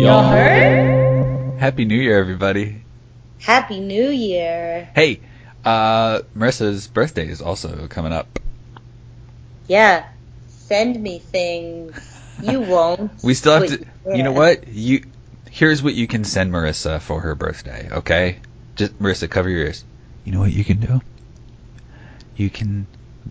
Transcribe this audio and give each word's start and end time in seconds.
Y'all 0.00 0.22
heard? 0.22 1.58
Happy 1.58 1.84
New 1.84 2.00
Year, 2.00 2.18
everybody. 2.18 2.82
Happy 3.38 3.80
New 3.80 4.08
Year. 4.08 4.88
Hey, 4.94 5.20
uh, 5.62 6.20
Marissa's 6.34 6.86
birthday 6.86 7.28
is 7.28 7.42
also 7.42 7.86
coming 7.88 8.14
up. 8.14 8.38
Yeah. 9.66 10.06
Send 10.48 11.02
me 11.02 11.18
things. 11.18 11.94
You 12.42 12.60
won't. 12.62 13.22
We 13.22 13.34
still 13.34 13.60
have 13.60 13.66
to. 13.66 13.84
yeah. 14.06 14.14
You 14.14 14.22
know 14.22 14.32
what? 14.32 14.68
You 14.68 15.04
here's 15.50 15.82
what 15.82 15.92
you 15.92 16.06
can 16.06 16.24
send 16.24 16.50
Marissa 16.50 16.98
for 16.98 17.20
her 17.20 17.34
birthday. 17.34 17.90
Okay, 17.92 18.38
just 18.76 18.98
Marissa, 18.98 19.28
cover 19.28 19.50
your 19.50 19.66
ears. 19.66 19.84
You 20.24 20.32
know 20.32 20.40
what 20.40 20.52
you 20.52 20.64
can 20.64 20.80
do? 20.80 21.02
You 22.36 22.48
can 22.48 22.86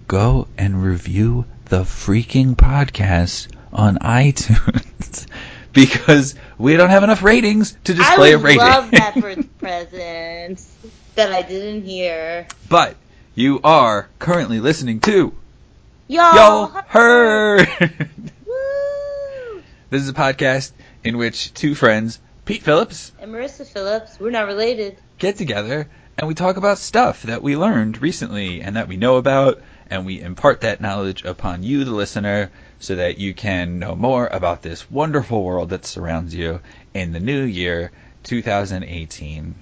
go 0.08 0.48
and 0.58 0.84
review 0.84 1.46
the 1.66 1.82
freaking 1.82 2.56
podcast 2.56 3.48
on 3.72 3.98
iTunes 4.00 5.28
because 5.74 6.36
we 6.58 6.76
don't 6.76 6.90
have 6.90 7.04
enough 7.04 7.22
ratings 7.24 7.78
to 7.84 7.94
display 7.94 8.30
I 8.30 8.34
a 8.34 8.38
would 8.38 8.44
rating. 8.46 8.62
I 8.62 8.78
love 8.78 8.92
that 8.92 9.14
for 9.14 9.36
present 9.60 10.66
that 11.16 11.32
I 11.32 11.42
didn't 11.44 11.84
hear. 11.86 12.48
but 12.70 12.96
you 13.36 13.60
are 13.64 14.10
currently 14.20 14.60
listening 14.60 15.00
to 15.02 15.34
Yo, 16.08 16.34
Yo 16.34 16.66
Heard. 16.88 17.68
Woo! 18.46 19.62
this 19.92 20.02
is 20.02 20.10
a 20.10 20.14
podcast 20.14 20.72
in 21.04 21.18
which 21.18 21.54
two 21.54 21.76
friends, 21.76 22.20
Pete 22.46 22.64
Phillips, 22.64 23.12
And 23.20 23.32
Marissa 23.32 23.66
Phillips, 23.66 24.20
we're 24.20 24.32
not 24.32 24.48
related. 24.48 24.98
get 25.20 25.38
together 25.38 25.88
and 26.18 26.28
we 26.28 26.34
talk 26.34 26.58
about 26.58 26.80
stuff 26.80 27.24
that 27.24 27.44
we 27.44 27.56
learned 27.56 28.02
recently 28.02 28.62
and 28.62 28.76
that 28.76 28.88
we 28.90 28.98
know 28.98 29.16
about, 29.18 29.62
and 29.90 30.06
we 30.06 30.22
impart 30.22 30.62
that 30.62 30.82
knowledge 30.82 31.24
upon 31.26 31.64
you, 31.64 31.84
the 31.84 31.92
listener, 31.92 32.52
so 32.80 32.96
that 32.96 33.18
you 33.18 33.34
can 33.34 33.80
know 33.80 33.96
more 33.96 34.28
about 34.28 34.62
this 34.62 34.90
wonderful 34.90 35.44
world 35.44 35.70
that 35.70 35.86
surrounds 35.86 36.34
you 36.34 36.62
in 36.94 37.12
the 37.12 37.20
new 37.20 37.44
year 37.44 37.92
2018. 38.24 39.56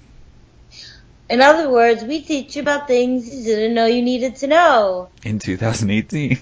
In 1.30 1.42
other 1.42 1.68
words, 1.68 2.04
we 2.04 2.22
teach 2.22 2.56
you 2.56 2.62
about 2.62 2.86
things 2.86 3.28
you 3.34 3.44
didn't 3.44 3.74
know 3.74 3.86
you 3.86 4.02
needed 4.02 4.36
to 4.36 4.46
know. 4.46 5.10
In 5.24 5.38
2018. 5.38 6.38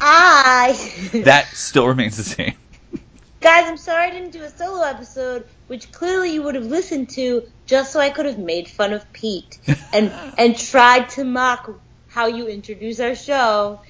I. 0.00 0.72
that 1.24 1.46
still 1.46 1.86
remains 1.86 2.16
the 2.16 2.24
same. 2.24 2.54
Guys, 3.40 3.66
I'm 3.66 3.76
sorry 3.76 4.06
I 4.06 4.10
didn't 4.10 4.32
do 4.32 4.42
a 4.42 4.48
solo 4.48 4.82
episode, 4.82 5.44
which 5.66 5.92
clearly 5.92 6.32
you 6.32 6.42
would 6.42 6.54
have 6.54 6.64
listened 6.64 7.10
to 7.10 7.42
just 7.66 7.92
so 7.92 8.00
I 8.00 8.08
could 8.10 8.24
have 8.24 8.38
made 8.38 8.68
fun 8.68 8.94
of 8.94 9.10
Pete 9.12 9.58
and 9.92 10.10
and 10.38 10.56
tried 10.56 11.10
to 11.10 11.24
mock 11.24 11.70
how 12.14 12.26
you 12.26 12.46
introduce 12.46 13.00
our 13.00 13.16
show. 13.16 13.80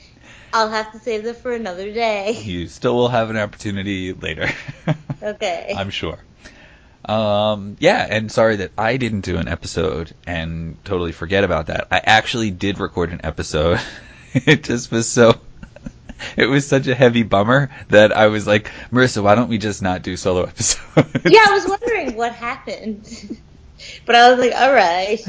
I'll 0.51 0.71
have 0.71 0.93
to 0.93 0.99
save 0.99 1.25
that 1.25 1.37
for 1.37 1.53
another 1.53 1.93
day. 1.93 2.33
You 2.45 2.69
still 2.69 2.95
will 2.97 3.09
have 3.09 3.29
an 3.31 3.37
opportunity 3.37 4.13
later. 4.13 4.51
Okay. 5.23 5.75
I'm 5.75 5.89
sure. 5.89 6.19
Um, 7.07 7.79
yeah, 7.81 8.07
and 8.11 8.31
sorry 8.31 8.57
that 8.57 8.73
I 8.77 8.99
didn't 8.99 9.23
do 9.23 9.39
an 9.39 9.49
episode 9.49 10.13
and 10.27 10.77
totally 10.85 11.13
forget 11.13 11.45
about 11.45 11.69
that. 11.69 11.87
I 11.91 12.03
actually 12.05 12.51
did 12.51 12.79
record 12.79 13.11
an 13.11 13.23
episode. 13.25 13.81
it 14.35 14.65
just 14.65 14.91
was 14.91 15.09
so. 15.09 15.33
It 16.37 16.45
was 16.45 16.67
such 16.67 16.87
a 16.89 16.95
heavy 16.95 17.23
bummer 17.23 17.71
that 17.89 18.15
I 18.15 18.27
was 18.27 18.47
like, 18.47 18.71
Marissa, 18.93 19.23
why 19.23 19.35
don't 19.35 19.49
we 19.49 19.57
just 19.57 19.81
not 19.81 20.03
do 20.03 20.15
solo 20.15 20.43
episodes? 20.43 20.85
yeah, 21.25 21.47
I 21.49 21.53
was 21.53 21.67
wondering 21.67 22.17
what 22.17 22.33
happened. 22.33 23.41
but 24.05 24.15
I 24.15 24.31
was 24.31 24.39
like, 24.39 24.53
all 24.55 24.75
right. 24.75 25.21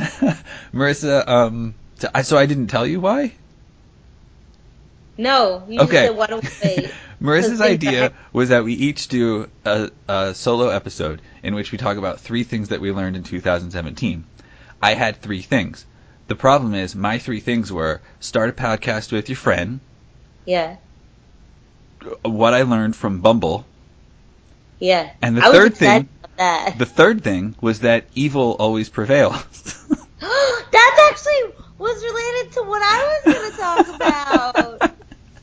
Marissa, 0.73 1.25
um, 1.25 1.73
I, 2.13 2.21
so 2.23 2.37
I 2.37 2.45
didn't 2.45 2.67
tell 2.67 2.85
you 2.85 2.99
why? 2.99 3.33
No, 5.17 5.63
Okay. 5.69 6.07
said, 6.07 6.15
why 6.17 6.27
don't 6.27 6.43
we 6.43 6.49
wait? 6.63 6.91
Marissa's 7.21 7.61
idea 7.61 8.11
was 8.33 8.49
that 8.49 8.65
we 8.65 8.73
each 8.73 9.07
do 9.07 9.49
a, 9.63 9.89
a 10.09 10.35
solo 10.35 10.67
episode 10.69 11.21
in 11.41 11.55
which 11.55 11.71
we 11.71 11.77
talk 11.77 11.95
about 11.97 12.19
three 12.19 12.43
things 12.43 12.69
that 12.69 12.81
we 12.81 12.91
learned 12.91 13.15
in 13.15 13.23
2017. 13.23 14.25
I 14.81 14.93
had 14.93 15.21
three 15.21 15.41
things. 15.41 15.85
The 16.27 16.35
problem 16.35 16.73
is, 16.73 16.95
my 16.95 17.17
three 17.19 17.39
things 17.39 17.71
were 17.71 18.01
start 18.19 18.49
a 18.49 18.53
podcast 18.53 19.11
with 19.13 19.29
your 19.29 19.37
friend, 19.37 19.79
Yeah, 20.45 20.77
what 22.23 22.53
I 22.53 22.63
learned 22.63 22.95
from 22.95 23.21
Bumble, 23.21 23.65
yeah. 24.79 25.11
And 25.21 25.37
the 25.37 25.45
I 25.45 25.51
third 25.51 25.75
thing- 25.75 26.09
that. 26.37 26.77
the 26.77 26.85
third 26.85 27.23
thing 27.23 27.55
was 27.61 27.79
that 27.81 28.05
evil 28.15 28.57
always 28.59 28.89
prevails. 28.89 29.41
That 30.71 31.09
actually 31.13 31.53
was 31.77 32.03
related 32.03 32.53
to 32.53 32.61
what 32.63 32.81
I 32.81 33.19
was 33.25 33.33
going 33.33 33.51
to 33.51 33.57
talk 33.57 33.95
about. 33.95 34.91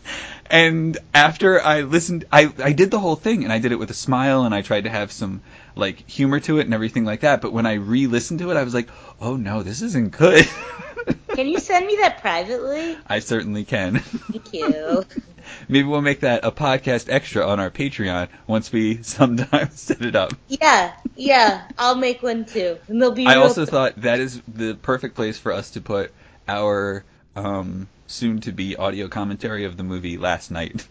and 0.51 0.99
after 1.15 1.61
I 1.61 1.83
listened, 1.83 2.25
I, 2.33 2.53
I 2.59 2.73
did 2.73 2.91
the 2.91 2.99
whole 2.99 3.17
thing, 3.17 3.45
and 3.45 3.53
I 3.53 3.59
did 3.59 3.73
it 3.73 3.79
with 3.79 3.91
a 3.91 3.95
smile, 3.95 4.45
and 4.45 4.55
I 4.55 4.63
tried 4.63 4.85
to 4.85 4.91
have 4.91 5.13
some 5.13 5.43
like 5.75 6.09
humor 6.09 6.41
to 6.41 6.59
it 6.59 6.67
and 6.67 6.75
everything 6.75 7.05
like 7.05 7.21
that. 7.21 7.41
But 7.41 7.53
when 7.53 7.67
I 7.67 7.75
re-listened 7.75 8.41
to 8.41 8.51
it, 8.51 8.57
I 8.57 8.63
was 8.63 8.75
like, 8.75 8.89
oh 9.21 9.37
no, 9.37 9.63
this 9.63 9.83
isn't 9.83 10.13
good. 10.13 10.47
Can 11.35 11.49
you 11.49 11.59
send 11.59 11.87
me 11.87 11.97
that 11.97 12.21
privately? 12.21 12.97
I 13.07 13.21
certainly 13.21 13.65
can. 13.65 13.99
Thank 13.99 14.53
you. 14.53 15.05
Maybe 15.69 15.89
we'll 15.89 16.03
make 16.03 16.21
that 16.21 16.45
a 16.45 16.53
podcast 16.53 17.09
extra 17.11 17.47
on 17.47 17.59
our 17.59 17.71
Patreon 17.71 18.29
once 18.47 18.71
we 18.71 19.03
sometime 19.03 19.71
set 19.71 20.03
it 20.03 20.15
up. 20.15 20.35
Yeah, 20.49 20.93
yeah. 21.17 21.67
I'll 21.79 21.97
make 21.97 22.23
one 22.23 22.45
too, 22.45 22.79
and 22.87 23.01
they'll 23.01 23.13
be. 23.13 23.27
I 23.27 23.37
also 23.37 23.65
thought 23.65 23.95
that 24.03 24.21
is 24.21 24.41
the 24.47 24.75
perfect 24.75 25.15
place 25.15 25.39
for 25.39 25.53
us 25.53 25.71
to 25.71 25.81
put 25.81 26.13
our 26.53 27.05
um, 27.35 27.89
soon-to-be 28.07 28.77
audio 28.77 29.09
commentary 29.09 29.65
of 29.65 29.77
the 29.77 29.83
movie 29.83 30.19
Last 30.19 30.51
Night. 30.51 30.87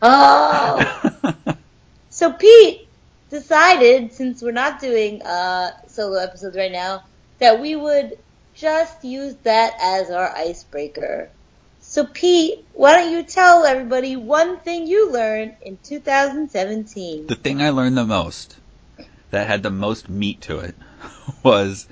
Oh. 0.00 1.34
So 2.18 2.32
Pete 2.32 2.88
decided, 3.30 4.12
since 4.12 4.42
we're 4.42 4.50
not 4.50 4.80
doing 4.80 5.22
uh, 5.22 5.70
solo 5.86 6.18
episodes 6.18 6.56
right 6.56 6.72
now, 6.72 7.04
that 7.38 7.60
we 7.60 7.76
would 7.76 8.18
just 8.54 9.04
use 9.04 9.36
that 9.44 9.74
as 9.80 10.10
our 10.10 10.28
icebreaker. 10.34 11.30
So 11.80 12.04
Pete, 12.04 12.64
why 12.74 12.94
don't 12.94 13.12
you 13.12 13.22
tell 13.22 13.64
everybody 13.64 14.16
one 14.16 14.58
thing 14.58 14.88
you 14.88 15.12
learned 15.12 15.54
in 15.62 15.78
2017? 15.84 17.28
the 17.28 17.36
thing 17.36 17.62
I 17.62 17.70
learned 17.70 17.96
the 17.96 18.04
most, 18.04 18.56
that 19.30 19.46
had 19.46 19.62
the 19.62 19.70
most 19.70 20.08
meat 20.08 20.40
to 20.40 20.58
it, 20.58 20.74
was 21.44 21.86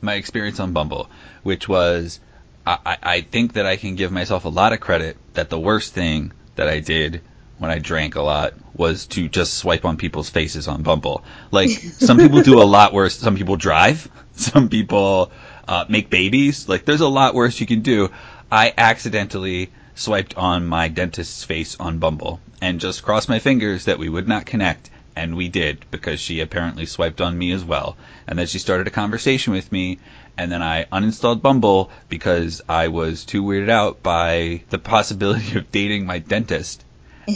my 0.00 0.14
experience 0.14 0.58
on 0.58 0.72
Bumble, 0.72 1.10
which 1.42 1.68
was 1.68 2.18
I, 2.66 2.96
I- 3.02 3.20
think 3.20 3.52
that 3.54 3.66
I 3.66 3.76
can 3.76 3.94
give 3.94 4.10
myself 4.12 4.44
a 4.44 4.48
lot 4.48 4.72
of 4.72 4.80
credit 4.80 5.16
that 5.34 5.50
the 5.50 5.58
worst 5.58 5.94
thing 5.94 6.32
that 6.56 6.68
I 6.68 6.80
did 6.80 7.20
when 7.58 7.70
I 7.70 7.78
drank 7.78 8.16
a 8.16 8.22
lot 8.22 8.54
was 8.74 9.06
to 9.08 9.28
just 9.28 9.54
swipe 9.54 9.84
on 9.84 9.96
people's 9.96 10.28
faces 10.28 10.68
on 10.68 10.82
Bumble. 10.82 11.24
Like 11.50 11.70
some 11.70 12.18
people 12.18 12.42
do 12.42 12.60
a 12.60 12.64
lot 12.78 12.92
worse. 12.92 13.16
Some 13.16 13.36
people 13.36 13.56
drive. 13.56 14.10
Some 14.36 14.68
people 14.68 15.32
uh, 15.66 15.86
make 15.88 16.10
babies. 16.10 16.68
Like 16.68 16.84
there's 16.84 17.00
a 17.00 17.08
lot 17.08 17.34
worse 17.34 17.58
you 17.58 17.66
can 17.66 17.80
do. 17.80 18.10
I 18.52 18.74
accidentally 18.76 19.70
swiped 19.94 20.36
on 20.36 20.66
my 20.66 20.88
dentist's 20.88 21.42
face 21.42 21.74
on 21.80 21.98
Bumble 21.98 22.40
and 22.60 22.78
just 22.78 23.02
crossed 23.02 23.30
my 23.30 23.38
fingers 23.38 23.86
that 23.86 23.98
we 23.98 24.10
would 24.10 24.28
not 24.28 24.44
connect. 24.44 24.90
And 25.16 25.34
we 25.34 25.48
did 25.48 25.84
because 25.90 26.20
she 26.20 26.40
apparently 26.40 26.86
swiped 26.86 27.20
on 27.20 27.36
me 27.36 27.50
as 27.52 27.64
well. 27.64 27.96
And 28.26 28.38
then 28.38 28.46
she 28.46 28.58
started 28.58 28.86
a 28.86 28.90
conversation 28.90 29.54
with 29.54 29.72
me. 29.72 29.98
And 30.36 30.52
then 30.52 30.62
I 30.62 30.84
uninstalled 30.92 31.40
Bumble 31.40 31.90
because 32.08 32.60
I 32.68 32.88
was 32.88 33.24
too 33.24 33.42
weirded 33.42 33.70
out 33.70 34.02
by 34.02 34.62
the 34.68 34.78
possibility 34.78 35.58
of 35.58 35.72
dating 35.72 36.04
my 36.06 36.18
dentist. 36.18 36.84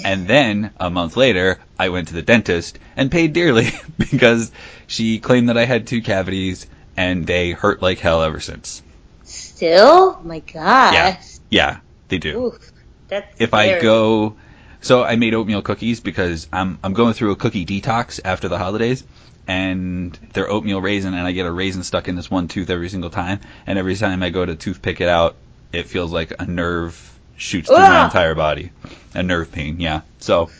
And 0.04 0.28
then 0.28 0.70
a 0.78 0.88
month 0.90 1.16
later, 1.16 1.58
I 1.78 1.88
went 1.88 2.08
to 2.08 2.14
the 2.14 2.22
dentist 2.22 2.78
and 2.96 3.10
paid 3.10 3.32
dearly 3.32 3.72
because 3.98 4.52
she 4.86 5.18
claimed 5.18 5.48
that 5.48 5.58
I 5.58 5.64
had 5.64 5.86
two 5.86 6.02
cavities 6.02 6.66
and 6.96 7.26
they 7.26 7.52
hurt 7.52 7.82
like 7.82 7.98
hell 7.98 8.22
ever 8.22 8.40
since. 8.40 8.82
Still? 9.24 10.20
My 10.22 10.40
gosh. 10.40 10.94
Yeah. 10.94 11.20
Yeah, 11.50 11.80
they 12.08 12.18
do. 12.18 12.46
Oof, 12.46 12.72
that's 13.08 13.40
if 13.40 13.52
I 13.54 13.80
go, 13.80 14.36
so 14.80 15.02
I 15.04 15.16
made 15.16 15.34
oatmeal 15.34 15.62
cookies 15.62 16.00
because 16.00 16.48
I'm 16.52 16.78
I'm 16.82 16.92
going 16.92 17.14
through 17.14 17.32
a 17.32 17.36
cookie 17.36 17.66
detox 17.66 18.20
after 18.24 18.48
the 18.48 18.58
holidays, 18.58 19.04
and 19.46 20.18
they're 20.32 20.50
oatmeal 20.50 20.80
raisin, 20.80 21.14
and 21.14 21.26
I 21.26 21.32
get 21.32 21.46
a 21.46 21.52
raisin 21.52 21.82
stuck 21.82 22.08
in 22.08 22.16
this 22.16 22.30
one 22.30 22.48
tooth 22.48 22.70
every 22.70 22.88
single 22.88 23.10
time, 23.10 23.40
and 23.66 23.78
every 23.78 23.96
time 23.96 24.22
I 24.22 24.30
go 24.30 24.44
to 24.44 24.54
toothpick 24.56 25.00
it 25.00 25.08
out, 25.08 25.36
it 25.72 25.86
feels 25.86 26.12
like 26.12 26.32
a 26.38 26.46
nerve 26.46 26.98
shoots 27.36 27.68
through 27.68 27.78
my 27.78 28.00
Ah! 28.00 28.04
entire 28.06 28.34
body, 28.34 28.70
a 29.14 29.22
nerve 29.22 29.50
pain. 29.52 29.80
Yeah, 29.80 30.02
so. 30.18 30.50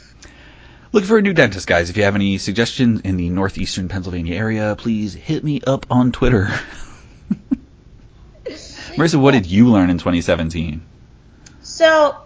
Look 0.92 1.04
for 1.04 1.18
a 1.18 1.22
new 1.22 1.32
dentist, 1.32 1.68
guys. 1.68 1.88
If 1.88 1.96
you 1.96 2.02
have 2.02 2.16
any 2.16 2.36
suggestions 2.38 3.02
in 3.02 3.16
the 3.16 3.28
northeastern 3.28 3.86
Pennsylvania 3.88 4.34
area, 4.34 4.74
please 4.76 5.14
hit 5.14 5.44
me 5.44 5.60
up 5.64 5.86
on 5.88 6.10
Twitter. 6.10 6.48
Marissa, 8.96 9.20
what 9.20 9.30
did 9.30 9.46
you 9.46 9.68
learn 9.68 9.88
in 9.90 9.98
2017? 9.98 10.82
So, 11.62 12.16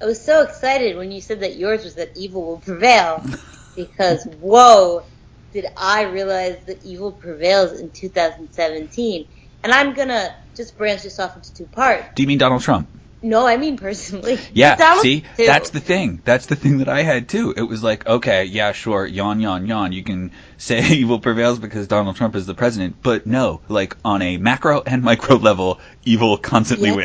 I 0.00 0.06
was 0.06 0.24
so 0.24 0.42
excited 0.42 0.96
when 0.96 1.12
you 1.12 1.20
said 1.20 1.40
that 1.40 1.56
yours 1.56 1.84
was 1.84 1.94
that 1.94 2.12
evil 2.16 2.46
will 2.46 2.60
prevail. 2.60 3.24
Because, 3.76 4.24
whoa, 4.40 5.02
did 5.52 5.66
I 5.76 6.02
realize 6.02 6.58
that 6.66 6.84
evil 6.84 7.10
prevails 7.10 7.80
in 7.80 7.90
2017. 7.90 9.26
And 9.64 9.72
I'm 9.72 9.94
gonna 9.94 10.28
just 10.56 10.78
branch 10.78 11.02
this 11.02 11.18
off 11.18 11.34
into 11.34 11.52
two 11.52 11.66
parts. 11.66 12.06
Do 12.14 12.22
you 12.22 12.28
mean 12.28 12.38
Donald 12.38 12.62
Trump? 12.62 12.88
No, 13.20 13.46
I 13.46 13.56
mean 13.56 13.76
personally. 13.76 14.38
Yeah, 14.52 14.76
Donald 14.76 15.02
see, 15.02 15.22
too. 15.36 15.46
that's 15.46 15.70
the 15.70 15.80
thing. 15.80 16.22
That's 16.24 16.46
the 16.46 16.54
thing 16.54 16.78
that 16.78 16.88
I 16.88 17.02
had 17.02 17.28
too. 17.28 17.52
It 17.56 17.62
was 17.62 17.82
like, 17.82 18.06
okay, 18.06 18.44
yeah, 18.44 18.70
sure, 18.72 19.06
yawn, 19.06 19.40
yawn, 19.40 19.66
yawn. 19.66 19.92
You 19.92 20.04
can 20.04 20.30
say 20.56 20.86
evil 20.90 21.18
prevails 21.18 21.58
because 21.58 21.88
Donald 21.88 22.14
Trump 22.14 22.36
is 22.36 22.46
the 22.46 22.54
president, 22.54 22.96
but 23.02 23.26
no, 23.26 23.62
like 23.68 23.96
on 24.04 24.22
a 24.22 24.36
macro 24.36 24.82
and 24.86 25.02
micro 25.02 25.36
level, 25.36 25.80
evil 26.04 26.36
constantly 26.36 26.90
Yeah. 26.90 26.96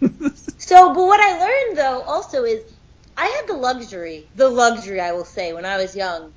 wins. 0.00 0.37
So, 0.58 0.92
but 0.94 1.04
what 1.06 1.20
I 1.20 1.38
learned 1.38 1.78
though 1.78 2.02
also 2.02 2.44
is 2.44 2.60
I 3.16 3.26
had 3.26 3.46
the 3.48 3.58
luxury, 3.60 4.28
the 4.34 4.48
luxury 4.48 5.00
I 5.00 5.12
will 5.12 5.24
say, 5.24 5.52
when 5.52 5.64
I 5.64 5.76
was 5.76 5.96
young, 5.96 6.32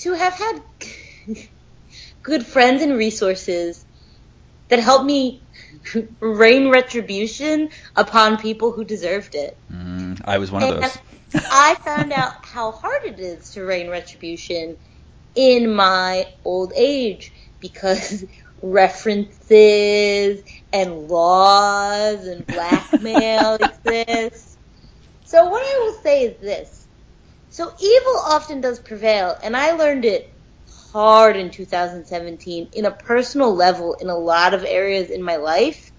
to 0.00 0.12
have 0.12 0.34
had 0.34 0.60
good 2.22 2.44
friends 2.44 2.82
and 2.82 2.96
resources 2.96 3.84
that 4.68 4.80
helped 4.80 5.04
me 5.04 5.44
rain 6.20 6.68
retribution 6.70 7.70
upon 7.94 8.38
people 8.38 8.72
who 8.72 8.84
deserved 8.84 9.34
it. 9.34 9.56
Mm, 9.72 10.20
I 10.24 10.38
was 10.38 10.50
one 10.50 10.62
of 10.62 10.80
those. 10.80 10.98
I 11.50 11.74
found 11.76 12.12
out 12.12 12.32
how 12.42 12.72
hard 12.72 13.02
it 13.04 13.20
is 13.20 13.50
to 13.50 13.64
rain 13.64 13.88
retribution 13.90 14.76
in 15.34 15.74
my 15.74 16.26
old 16.44 16.72
age 16.74 17.32
because 17.60 18.24
references 18.62 20.42
and 20.72 21.08
laws 21.08 22.26
and 22.26 22.46
blackmail 22.46 23.54
exist. 23.60 24.58
So 25.24 25.48
what 25.48 25.62
I 25.62 25.78
will 25.84 26.02
say 26.02 26.24
is 26.24 26.40
this. 26.40 26.86
So 27.50 27.72
evil 27.80 28.20
often 28.26 28.60
does 28.60 28.78
prevail, 28.78 29.36
and 29.42 29.56
I 29.56 29.72
learned 29.72 30.04
it 30.04 30.32
hard 30.92 31.36
in 31.36 31.50
2017 31.50 32.68
in 32.72 32.84
a 32.84 32.90
personal 32.90 33.54
level 33.54 33.94
in 33.94 34.08
a 34.08 34.16
lot 34.16 34.54
of 34.54 34.64
areas 34.64 35.10
in 35.10 35.22
my 35.22 35.36
life. 35.36 35.92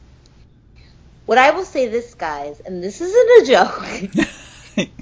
What 1.26 1.38
I 1.38 1.52
will 1.52 1.66
say 1.66 1.88
this, 1.88 2.14
guys, 2.14 2.62
and 2.66 2.82
this 2.82 3.02
isn't 3.02 3.44
a 3.44 3.52
joke. 3.52 4.88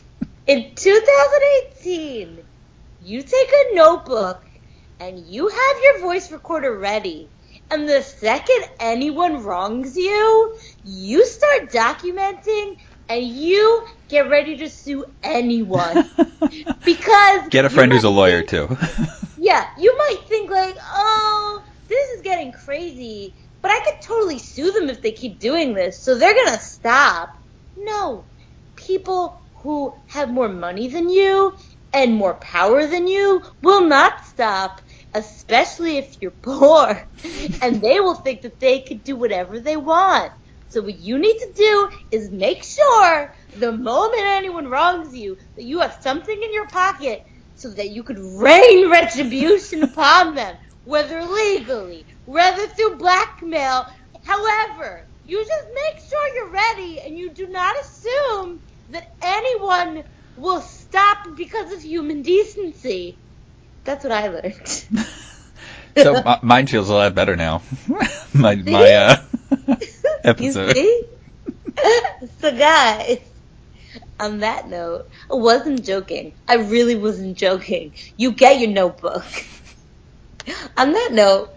In 0.48 0.76
2018, 0.76 2.44
you 3.02 3.22
take 3.24 3.50
a 3.50 3.76
notebook 3.76 4.44
and 5.00 5.20
you 5.20 5.48
have 5.48 5.84
your 5.84 6.02
voice 6.02 6.32
recorder 6.32 6.78
ready. 6.78 7.30
And 7.72 7.88
the 7.90 8.02
second 8.02 8.64
anyone 8.80 9.44
wrongs 9.44 9.96
you, 9.96 10.56
you 10.84 11.26
start 11.26 11.72
documenting 11.72 12.76
and 13.10 13.26
you 13.26 13.86
get 14.10 14.30
ready 14.30 14.58
to 14.58 14.70
sue 14.70 15.06
anyone. 15.24 16.06
Because 16.86 17.50
Get 17.50 17.66
a 17.66 17.70
friend 17.70 17.92
who's 17.92 18.04
a 18.04 18.10
lawyer 18.10 18.44
think- 18.44 18.50
too. 18.70 18.78
yeah, 19.38 19.66
you 19.78 19.98
might 19.98 20.22
think 20.28 20.52
like, 20.52 20.76
oh, 20.94 21.62
this 21.90 22.10
is 22.12 22.22
getting 22.22 22.52
crazy, 22.52 23.36
but 23.62 23.72
I 23.72 23.80
could 23.84 24.02
totally 24.04 24.38
sue 24.40 24.72
them 24.72 24.90
if 24.90 25.02
they 25.02 25.12
keep 25.12 25.40
doing 25.40 25.74
this, 25.74 26.04
so 26.04 26.16
they're 26.18 26.36
gonna 26.36 26.60
stop. 26.60 27.30
No, 27.76 28.28
people 28.76 29.42
who 29.64 29.94
have 30.10 30.30
more 30.30 30.50
money 30.50 30.88
than 30.88 31.10
you 31.10 31.54
and 31.92 32.14
more 32.14 32.36
power 32.36 32.86
than 32.86 33.08
you 33.08 33.42
will 33.62 33.86
not 33.88 34.24
stop, 34.26 34.82
especially 35.16 35.98
if 36.00 36.18
you're 36.22 36.36
poor, 36.44 37.04
and 37.62 37.82
they 37.82 38.02
will 38.02 38.16
think 38.16 38.44
that 38.44 38.60
they 38.62 38.82
could 38.82 39.04
do 39.04 39.18
whatever 39.18 39.60
they 39.60 39.78
want. 39.78 40.34
So 40.70 40.82
what 40.84 41.00
you 41.00 41.20
need 41.20 41.38
to 41.38 41.54
do 41.58 41.90
is 42.12 42.32
make 42.32 42.64
sure 42.64 43.32
the 43.58 43.74
moment 43.74 44.24
anyone 44.24 44.70
wrongs 44.70 45.16
you 45.16 45.38
that 45.58 45.66
you 45.66 45.82
have 45.82 45.98
something 46.02 46.36
in 46.44 46.54
your 46.54 46.68
pocket 46.70 47.24
so 47.56 47.72
that 47.76 47.92
you 47.92 48.04
could 48.04 48.20
rain 48.20 48.92
retribution 48.92 49.84
upon 49.86 50.36
them, 50.36 50.58
whether 50.84 51.24
legally, 51.24 52.08
whether 52.26 52.68
through 52.68 52.98
blackmail, 52.98 53.86
however. 54.26 55.08
You 55.24 55.40
just 55.40 55.68
make 55.76 56.10
sure 56.10 56.36
you're 56.36 56.54
ready 56.54 57.02
and 57.08 57.18
you 57.18 57.34
do 57.36 57.48
not 57.50 57.76
assume 57.84 58.62
that 58.90 59.06
anyone 59.24 60.04
will 60.36 60.62
stop 60.62 61.18
because 61.38 61.74
of 61.74 61.82
human 61.84 62.24
decency. 62.24 63.22
That's 63.86 64.04
what 64.04 64.12
I 64.14 64.28
learned. 64.28 64.68
so 65.98 66.16
m- 66.16 66.40
mine 66.44 66.68
feels 66.68 66.90
a 66.90 66.94
lot 66.94 67.16
better 67.16 67.36
now. 67.36 67.62
my 68.34 68.56
my 68.56 68.92
uh, 68.94 69.16
You 70.38 70.54
episode. 70.54 70.76
see? 70.76 71.04
so 72.40 72.58
guys, 72.58 73.20
on 74.20 74.40
that 74.40 74.68
note, 74.68 75.06
I 75.32 75.36
wasn't 75.36 75.86
joking. 75.86 76.34
I 76.48 76.56
really 76.56 76.96
wasn't 76.96 77.38
joking. 77.38 77.94
You 78.18 78.34
get 78.34 78.60
your 78.60 78.72
notebook. 78.72 79.26
on 80.78 80.94
that 80.94 81.10
note, 81.14 81.50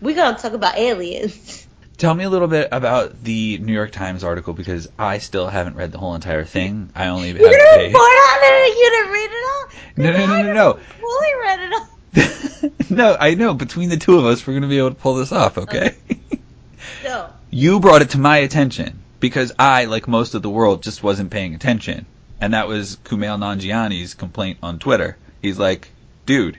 we're 0.00 0.16
gonna 0.16 0.38
talk 0.38 0.52
about 0.52 0.78
aliens. 0.78 1.66
Tell 2.02 2.16
me 2.16 2.24
a 2.24 2.30
little 2.30 2.48
bit 2.48 2.66
about 2.72 3.22
the 3.22 3.58
New 3.58 3.72
York 3.72 3.92
Times 3.92 4.24
article 4.24 4.54
because 4.54 4.88
I 4.98 5.18
still 5.18 5.46
haven't 5.46 5.76
read 5.76 5.92
the 5.92 5.98
whole 5.98 6.16
entire 6.16 6.44
thing. 6.44 6.90
I 6.96 7.06
only 7.06 7.28
You're 7.28 7.38
gonna 7.38 7.52
a 7.52 7.86
report 7.86 8.02
on 8.02 8.38
it? 8.42 8.76
You 8.76 8.90
didn't 8.90 9.12
read 9.12 9.30
it 9.30 9.44
all? 9.46 9.68
No, 9.96 10.12
no, 10.12 10.26
no, 10.26 10.42
no, 10.42 10.52
no. 10.52 10.80
Fully 11.00 11.34
read 11.40 11.60
it 11.60 11.72
all. 11.72 12.70
no, 12.96 13.16
I 13.20 13.34
know. 13.36 13.54
Between 13.54 13.88
the 13.88 13.96
two 13.98 14.18
of 14.18 14.24
us, 14.24 14.44
we're 14.44 14.54
going 14.54 14.62
to 14.62 14.68
be 14.68 14.78
able 14.78 14.88
to 14.88 14.96
pull 14.96 15.14
this 15.14 15.30
off, 15.30 15.58
okay? 15.58 15.94
So, 17.04 17.30
you 17.50 17.78
brought 17.78 18.02
it 18.02 18.10
to 18.10 18.18
my 18.18 18.38
attention 18.38 19.00
because 19.20 19.52
I, 19.56 19.84
like 19.84 20.08
most 20.08 20.34
of 20.34 20.42
the 20.42 20.50
world, 20.50 20.82
just 20.82 21.04
wasn't 21.04 21.30
paying 21.30 21.54
attention. 21.54 22.06
And 22.40 22.54
that 22.54 22.66
was 22.66 22.96
Kumail 23.04 23.38
Nanjiani's 23.38 24.14
complaint 24.14 24.58
on 24.60 24.80
Twitter. 24.80 25.16
He's 25.40 25.56
like, 25.56 25.90
dude, 26.26 26.58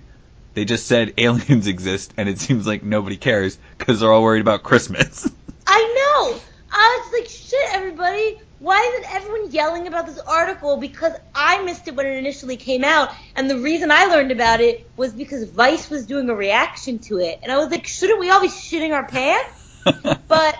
they 0.54 0.66
just 0.66 0.88
said 0.88 1.14
aliens 1.18 1.68
exist 1.68 2.14
and 2.18 2.30
it 2.30 2.40
seems 2.40 2.68
like 2.68 2.84
nobody 2.84 3.18
cares 3.18 3.58
because 3.78 4.00
they're 4.00 4.12
all 4.12 4.24
worried 4.24 4.42
about 4.42 4.64
Christmas. 4.64 5.30
I 5.68 5.80
know. 5.80 6.40
I 6.72 7.02
was 7.04 7.20
like, 7.20 7.30
shit, 7.30 7.74
everybody. 7.74 8.40
Why 8.60 8.80
isn't 8.94 9.14
everyone 9.14 9.52
yelling 9.52 9.88
about 9.88 10.06
this 10.06 10.20
article? 10.20 10.78
Because 10.78 11.14
I 11.36 11.62
missed 11.64 11.88
it 11.88 11.96
when 11.96 12.06
it 12.06 12.18
initially 12.18 12.56
came 12.56 12.86
out, 12.86 13.10
and 13.36 13.50
the 13.50 13.60
reason 13.60 13.92
I 13.92 14.06
learned 14.06 14.32
about 14.32 14.62
it 14.62 14.90
was 14.96 15.12
because 15.12 15.44
Vice 15.50 15.90
was 15.90 16.06
doing 16.06 16.30
a 16.30 16.36
reaction 16.36 17.00
to 17.00 17.20
it, 17.20 17.40
and 17.44 17.52
I 17.52 17.58
was 17.58 17.70
like, 17.70 17.86
shouldn't 17.86 18.22
we 18.22 18.30
all 18.30 18.40
be 18.40 18.48
shitting 18.48 18.94
our 18.94 19.06
pants? 19.06 19.60
But 20.30 20.58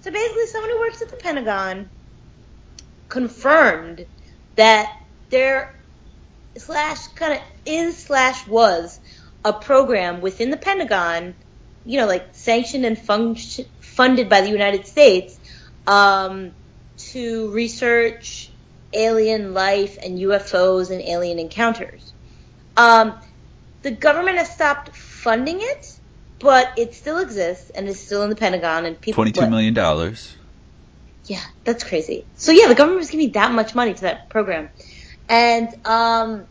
so 0.00 0.10
basically, 0.10 0.46
someone 0.48 0.70
who 0.70 0.80
works 0.80 1.00
at 1.00 1.10
the 1.10 1.16
Pentagon 1.16 1.88
confirmed 3.08 4.04
that 4.56 4.92
there 5.30 5.74
slash 6.56 7.06
kind 7.14 7.34
of 7.34 7.40
is 7.64 7.96
slash 7.96 8.46
was 8.46 9.00
a 9.44 9.52
program 9.52 10.20
within 10.20 10.50
the 10.50 10.56
Pentagon, 10.56 11.34
you 11.84 11.98
know, 11.98 12.06
like 12.06 12.28
sanctioned 12.32 12.84
and 12.84 12.98
function, 12.98 13.66
funded 13.80 14.28
by 14.28 14.40
the 14.40 14.50
United 14.50 14.86
States, 14.86 15.38
um, 15.86 16.52
to 16.96 17.50
research 17.52 18.50
alien 18.92 19.54
life 19.54 19.98
and 20.02 20.18
UFOs 20.18 20.90
and 20.90 21.02
alien 21.02 21.38
encounters. 21.38 22.12
Um, 22.76 23.14
the 23.82 23.90
government 23.90 24.38
has 24.38 24.50
stopped 24.52 24.96
funding 24.96 25.58
it, 25.60 25.98
but 26.38 26.72
it 26.78 26.94
still 26.94 27.18
exists 27.18 27.70
and 27.70 27.86
is 27.88 28.04
still 28.04 28.22
in 28.22 28.30
the 28.30 28.36
Pentagon 28.36 28.86
and 28.86 29.00
people. 29.00 29.16
Twenty-two 29.22 29.50
million 29.50 29.74
dollars. 29.74 30.34
yeah, 31.26 31.42
that's 31.64 31.84
crazy. 31.84 32.24
So 32.34 32.52
yeah, 32.52 32.68
the 32.68 32.74
government 32.74 33.00
was 33.00 33.10
giving 33.10 33.32
that 33.32 33.52
much 33.52 33.74
money 33.74 33.94
to 33.94 34.00
that 34.02 34.30
program, 34.30 34.70
and 35.28 35.68
um, 35.86 36.46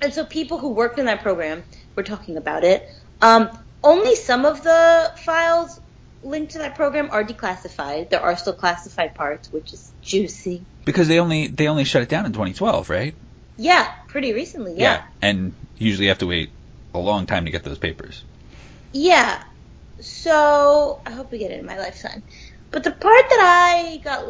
and 0.00 0.12
so 0.12 0.24
people 0.24 0.58
who 0.58 0.70
worked 0.70 0.98
in 0.98 1.06
that 1.06 1.22
program 1.22 1.64
were 1.98 2.04
talking 2.04 2.36
about 2.36 2.64
it. 2.64 2.88
Um, 3.20 3.50
only 3.82 4.14
some 4.14 4.46
of 4.46 4.62
the 4.62 5.12
files 5.16 5.78
linked 6.22 6.52
to 6.52 6.58
that 6.58 6.76
program 6.76 7.10
are 7.10 7.24
declassified. 7.24 8.08
There 8.08 8.20
are 8.20 8.36
still 8.36 8.54
classified 8.54 9.14
parts, 9.14 9.52
which 9.52 9.74
is 9.74 9.92
juicy. 10.00 10.62
Because 10.84 11.08
they 11.08 11.18
only 11.18 11.48
they 11.48 11.68
only 11.68 11.84
shut 11.84 12.02
it 12.02 12.08
down 12.08 12.24
in 12.24 12.32
2012, 12.32 12.88
right? 12.88 13.14
Yeah, 13.58 13.92
pretty 14.06 14.32
recently. 14.32 14.74
Yeah. 14.76 15.02
And 15.20 15.52
usually 15.76 16.04
you 16.04 16.10
have 16.10 16.18
to 16.18 16.26
wait 16.26 16.50
a 16.94 16.98
long 16.98 17.26
time 17.26 17.44
to 17.44 17.50
get 17.50 17.64
those 17.64 17.78
papers. 17.78 18.22
Yeah. 18.92 19.42
So 20.00 21.00
I 21.04 21.10
hope 21.10 21.32
we 21.32 21.38
get 21.38 21.50
it 21.50 21.58
in 21.58 21.66
my 21.66 21.78
lifetime. 21.78 22.22
But 22.70 22.84
the 22.84 22.92
part 22.92 23.28
that 23.30 23.40
I 23.40 23.96
got, 24.04 24.24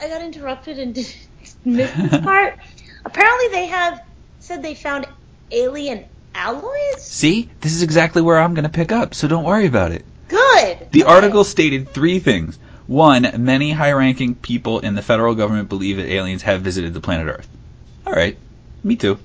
I 0.00 0.08
got 0.08 0.22
interrupted 0.22 0.78
and 0.78 0.94
missed 1.64 1.64
this 1.64 2.20
part. 2.22 2.58
Apparently, 3.04 3.48
they 3.48 3.66
have 3.66 4.00
said 4.38 4.62
they 4.62 4.74
found 4.74 5.06
alien 5.50 6.04
alloys. 6.34 7.00
See, 7.02 7.50
this 7.60 7.72
is 7.74 7.82
exactly 7.82 8.22
where 8.22 8.38
I'm 8.38 8.54
going 8.54 8.64
to 8.64 8.68
pick 8.68 8.92
up, 8.92 9.14
so 9.14 9.28
don't 9.28 9.44
worry 9.44 9.66
about 9.66 9.92
it. 9.92 10.04
Good. 10.28 10.88
The 10.90 11.04
Okay. 11.04 11.12
article 11.12 11.44
stated 11.44 11.88
three 11.92 12.18
things. 12.18 12.58
One, 12.86 13.28
many 13.38 13.72
high 13.72 13.92
ranking 13.92 14.34
people 14.34 14.78
in 14.80 14.94
the 14.94 15.02
federal 15.02 15.34
government 15.34 15.68
believe 15.68 15.96
that 15.96 16.10
aliens 16.10 16.42
have 16.42 16.60
visited 16.62 16.94
the 16.94 17.00
planet 17.00 17.26
Earth. 17.26 17.48
Alright, 18.06 18.38
me 18.84 18.96
too. 18.96 19.18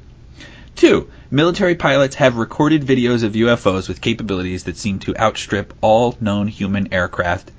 Two, 0.75 1.09
military 1.29 1.75
pilots 1.75 2.15
have 2.15 2.37
recorded 2.37 2.83
videos 2.83 3.23
of 3.23 3.33
UFOs 3.33 3.87
with 3.87 4.01
capabilities 4.01 4.63
that 4.63 4.77
seem 4.77 4.99
to 4.99 5.15
outstrip 5.17 5.73
all 5.81 6.17
known 6.19 6.47
human 6.47 6.91
aircraft, 6.93 7.51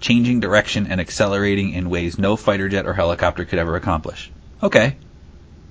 changing 0.00 0.38
direction 0.40 0.86
and 0.86 1.00
accelerating 1.00 1.72
in 1.72 1.90
ways 1.90 2.18
no 2.18 2.36
fighter 2.36 2.68
jet 2.68 2.86
or 2.86 2.92
helicopter 2.92 3.44
could 3.44 3.58
ever 3.58 3.74
accomplish. 3.74 4.30
Okay, 4.62 4.96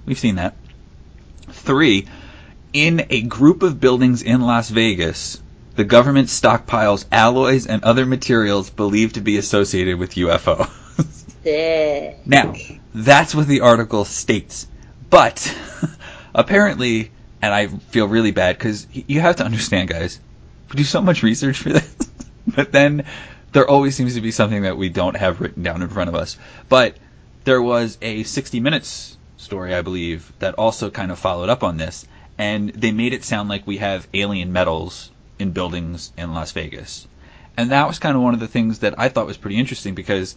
we've 0.06 0.20
seen 0.20 0.36
that. 0.36 0.56
Three, 1.50 2.08
in 2.74 3.06
a 3.10 3.22
group 3.22 3.63
of 3.63 3.80
buildings 3.80 4.22
in 4.22 4.42
Las 4.42 4.70
Vegas, 4.70 5.42
the 5.75 5.84
government 5.84 6.28
stockpiles 6.28 7.06
alloys 7.12 7.66
and 7.66 7.84
other 7.84 8.06
materials 8.06 8.70
believed 8.70 9.16
to 9.16 9.22
be 9.22 9.38
associated 9.38 9.98
with 9.98 10.16
UFOs. 10.16 10.70
Sick. 11.44 12.20
Now, 12.25 12.54
that's 12.94 13.34
what 13.34 13.48
the 13.48 13.62
article 13.62 14.06
states. 14.06 14.68
But 15.10 15.56
apparently, 16.36 17.12
and 17.42 17.54
I 17.54 17.68
feel 17.68 18.08
really 18.08 18.32
bad 18.32 18.58
because 18.58 18.88
you 18.94 19.20
have 19.22 19.38
to 19.38 19.46
understand, 19.46 19.90
guys, 19.90 20.20
we 20.70 20.78
do 20.78 20.84
so 20.84 21.01
much 21.01 21.24
research 21.24 21.58
for 21.58 21.70
this, 21.70 21.96
but 22.48 22.72
then 22.72 23.06
there 23.51 23.68
always 23.68 23.96
seems 23.96 24.16
to 24.16 24.22
be 24.22 24.32
something 24.32 24.63
that 24.63 24.78
we 24.78 24.90
don't 24.90 25.18
have 25.18 25.42
written 25.42 25.63
down 25.63 25.82
in 25.82 25.90
front 25.90 26.10
of 26.10 26.16
us. 26.16 26.38
But 26.70 26.96
there 27.44 27.62
was 27.62 27.98
a 28.01 28.24
60 28.24 28.60
Minutes 28.60 29.18
story, 29.38 29.74
I 29.74 29.82
believe, 29.82 30.32
that 30.40 30.56
also 30.56 30.90
kind 30.90 31.12
of 31.12 31.20
followed 31.20 31.50
up 31.50 31.63
on 31.63 31.78
this, 31.78 32.06
and 32.42 32.70
they 32.70 32.92
made 32.92 33.14
it 33.14 33.24
sound 33.24 33.50
like 33.50 33.68
we 33.68 33.78
have 33.78 34.08
alien 34.16 34.52
metals 34.52 35.12
in 35.38 35.52
buildings 35.52 36.12
in 36.18 36.34
Las 36.34 36.52
Vegas. 36.54 37.08
And 37.56 37.70
that 37.70 37.88
was 37.88 38.00
kind 38.00 38.18
of 38.18 38.24
one 38.24 38.34
of 38.34 38.40
the 38.40 38.48
things 38.48 38.80
that 38.80 38.96
I 38.98 39.10
thought 39.10 39.28
was 39.28 39.38
pretty 39.38 39.58
interesting 39.58 39.94
because 39.94 40.36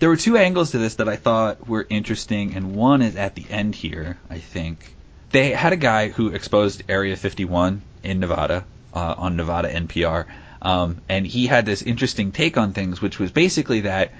there 0.00 0.08
were 0.08 0.16
two 0.16 0.36
angles 0.36 0.72
to 0.72 0.78
this 0.78 0.96
that 0.96 1.08
I 1.08 1.14
thought 1.14 1.68
were 1.68 1.86
interesting, 1.88 2.56
and 2.56 2.74
one 2.74 3.00
is 3.00 3.14
at 3.14 3.36
the 3.36 3.46
end 3.48 3.76
here, 3.76 4.18
I 4.28 4.38
think. 4.38 4.96
They 5.30 5.52
had 5.52 5.72
a 5.72 5.76
guy 5.76 6.08
who 6.08 6.30
exposed 6.30 6.82
Area 6.88 7.14
51 7.14 7.82
in 8.02 8.18
Nevada 8.18 8.64
uh, 8.92 9.14
on 9.16 9.36
Nevada 9.36 9.72
NPR, 9.72 10.24
um, 10.62 11.00
and 11.08 11.24
he 11.24 11.46
had 11.46 11.64
this 11.64 11.82
interesting 11.82 12.32
take 12.32 12.58
on 12.58 12.72
things, 12.72 13.00
which 13.00 13.20
was 13.20 13.30
basically 13.30 13.82
that 13.82 14.10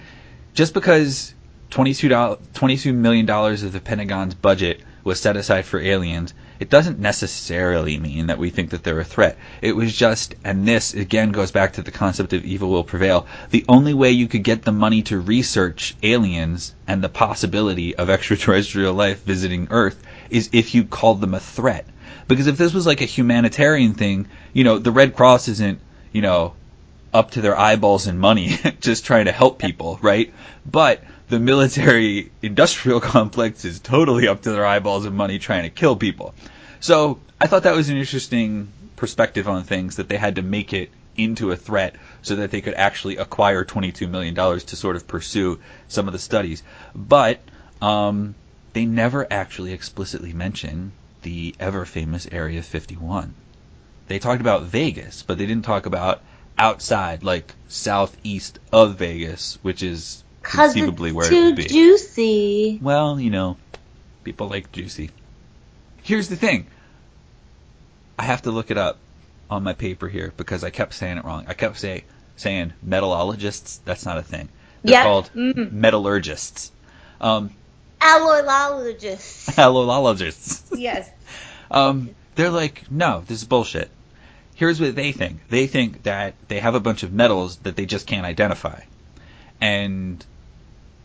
just 0.55 0.75
because 0.75 1.35
$22, 1.73 2.39
$22 2.55 2.95
million 2.95 3.29
of 3.29 3.73
the 3.73 3.81
Pentagon's 3.81 4.35
budget 4.35 4.81
was 5.07 5.21
set 5.21 5.37
aside 5.37 5.65
for 5.65 5.79
aliens, 5.79 6.35
it 6.59 6.69
doesn't 6.69 6.99
necessarily 6.99 7.97
mean 7.97 8.27
that 8.27 8.39
we 8.39 8.51
think 8.51 8.71
that 8.71 8.83
they're 8.83 8.99
a 8.99 9.05
threat. 9.05 9.39
It 9.63 9.77
was 9.77 9.97
just, 9.97 10.35
and 10.43 10.67
this 10.67 10.95
again 10.95 11.31
goes 11.31 11.53
back 11.53 11.75
to 11.75 11.83
the 11.83 11.93
concept 11.93 12.33
of 12.33 12.45
evil 12.45 12.71
will 12.71 12.83
prevail. 12.83 13.25
The 13.51 13.65
only 13.69 13.95
way 13.95 14.11
you 14.11 14.27
could 14.27 14.43
get 14.43 14.63
the 14.63 14.73
money 14.73 15.03
to 15.03 15.21
research 15.21 15.95
aliens 16.03 16.75
and 16.89 17.05
the 17.05 17.09
possibility 17.09 17.95
of 17.95 18.11
extraterrestrial 18.11 18.95
life 18.95 19.23
visiting 19.23 19.69
Earth 19.71 20.03
is 20.29 20.51
if 20.53 20.75
you 20.75 20.83
called 20.83 21.21
them 21.21 21.35
a 21.35 21.41
threat. 21.41 21.87
Because 22.27 22.49
if 22.49 22.59
this 22.59 22.75
was 22.75 22.85
like 22.85 23.01
a 23.01 23.05
humanitarian 23.05 23.95
thing, 23.95 24.27
you 24.53 24.65
know, 24.65 24.81
the 24.81 24.91
Red 24.91 25.15
Cross 25.15 25.47
isn't, 25.47 25.79
you 26.11 26.21
know, 26.21 26.55
up 27.15 27.31
to 27.31 27.41
their 27.41 27.57
eyeballs 27.57 28.09
in 28.09 28.19
money 28.19 28.59
just 28.81 29.07
trying 29.07 29.27
to 29.27 29.33
help 29.33 29.61
people, 29.61 30.01
right? 30.03 30.35
But 30.69 31.05
the 31.29 31.41
military 31.41 32.31
industrial 32.43 33.01
complex 33.15 33.65
is 33.65 33.81
totally 33.81 34.29
up 34.29 34.43
to 34.43 34.53
their 34.53 34.67
eyeballs 34.67 35.07
in 35.07 35.15
money 35.15 35.39
trying 35.39 35.65
to 35.65 35.71
kill 35.71 35.97
people. 35.97 36.35
So 36.81 37.21
I 37.41 37.47
thought 37.47 37.65
that 37.65 37.75
was 37.75 37.89
an 37.89 37.97
interesting 37.97 38.69
perspective 38.97 39.49
on 39.49 39.65
things 39.65 39.97
that 39.97 40.09
they 40.09 40.17
had 40.17 40.37
to 40.37 40.43
make 40.43 40.73
it 40.73 40.91
into 41.17 41.51
a 41.51 41.57
threat 41.57 41.97
so 42.23 42.37
that 42.37 42.51
they 42.51 42.61
could 42.61 42.75
actually 42.75 43.17
acquire 43.17 43.65
$22 43.65 44.09
million 44.09 44.35
to 44.35 44.77
sort 44.77 44.97
of 44.97 45.09
pursue 45.09 45.59
some 45.89 46.07
of 46.07 46.13
the 46.13 46.19
studies. 46.19 46.63
But 46.95 47.41
um, 47.81 48.35
they 48.73 48.85
never 48.85 49.27
actually 49.31 49.73
explicitly 49.73 50.33
mention 50.33 50.93
the 51.23 51.55
ever 51.59 51.85
famous 51.85 52.29
Area 52.31 52.63
51. 52.63 53.35
They 54.09 54.19
talked 54.19 54.41
about 54.41 54.65
Vegas, 54.65 55.23
but 55.23 55.39
they 55.39 55.47
didn't 55.47 55.65
talk 55.65 55.87
about 55.87 56.23
outside, 56.57 57.23
like 57.23 57.55
southeast 57.69 58.59
of 58.73 58.97
Vegas, 58.97 59.59
which 59.63 59.83
is 59.83 60.23
conceivably 60.51 61.11
it's 61.11 61.17
where 61.17 61.33
it 61.33 61.45
would 61.45 61.57
be. 61.57 61.65
juicy. 61.67 62.79
Well, 62.83 63.21
you 63.21 63.31
know, 63.31 63.57
people 64.25 64.49
like 64.49 64.73
juicy. 64.73 65.11
Here's 66.03 66.29
the 66.29 66.37
thing. 66.37 66.67
I 68.19 68.25
have 68.25 68.43
to 68.43 68.51
look 68.51 68.71
it 68.71 68.79
up 68.79 68.99
on 69.51 69.63
my 69.63 69.75
paper 69.75 70.09
here 70.09 70.33
because 70.37 70.65
I 70.65 70.71
kept 70.71 70.95
saying 70.95 71.19
it 71.19 71.25
wrong. 71.25 71.45
I 71.49 71.55
kept 71.55 71.79
say, 71.79 72.05
saying 72.37 72.73
metallurgists. 72.83 73.79
That's 73.85 74.05
not 74.05 74.19
a 74.19 74.23
thing. 74.23 74.49
They're 74.83 74.95
Yeah, 74.95 75.03
called 75.03 75.31
mm. 75.35 75.73
metallurgists. 75.73 76.71
Um, 77.21 77.51
Alloyologists. 78.01 79.55
allologists. 79.57 80.63
yes. 80.79 81.11
Um, 81.71 82.11
they're 82.35 82.51
like, 82.51 82.91
no, 82.91 83.23
this 83.27 83.39
is 83.39 83.45
bullshit. 83.45 83.91
Here's 84.55 84.81
what 84.81 84.95
they 84.95 85.13
think. 85.13 85.49
They 85.49 85.67
think 85.67 86.05
that 86.05 86.35
they 86.49 86.61
have 86.61 86.75
a 86.75 86.81
bunch 86.81 87.03
of 87.03 87.13
metals 87.13 87.57
that 87.59 87.77
they 87.77 87.85
just 87.87 88.07
can't 88.07 88.25
identify. 88.25 88.81
And 89.61 90.25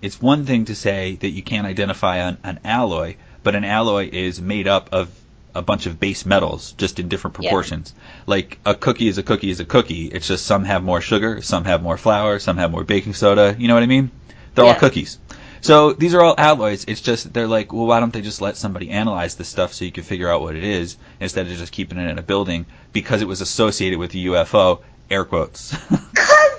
it's 0.02 0.22
one 0.22 0.46
thing 0.46 0.66
to 0.66 0.76
say 0.76 1.16
that 1.22 1.30
you 1.30 1.42
can't 1.44 1.68
identify 1.68 2.18
an, 2.18 2.38
an 2.44 2.60
alloy, 2.64 3.16
but 3.44 3.56
an 3.56 3.64
alloy 3.64 4.10
is 4.12 4.42
made 4.42 4.68
up 4.68 4.90
of 4.92 5.10
a 5.54 5.62
bunch 5.62 5.86
of 5.86 6.00
base 6.00 6.26
metals, 6.26 6.74
just 6.78 7.00
in 7.00 7.10
different 7.10 7.36
Yeah. 7.40 7.50
proportions. 7.50 7.94
Like 8.26 8.58
a 8.66 8.74
cookie 8.74 9.08
is 9.08 9.18
a 9.18 9.24
cookie 9.24 9.50
is 9.50 9.60
a 9.60 9.66
cookie. 9.66 10.06
It's 10.06 10.28
just 10.28 10.46
some 10.46 10.64
have 10.64 10.82
more 10.84 11.02
sugar, 11.02 11.42
some 11.42 11.66
have 11.66 11.84
more 11.84 11.98
flour, 11.98 12.40
some 12.40 12.58
have 12.58 12.72
more 12.72 12.84
baking 12.84 13.14
soda. 13.14 13.56
You 13.60 13.68
know 13.68 13.74
what 13.74 13.84
I 13.84 13.88
mean? 13.88 14.12
They're 14.56 14.66
all 14.66 14.76
cookies. 14.76 15.18
So 15.64 15.94
these 15.94 16.16
are 16.16 16.22
all 16.22 16.36
alloys. 16.38 16.86
It's 16.88 17.02
just 17.02 17.34
they're 17.34 17.48
like, 17.48 17.72
well, 17.72 17.86
why 17.86 18.00
don't 18.00 18.12
they 18.14 18.22
just 18.22 18.42
let 18.42 18.58
somebody 18.58 18.90
analyze 18.90 19.36
this 19.36 19.48
stuff 19.50 19.74
so 19.74 19.86
you 19.86 19.92
can 19.92 20.04
figure 20.04 20.30
out 20.30 20.42
what 20.42 20.56
it 20.56 20.64
is 20.64 20.98
instead 21.20 21.46
of 21.48 21.56
just 21.56 21.72
keeping 21.72 22.00
it 22.00 22.10
in 22.10 22.18
a 22.18 22.24
building 22.24 22.66
because 22.94 23.22
it 23.22 23.28
was 23.28 23.42
associated 23.42 24.00
with 24.00 24.12
the 24.12 24.26
UFO. 24.28 24.80
Air 25.10 25.26
quotes. 25.26 25.76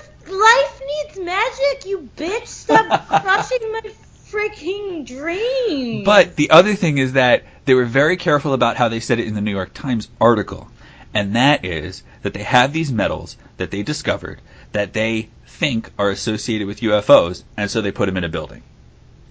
Needs 1.15 1.25
magic, 1.25 1.85
you 1.85 2.09
bitch. 2.17 2.47
Stop 2.47 3.07
crushing 3.07 3.71
my 3.71 3.81
freaking 4.29 5.05
dream. 5.05 6.03
But 6.03 6.35
the 6.35 6.49
other 6.51 6.75
thing 6.75 6.97
is 6.97 7.13
that 7.13 7.43
they 7.65 7.73
were 7.73 7.85
very 7.85 8.17
careful 8.17 8.53
about 8.53 8.77
how 8.77 8.89
they 8.89 8.99
said 8.99 9.19
it 9.19 9.27
in 9.27 9.35
the 9.35 9.41
New 9.41 9.51
York 9.51 9.73
Times 9.73 10.09
article. 10.19 10.67
And 11.13 11.35
that 11.35 11.63
is 11.63 12.03
that 12.23 12.33
they 12.33 12.43
have 12.43 12.73
these 12.73 12.91
metals 12.91 13.37
that 13.57 13.69
they 13.71 13.83
discovered 13.83 14.41
that 14.71 14.93
they 14.93 15.29
think 15.45 15.91
are 15.99 16.09
associated 16.09 16.65
with 16.67 16.81
UFOs, 16.81 17.43
and 17.55 17.69
so 17.69 17.81
they 17.81 17.91
put 17.91 18.07
them 18.07 18.17
in 18.17 18.23
a 18.23 18.29
building. 18.29 18.63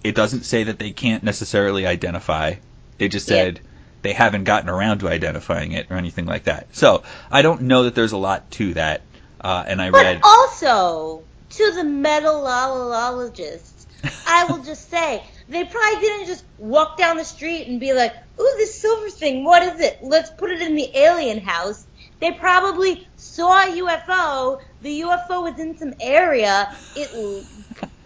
It 0.03 0.15
doesn't 0.15 0.43
say 0.43 0.63
that 0.63 0.79
they 0.79 0.91
can't 0.91 1.23
necessarily 1.23 1.85
identify. 1.85 2.55
They 2.97 3.09
just 3.09 3.29
Yeah. 3.29 3.35
said 3.35 3.59
they 4.03 4.13
haven't 4.13 4.45
gotten 4.45 4.69
around 4.69 4.99
to 4.99 5.09
identifying 5.09 5.73
it 5.73 5.87
or 5.89 5.97
anything 5.97 6.25
like 6.25 6.45
that. 6.45 6.67
So 6.71 7.03
I 7.29 7.41
don't 7.41 7.63
know 7.63 7.83
that 7.83 7.95
there's 7.95 8.11
a 8.13 8.17
lot 8.17 8.49
to 8.51 8.73
that. 8.75 9.01
Uh, 9.41 9.63
and 9.67 9.81
I 9.81 9.89
But 9.91 10.03
read. 10.03 10.21
also, 10.23 11.23
to 11.57 11.71
the 11.71 11.83
metallurgists, 11.83 13.87
I 14.27 14.45
will 14.45 14.57
just 14.63 14.89
say, 14.89 15.23
they 15.49 15.65
probably 15.65 16.01
didn't 16.01 16.27
just 16.27 16.45
walk 16.57 16.97
down 16.97 17.17
the 17.17 17.25
street 17.25 17.67
and 17.67 17.79
be 17.79 17.93
like, 17.93 18.13
ooh, 18.39 18.53
this 18.57 18.79
silver 18.79 19.09
thing, 19.09 19.43
what 19.43 19.63
is 19.63 19.79
it? 19.79 19.99
Let's 20.01 20.29
put 20.31 20.51
it 20.51 20.61
in 20.61 20.75
the 20.75 20.89
alien 20.97 21.39
house. 21.39 21.85
They 22.19 22.31
probably 22.31 23.07
saw 23.17 23.63
a 23.63 23.67
UFO, 23.67 24.61
the 24.81 25.01
UFO 25.01 25.43
was 25.43 25.59
in 25.59 25.77
some 25.77 25.93
area, 25.99 26.73
it 26.95 27.13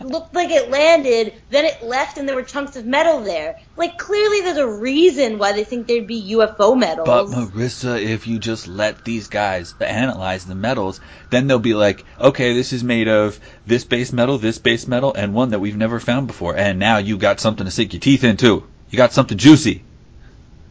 looked 0.01 0.36
like 0.36 0.50
it 0.50 0.70
landed, 0.70 1.34
then 1.50 1.66
it 1.66 1.82
left 1.84 2.18
and 2.18 2.27
there 2.27 2.36
were 2.36 2.44
chunks 2.44 2.75
of 2.75 2.86
metal 2.86 3.22
there. 3.22 3.60
Like, 3.75 3.98
clearly 3.98 4.42
there's 4.42 4.58
a 4.58 4.68
reason 4.68 5.38
why 5.38 5.54
they 5.54 5.63
think 5.63 5.88
there'd 5.88 6.08
be 6.08 6.34
UFO 6.34 6.77
metals. 6.77 7.08
But 7.08 7.25
Marissa, 7.27 8.01
if 8.01 8.27
you 8.27 8.39
just 8.39 8.68
let 8.68 9.04
these 9.04 9.27
guys 9.27 9.74
analyze 9.80 10.46
the 10.46 10.56
metals, 10.56 11.00
then 11.30 11.48
they'll 11.48 11.60
be 11.60 11.74
like, 11.74 12.06
okay, 12.20 12.54
this 12.54 12.74
is 12.74 12.84
made 12.84 13.08
of 13.08 13.39
this 13.66 13.84
base 13.84 14.13
metal, 14.13 14.38
this 14.38 14.60
base 14.60 14.88
metal, 14.88 15.13
and 15.13 15.34
one 15.34 15.50
that 15.50 15.60
we've 15.60 15.77
never 15.77 16.00
found 16.00 16.27
before. 16.27 16.56
And 16.56 16.80
now 16.80 16.98
you 16.98 17.18
got 17.18 17.39
something 17.39 17.66
to 17.66 17.72
sink 17.72 17.94
your 17.94 18.00
teeth 18.00 18.24
into. 18.24 18.68
You 18.89 18.98
got 18.98 19.13
something 19.13 19.38
juicy. 19.38 19.84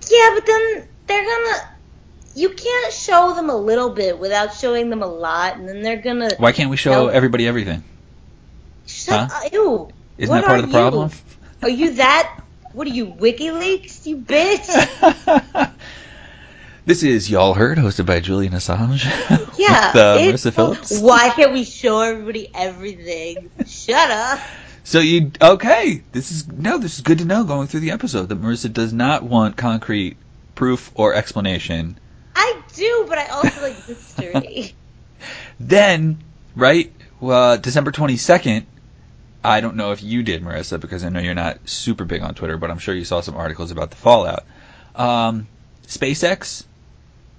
Yeah, 0.08 0.30
but 0.34 0.46
then 0.46 0.88
they're 1.06 1.24
gonna. 1.24 1.70
You 2.34 2.50
can't 2.50 2.92
show 2.92 3.32
them 3.34 3.48
a 3.48 3.56
little 3.56 3.90
bit 3.90 4.18
without 4.18 4.54
showing 4.54 4.90
them 4.90 5.02
a 5.02 5.06
lot, 5.06 5.56
and 5.56 5.68
then 5.68 5.82
they're 5.82 6.00
gonna. 6.00 6.30
Why 6.36 6.52
can't 6.52 6.70
we 6.70 6.76
show 6.76 7.08
everybody 7.08 7.46
everything? 7.46 7.82
Shut 8.86 9.30
Huh? 9.30 9.46
up. 9.46 9.52
Ew. 9.52 9.88
Isn't 10.18 10.34
What 10.34 10.40
that 10.42 10.46
part 10.46 10.60
of 10.60 10.66
the 10.66 10.72
problem? 10.72 11.10
You? 11.10 11.66
Are 11.66 11.70
you 11.70 11.94
that? 11.94 12.40
What 12.72 12.86
are 12.86 12.90
you, 12.90 13.06
WikiLeaks? 13.06 14.06
You 14.06 14.18
bitch. 14.18 15.70
this 16.86 17.02
is 17.02 17.30
Y'all 17.30 17.54
Heard, 17.54 17.78
hosted 17.78 18.06
by 18.06 18.20
Julian 18.20 18.52
Assange. 18.52 19.04
Yeah. 19.58 19.88
with, 19.88 19.96
uh, 19.96 20.18
Marissa 20.18 20.52
Phillips. 20.52 21.00
Why 21.00 21.30
can't 21.30 21.52
we 21.52 21.64
show 21.64 22.00
everybody 22.00 22.48
everything? 22.54 23.50
Shut 23.66 24.10
up. 24.10 24.38
So 24.84 25.00
you 25.00 25.32
okay? 25.40 26.02
This 26.12 26.30
is 26.30 26.46
no. 26.46 26.76
This 26.78 26.96
is 26.96 27.00
good 27.00 27.18
to 27.18 27.24
know 27.24 27.42
going 27.44 27.66
through 27.68 27.80
the 27.80 27.90
episode 27.90 28.28
that 28.28 28.40
Marissa 28.40 28.72
does 28.72 28.92
not 28.92 29.22
want 29.24 29.56
concrete 29.56 30.16
proof 30.54 30.92
or 30.94 31.14
explanation. 31.14 31.98
I 32.36 32.60
do, 32.74 33.06
but 33.08 33.16
I 33.18 33.26
also 33.28 33.62
like 33.62 33.88
mystery. 33.88 34.74
Then, 35.58 36.18
right, 36.54 36.92
uh, 37.22 37.56
December 37.56 37.90
22nd, 37.90 38.66
I 39.46 39.60
don't 39.60 39.76
know 39.76 39.92
if 39.92 40.02
you 40.02 40.22
did, 40.22 40.42
Marissa, 40.42 40.80
because 40.80 41.04
I 41.04 41.08
know 41.08 41.20
you're 41.20 41.34
not 41.34 41.58
super 41.68 42.04
big 42.04 42.22
on 42.22 42.34
Twitter, 42.34 42.56
but 42.56 42.70
I'm 42.70 42.78
sure 42.78 42.94
you 42.94 43.04
saw 43.04 43.20
some 43.20 43.36
articles 43.36 43.70
about 43.70 43.90
the 43.90 43.96
fallout. 43.96 44.44
Um, 44.94 45.46
SpaceX 45.86 46.64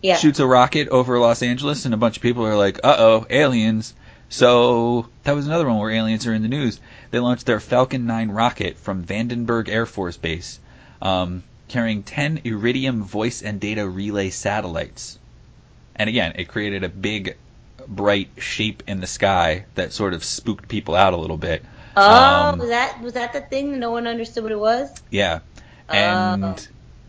Yeah. 0.01 0.15
shoots 0.15 0.39
a 0.39 0.47
rocket 0.47 0.87
over 0.89 1.19
Los 1.19 1.41
Angeles, 1.43 1.85
and 1.85 1.93
a 1.93 1.97
bunch 1.97 2.17
of 2.17 2.23
people 2.23 2.45
are 2.45 2.55
like, 2.55 2.79
uh 2.83 2.95
oh, 2.97 3.25
aliens. 3.29 3.93
So, 4.29 5.07
that 5.23 5.35
was 5.35 5.47
another 5.47 5.67
one 5.67 5.79
where 5.79 5.91
aliens 5.91 6.27
are 6.27 6.33
in 6.33 6.41
the 6.43 6.47
news. 6.49 6.79
They 7.11 7.19
launched 7.19 7.45
their 7.45 7.59
Falcon 7.59 8.05
9 8.05 8.29
rocket 8.31 8.77
from 8.77 9.03
Vandenberg 9.03 9.69
Air 9.69 9.85
Force 9.85 10.17
Base, 10.17 10.59
um, 11.01 11.43
carrying 11.67 12.03
10 12.03 12.41
Iridium 12.43 13.03
voice 13.03 13.41
and 13.41 13.59
data 13.59 13.87
relay 13.87 14.29
satellites. 14.29 15.17
And 15.95 16.09
again, 16.09 16.33
it 16.35 16.47
created 16.47 16.83
a 16.83 16.89
big, 16.89 17.35
bright 17.87 18.29
shape 18.37 18.83
in 18.87 18.99
the 18.99 19.07
sky 19.07 19.65
that 19.75 19.93
sort 19.93 20.13
of 20.13 20.23
spooked 20.23 20.67
people 20.67 20.95
out 20.95 21.13
a 21.13 21.17
little 21.17 21.37
bit. 21.37 21.63
Oh, 21.97 22.49
Um, 22.53 22.59
was 22.59 22.69
that 22.69 23.01
was 23.01 23.13
that 23.13 23.33
the 23.33 23.41
thing? 23.41 23.79
No 23.79 23.91
one 23.91 24.07
understood 24.07 24.43
what 24.43 24.51
it 24.51 24.59
was. 24.59 24.89
Yeah. 25.09 25.39
And 25.89 26.43
Oh. 26.43 26.55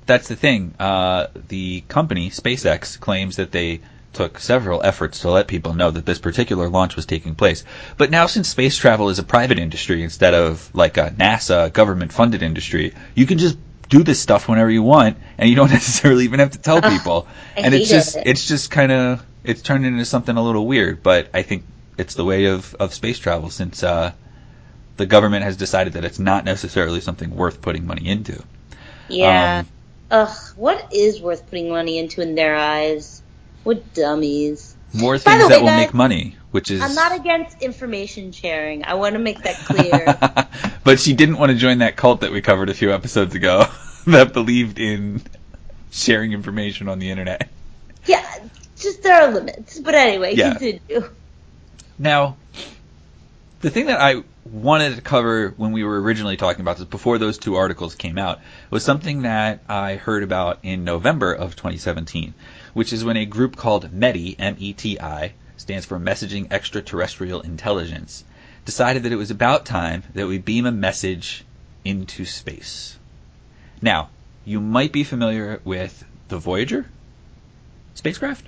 that's 0.06 0.28
the 0.28 0.36
thing. 0.36 0.74
Uh, 0.78 1.26
the 1.48 1.82
company, 1.88 2.30
SpaceX, 2.30 2.98
claims 2.98 3.36
that 3.36 3.52
they 3.52 3.80
took 4.14 4.38
several 4.40 4.82
efforts 4.82 5.20
to 5.20 5.30
let 5.30 5.46
people 5.46 5.74
know 5.74 5.90
that 5.90 6.06
this 6.06 6.18
particular 6.18 6.68
launch 6.68 6.96
was 6.96 7.04
taking 7.06 7.34
place. 7.34 7.64
But 7.98 8.10
now, 8.10 8.26
since 8.26 8.48
space 8.48 8.76
travel 8.76 9.10
is 9.10 9.18
a 9.18 9.22
private 9.22 9.58
industry 9.58 10.02
instead 10.02 10.34
of 10.34 10.70
like 10.74 10.96
a 10.96 11.10
NASA 11.10 11.72
government 11.72 12.12
funded 12.12 12.42
industry, 12.42 12.94
you 13.14 13.26
can 13.26 13.38
just 13.38 13.58
do 13.90 14.02
this 14.02 14.20
stuff 14.20 14.48
whenever 14.48 14.70
you 14.70 14.82
want, 14.82 15.16
and 15.36 15.48
you 15.50 15.56
don't 15.56 15.70
necessarily 15.80 16.24
even 16.24 16.40
have 16.40 16.50
to 16.52 16.58
tell 16.58 16.80
people. 16.94 17.26
And 17.56 17.74
it's 17.74 17.88
just, 17.90 18.16
it. 18.16 18.26
it's 18.26 18.48
just 18.48 18.70
kind 18.70 18.90
of, 18.92 19.24
it's 19.44 19.60
turned 19.62 19.84
into 19.84 20.04
something 20.04 20.36
a 20.36 20.42
little 20.42 20.66
weird. 20.66 21.02
But 21.02 21.28
I 21.34 21.42
think 21.42 21.64
it's 21.98 22.14
the 22.14 22.24
way 22.24 22.46
of, 22.46 22.74
of 22.76 22.94
space 22.94 23.18
travel 23.18 23.50
since 23.50 23.82
uh, 23.82 24.12
the 24.98 25.06
government 25.06 25.44
has 25.44 25.56
decided 25.56 25.94
that 25.94 26.04
it's 26.04 26.18
not 26.18 26.44
necessarily 26.44 27.00
something 27.00 27.34
worth 27.34 27.62
putting 27.62 27.86
money 27.86 28.06
into. 28.08 28.42
Yeah. 29.08 29.60
Um, 29.60 29.66
Ugh, 30.10 30.36
what 30.56 30.92
is 30.92 31.20
worth 31.20 31.46
putting 31.48 31.68
money 31.70 31.98
into 31.98 32.20
in 32.20 32.34
their 32.34 32.56
eyes? 32.56 33.22
What 33.64 33.94
dummies. 33.94 34.74
More 34.94 35.18
things 35.18 35.42
the 35.42 35.48
that 35.48 35.56
way, 35.56 35.60
will 35.60 35.68
guys, 35.68 35.86
make 35.86 35.94
money, 35.94 36.36
which 36.50 36.70
is. 36.70 36.80
I'm 36.80 36.94
not 36.94 37.14
against 37.18 37.60
information 37.62 38.32
sharing. 38.32 38.84
I 38.84 38.94
want 38.94 39.14
to 39.14 39.18
make 39.18 39.42
that 39.42 39.56
clear. 39.56 40.16
but 40.84 40.98
she 40.98 41.12
didn't 41.12 41.36
want 41.36 41.52
to 41.52 41.58
join 41.58 41.78
that 41.78 41.96
cult 41.96 42.22
that 42.22 42.32
we 42.32 42.40
covered 42.40 42.70
a 42.70 42.74
few 42.74 42.92
episodes 42.92 43.34
ago 43.34 43.66
that 44.06 44.32
believed 44.32 44.78
in 44.78 45.20
sharing 45.90 46.32
information 46.32 46.88
on 46.88 46.98
the 46.98 47.10
internet. 47.10 47.48
yeah, 48.06 48.24
just 48.78 49.02
there 49.02 49.22
are 49.22 49.30
limits. 49.30 49.78
But 49.78 49.94
anyway, 49.94 50.34
Yeah. 50.34 50.50
continue. 50.54 51.10
Now, 51.98 52.36
the 53.60 53.68
thing 53.68 53.86
that 53.86 54.00
I 54.00 54.22
wanted 54.52 54.96
to 54.96 55.02
cover 55.02 55.54
when 55.56 55.72
we 55.72 55.84
were 55.84 56.00
originally 56.00 56.36
talking 56.36 56.60
about 56.62 56.78
this, 56.78 56.86
before 56.86 57.18
those 57.18 57.38
two 57.38 57.56
articles 57.56 57.94
came 57.94 58.18
out, 58.18 58.40
was 58.70 58.84
something 58.84 59.22
that 59.22 59.62
I 59.68 59.96
heard 59.96 60.22
about 60.22 60.58
in 60.62 60.84
November 60.84 61.32
of 61.32 61.56
2017, 61.56 62.34
which 62.74 62.92
is 62.92 63.04
when 63.04 63.16
a 63.16 63.26
group 63.26 63.56
called 63.56 63.92
METI, 63.92 64.36
M-E-T-I, 64.38 65.32
stands 65.56 65.86
for 65.86 65.98
Messaging 65.98 66.52
Extraterrestrial 66.52 67.40
Intelligence, 67.40 68.24
decided 68.64 69.02
that 69.02 69.12
it 69.12 69.16
was 69.16 69.30
about 69.30 69.66
time 69.66 70.02
that 70.14 70.26
we 70.26 70.38
beam 70.38 70.66
a 70.66 70.72
message 70.72 71.44
into 71.84 72.24
space. 72.24 72.98
Now, 73.80 74.10
you 74.44 74.60
might 74.60 74.92
be 74.92 75.04
familiar 75.04 75.60
with 75.64 76.04
the 76.28 76.38
Voyager 76.38 76.86
spacecraft, 77.94 78.46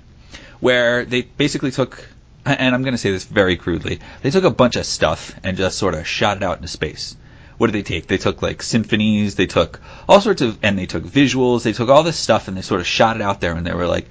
where 0.59 1.05
they 1.05 1.23
basically 1.23 1.71
took, 1.71 2.07
and 2.45 2.73
I'm 2.73 2.81
going 2.81 2.93
to 2.93 2.97
say 2.97 3.11
this 3.11 3.23
very 3.23 3.55
crudely, 3.55 3.99
they 4.21 4.31
took 4.31 4.43
a 4.43 4.49
bunch 4.49 4.75
of 4.75 4.85
stuff 4.85 5.35
and 5.43 5.57
just 5.57 5.77
sort 5.77 5.93
of 5.93 6.07
shot 6.07 6.37
it 6.37 6.43
out 6.43 6.57
into 6.57 6.67
space. 6.67 7.15
What 7.57 7.67
did 7.67 7.73
they 7.73 7.83
take? 7.83 8.07
They 8.07 8.17
took 8.17 8.41
like 8.41 8.63
symphonies, 8.63 9.35
they 9.35 9.45
took 9.45 9.79
all 10.09 10.21
sorts 10.21 10.41
of, 10.41 10.57
and 10.63 10.77
they 10.77 10.87
took 10.87 11.03
visuals, 11.03 11.63
they 11.63 11.73
took 11.73 11.89
all 11.89 12.03
this 12.03 12.17
stuff 12.17 12.47
and 12.47 12.57
they 12.57 12.61
sort 12.61 12.81
of 12.81 12.87
shot 12.87 13.15
it 13.15 13.21
out 13.21 13.41
there 13.41 13.53
and 13.53 13.65
they 13.65 13.73
were 13.73 13.87
like, 13.87 14.07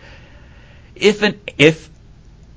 if 0.94 1.22
an, 1.22 1.40
if 1.58 1.90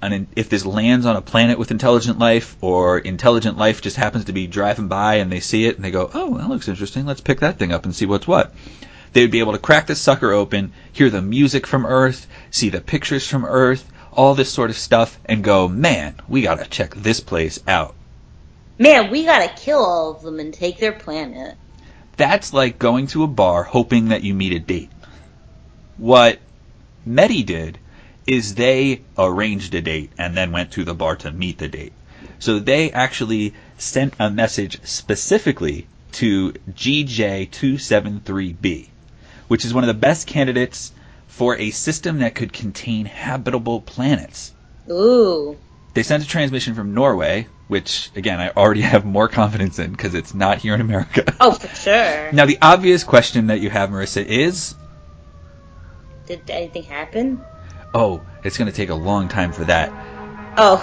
an, 0.04 0.28
if 0.36 0.50
this 0.50 0.66
lands 0.66 1.06
on 1.06 1.16
a 1.16 1.22
planet 1.22 1.58
with 1.58 1.72
intelligent 1.72 2.20
life 2.20 2.56
or 2.62 3.00
intelligent 3.00 3.58
life 3.58 3.82
just 3.82 3.96
happens 3.96 4.26
to 4.26 4.34
be 4.34 4.46
driving 4.46 4.88
by 4.88 5.16
and 5.16 5.32
they 5.32 5.40
see 5.40 5.66
it 5.66 5.76
and 5.76 5.84
they 5.84 5.92
go, 5.92 6.12
oh, 6.14 6.38
that 6.38 6.50
looks 6.50 6.68
interesting, 6.68 7.06
let's 7.06 7.22
pick 7.22 7.40
that 7.40 7.58
thing 7.58 7.72
up 7.72 7.86
and 7.86 7.96
see 7.96 8.06
what's 8.06 8.28
what 8.28 8.54
they 9.14 9.22
would 9.22 9.32
be 9.32 9.40
able 9.40 9.54
to 9.54 9.60
crack 9.60 9.88
this 9.88 10.02
sucker 10.02 10.32
open, 10.32 10.74
hear 10.92 11.10
the 11.10 11.22
music 11.22 11.66
from 11.66 11.86
Earth, 11.86 12.28
see 12.52 12.70
the 12.70 12.82
pictures 12.82 13.28
from 13.28 13.46
Earth, 13.46 13.90
all 14.16 14.36
this 14.36 14.52
sort 14.52 14.70
of 14.70 14.78
stuff, 14.78 15.20
and 15.26 15.44
go, 15.44 15.68
man, 15.68 16.16
we 16.28 16.42
gotta 16.42 16.66
check 16.66 16.96
this 16.96 17.20
place 17.20 17.60
out. 17.68 17.96
Man, 18.78 19.12
we 19.12 19.26
gotta 19.26 19.52
kill 19.56 19.84
all 19.84 20.12
of 20.12 20.22
them 20.22 20.40
and 20.40 20.54
take 20.54 20.80
their 20.80 20.94
planet. 20.94 21.56
That's 22.18 22.54
like 22.54 22.80
going 22.80 23.08
to 23.08 23.24
a 23.24 23.28
bar 23.28 23.64
hoping 23.64 24.10
that 24.10 24.24
you 24.24 24.34
meet 24.34 24.54
a 24.54 24.60
date. 24.60 24.90
What 25.98 26.40
METI 27.08 27.46
did 27.46 27.80
is 28.26 28.56
they 28.56 29.02
arranged 29.18 29.76
a 29.76 29.82
date 29.82 30.12
and 30.18 30.36
then 30.36 30.52
went 30.52 30.72
to 30.72 30.84
the 30.84 30.94
bar 30.94 31.16
to 31.18 31.32
meet 31.32 31.58
the 31.58 31.68
date. 31.68 31.94
So 32.40 32.60
they 32.60 32.92
actually 32.92 33.54
sent 33.78 34.14
a 34.20 34.30
message 34.30 34.80
specifically 34.84 35.88
to 36.14 36.54
GJ273B, 36.70 38.88
which 39.48 39.66
is 39.66 39.74
one 39.74 39.84
of 39.84 39.88
the 39.88 39.94
best 39.94 40.28
candidates 40.28 40.92
for 41.36 41.58
a 41.58 41.72
system 41.72 42.20
that 42.20 42.36
could 42.36 42.54
contain 42.54 43.06
habitable 43.06 43.82
planets. 43.82 44.54
Ooh. 44.90 45.58
They 45.96 46.04
sent 46.04 46.24
a 46.24 46.28
transmission 46.28 46.76
from 46.76 46.94
Norway, 46.94 47.48
which 47.68 48.12
again 48.16 48.40
I 48.40 48.50
already 48.52 48.82
have 48.94 49.04
more 49.04 49.28
confidence 49.28 49.80
in 49.80 49.92
because 49.92 50.14
it's 50.14 50.34
not 50.36 50.60
here 50.60 50.76
in 50.76 50.82
America. 50.82 51.24
Oh, 51.40 51.52
for 51.54 51.74
sure. 51.76 52.32
Now 52.34 52.46
the 52.46 52.60
obvious 52.62 53.04
question 53.04 53.48
that 53.48 53.62
you 53.62 53.70
have, 53.72 53.90
Marissa, 53.90 54.24
is, 54.24 54.76
Did 56.28 56.50
anything 56.50 56.84
happen? 56.84 57.42
oh, 57.96 58.22
it's 58.44 58.58
going 58.58 58.70
to 58.70 58.76
take 58.76 58.90
a 58.90 58.96
long 58.96 59.28
time 59.28 59.52
for 59.54 59.64
that. 59.66 59.92
Oh. 60.58 60.82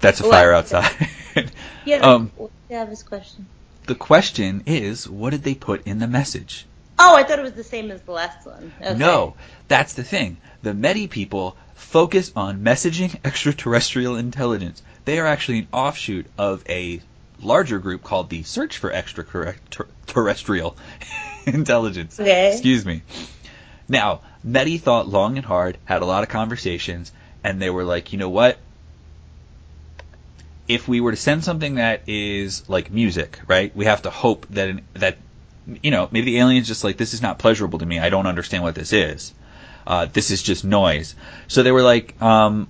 That's 0.00 0.20
a 0.20 0.22
What? 0.24 0.32
fire 0.32 0.52
outside. 0.52 0.90
Yeah, 1.84 1.98
Um, 1.98 2.32
um, 2.38 2.48
yeah, 2.68 2.84
this 2.84 3.02
question. 3.02 3.46
the 3.86 3.94
question 3.94 4.62
is, 4.66 5.08
what 5.08 5.30
did 5.30 5.44
they 5.44 5.54
put 5.54 5.86
in 5.86 5.98
the 6.00 6.06
message? 6.08 6.66
Oh, 6.98 7.14
I 7.14 7.22
thought 7.22 7.38
it 7.38 7.42
was 7.42 7.52
the 7.52 7.64
same 7.64 7.90
as 7.90 8.00
the 8.02 8.12
last 8.12 8.44
one. 8.44 8.72
Okay. 8.80 8.98
No, 8.98 9.34
that's 9.68 9.94
the 9.94 10.02
thing. 10.02 10.38
The 10.62 10.72
METI 10.72 11.08
people 11.08 11.56
focus 11.74 12.32
on 12.34 12.62
messaging 12.64 13.18
extraterrestrial 13.24 14.16
intelligence. 14.16 14.82
They 15.04 15.18
are 15.20 15.26
actually 15.26 15.60
an 15.60 15.68
offshoot 15.72 16.26
of 16.36 16.64
a 16.68 17.00
larger 17.40 17.78
group 17.78 18.02
called 18.02 18.30
the 18.30 18.42
Search 18.42 18.78
for 18.78 18.92
Extraterrestrial 18.92 20.76
Intelligence. 21.46 22.18
Okay. 22.18 22.52
Excuse 22.52 22.84
me. 22.84 23.02
Now, 23.88 24.20
METI 24.44 24.80
thought 24.80 25.08
long 25.08 25.36
and 25.36 25.46
hard, 25.46 25.78
had 25.84 26.02
a 26.02 26.04
lot 26.04 26.24
of 26.24 26.28
conversations, 26.28 27.12
and 27.44 27.62
they 27.62 27.70
were 27.70 27.84
like, 27.84 28.12
you 28.12 28.18
know 28.18 28.28
what? 28.28 28.58
If 30.66 30.86
we 30.86 31.00
were 31.00 31.12
to 31.12 31.16
send 31.16 31.44
something 31.44 31.76
that 31.76 32.02
is 32.06 32.68
like 32.68 32.90
music, 32.90 33.40
right? 33.46 33.74
We 33.74 33.86
have 33.86 34.02
to 34.02 34.10
hope 34.10 34.46
that 34.50 34.68
an, 34.68 34.82
that 34.94 35.16
you 35.82 35.90
know 35.90 36.08
maybe 36.10 36.26
the 36.26 36.38
alien's 36.38 36.66
just 36.66 36.84
like 36.84 36.96
this 36.96 37.14
is 37.14 37.22
not 37.22 37.38
pleasurable 37.38 37.78
to 37.78 37.86
me. 37.86 37.98
I 37.98 38.10
don't 38.10 38.26
understand 38.26 38.62
what 38.62 38.74
this 38.74 38.92
is. 38.92 39.32
Uh, 39.86 40.06
this 40.12 40.30
is 40.30 40.42
just 40.42 40.64
noise. 40.64 41.14
So 41.46 41.62
they 41.62 41.72
were 41.72 41.82
like, 41.82 42.20
um, 42.20 42.68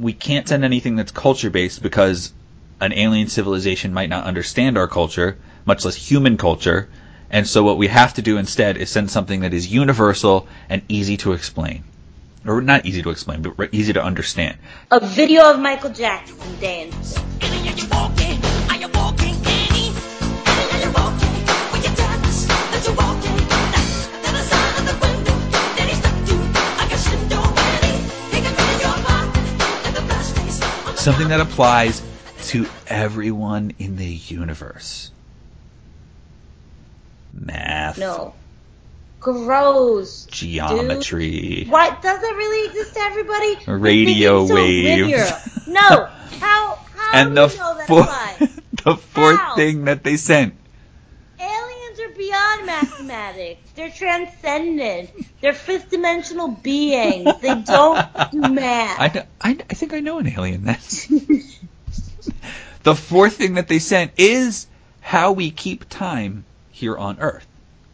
we 0.00 0.12
can't 0.12 0.48
send 0.48 0.64
anything 0.64 0.96
that's 0.96 1.12
culture 1.12 1.50
based 1.50 1.82
because 1.82 2.32
an 2.80 2.92
alien 2.92 3.28
civilization 3.28 3.94
might 3.94 4.08
not 4.08 4.24
understand 4.24 4.76
our 4.76 4.88
culture, 4.88 5.38
much 5.64 5.84
less 5.84 5.94
human 5.94 6.36
culture. 6.36 6.88
And 7.30 7.46
so 7.46 7.62
what 7.62 7.78
we 7.78 7.86
have 7.86 8.14
to 8.14 8.22
do 8.22 8.38
instead 8.38 8.76
is 8.76 8.90
send 8.90 9.10
something 9.10 9.40
that 9.40 9.54
is 9.54 9.72
universal 9.72 10.48
and 10.68 10.82
easy 10.88 11.16
to 11.18 11.32
explain. 11.32 11.84
Or 12.44 12.60
not 12.60 12.86
easy 12.86 13.02
to 13.02 13.10
explain, 13.10 13.42
but 13.42 13.68
easy 13.72 13.92
to 13.92 14.02
understand. 14.02 14.58
A 14.90 14.98
video 14.98 15.48
of 15.48 15.60
Michael 15.60 15.90
Jackson 15.90 16.36
dancing. 16.60 17.22
Something 31.02 31.30
that 31.30 31.40
applies 31.40 32.00
to 32.44 32.64
everyone 32.86 33.72
in 33.80 33.96
the 33.96 34.06
universe. 34.06 35.10
Math. 37.32 37.98
No. 37.98 38.34
Gross. 39.18 40.26
Geometry. 40.26 41.66
What 41.68 42.02
doesn't 42.02 42.36
really 42.36 42.68
exist 42.68 42.94
to 42.94 43.00
everybody? 43.00 43.56
Radio 43.66 44.46
so 44.46 44.54
waves. 44.54 45.66
No. 45.66 45.80
How? 46.38 46.76
How 46.94 47.10
And 47.14 47.30
do 47.30 47.34
the 47.34 47.52
you 47.52 47.58
know 47.58 47.76
that 47.78 47.88
fourth, 47.88 48.04
applies? 48.04 48.60
the 48.84 48.96
fourth 48.96 49.38
How? 49.40 49.56
thing 49.56 49.86
that 49.86 50.04
they 50.04 50.16
sent. 50.16 50.54
Beyond 52.32 52.64
mathematics. 52.66 53.60
They're 53.74 53.90
transcendent. 53.90 55.10
They're 55.42 55.52
fifth 55.52 55.90
dimensional 55.90 56.48
beings. 56.48 57.28
They 57.42 57.54
don't 57.60 58.06
do 58.30 58.40
math. 58.54 58.98
I, 58.98 59.08
kn- 59.10 59.26
I, 59.38 59.50
I 59.68 59.74
think 59.74 59.92
I 59.92 60.00
know 60.00 60.18
an 60.18 60.26
alien. 60.26 60.64
That's 60.64 61.06
the 62.84 62.94
fourth 62.94 63.36
thing 63.36 63.54
that 63.54 63.68
they 63.68 63.78
sent 63.78 64.12
is 64.16 64.66
how 65.02 65.32
we 65.32 65.50
keep 65.50 65.90
time 65.90 66.44
here 66.70 66.96
on 66.96 67.18
Earth. 67.20 67.46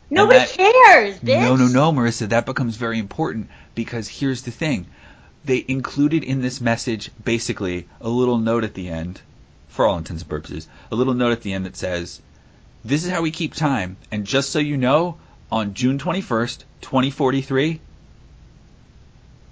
Nobody 0.09 0.39
that- 0.39 0.51
cares, 0.51 1.19
bitch. 1.19 1.41
No, 1.41 1.57
no, 1.57 1.67
no, 1.67 1.91
Marissa, 1.93 2.29
that 2.29 2.47
becomes 2.47 2.77
very 2.77 3.01
important 3.01 3.49
because 3.75 4.07
here's 4.07 4.43
the 4.43 4.53
thing. 4.53 4.87
They 5.45 5.65
included 5.67 6.23
in 6.23 6.43
this 6.43 6.61
message 6.61 7.11
basically 7.25 7.89
a 8.01 8.09
little 8.09 8.39
note 8.39 8.63
at 8.63 8.75
the 8.75 8.89
end, 8.89 9.21
for 9.67 9.85
all 9.85 9.99
intents 9.99 10.23
and 10.23 10.31
purposes, 10.31 10.69
a 10.93 10.95
little 10.95 11.15
note 11.15 11.33
at 11.33 11.43
the 11.43 11.53
end 11.55 11.67
that 11.67 11.77
says, 11.77 12.21
This 12.89 13.05
is 13.05 13.11
how 13.11 13.21
we 13.21 13.31
keep 13.31 13.53
time, 13.53 13.99
and 14.11 14.25
just 14.25 14.49
so 14.49 14.59
you 14.59 14.79
know, 14.79 15.19
on 15.53 15.75
June 15.75 15.99
21st, 15.99 16.65
2043, 16.81 17.81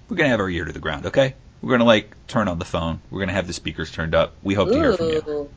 we're 0.08 0.16
going 0.16 0.24
to 0.24 0.30
have 0.30 0.40
our 0.40 0.48
ear 0.48 0.64
to 0.64 0.72
the 0.72 0.78
ground, 0.78 1.04
okay? 1.04 1.34
We're 1.60 1.68
going 1.68 1.80
to 1.80 1.84
like 1.84 2.16
turn 2.28 2.48
on 2.48 2.58
the 2.58 2.64
phone. 2.64 3.02
We're 3.10 3.18
going 3.18 3.28
to 3.28 3.34
have 3.34 3.46
the 3.46 3.52
speakers 3.52 3.90
turned 3.90 4.14
up. 4.14 4.32
We 4.42 4.54
hope 4.54 4.70
to 4.70 4.74
hear 4.74 4.94
from 4.94 5.10
you. 5.10 5.50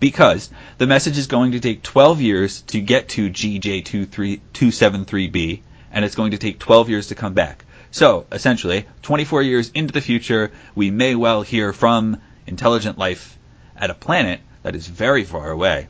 Because 0.00 0.50
the 0.78 0.88
message 0.88 1.18
is 1.18 1.28
going 1.28 1.52
to 1.52 1.60
take 1.60 1.84
12 1.84 2.20
years 2.20 2.62
to 2.62 2.80
get 2.80 3.10
to 3.10 3.30
GJ273B, 3.30 5.60
and 5.92 6.04
it's 6.04 6.16
going 6.16 6.32
to 6.32 6.38
take 6.38 6.58
12 6.58 6.90
years 6.90 7.06
to 7.06 7.14
come 7.14 7.34
back. 7.34 7.64
So, 7.92 8.26
essentially, 8.32 8.86
24 9.02 9.42
years 9.42 9.70
into 9.70 9.92
the 9.92 10.00
future, 10.00 10.50
we 10.74 10.90
may 10.90 11.14
well 11.14 11.42
hear 11.42 11.72
from 11.72 12.20
intelligent 12.48 12.98
life 12.98 13.38
at 13.76 13.88
a 13.88 13.94
planet 13.94 14.40
that 14.64 14.74
is 14.74 14.88
very 14.88 15.22
far 15.22 15.52
away. 15.52 15.86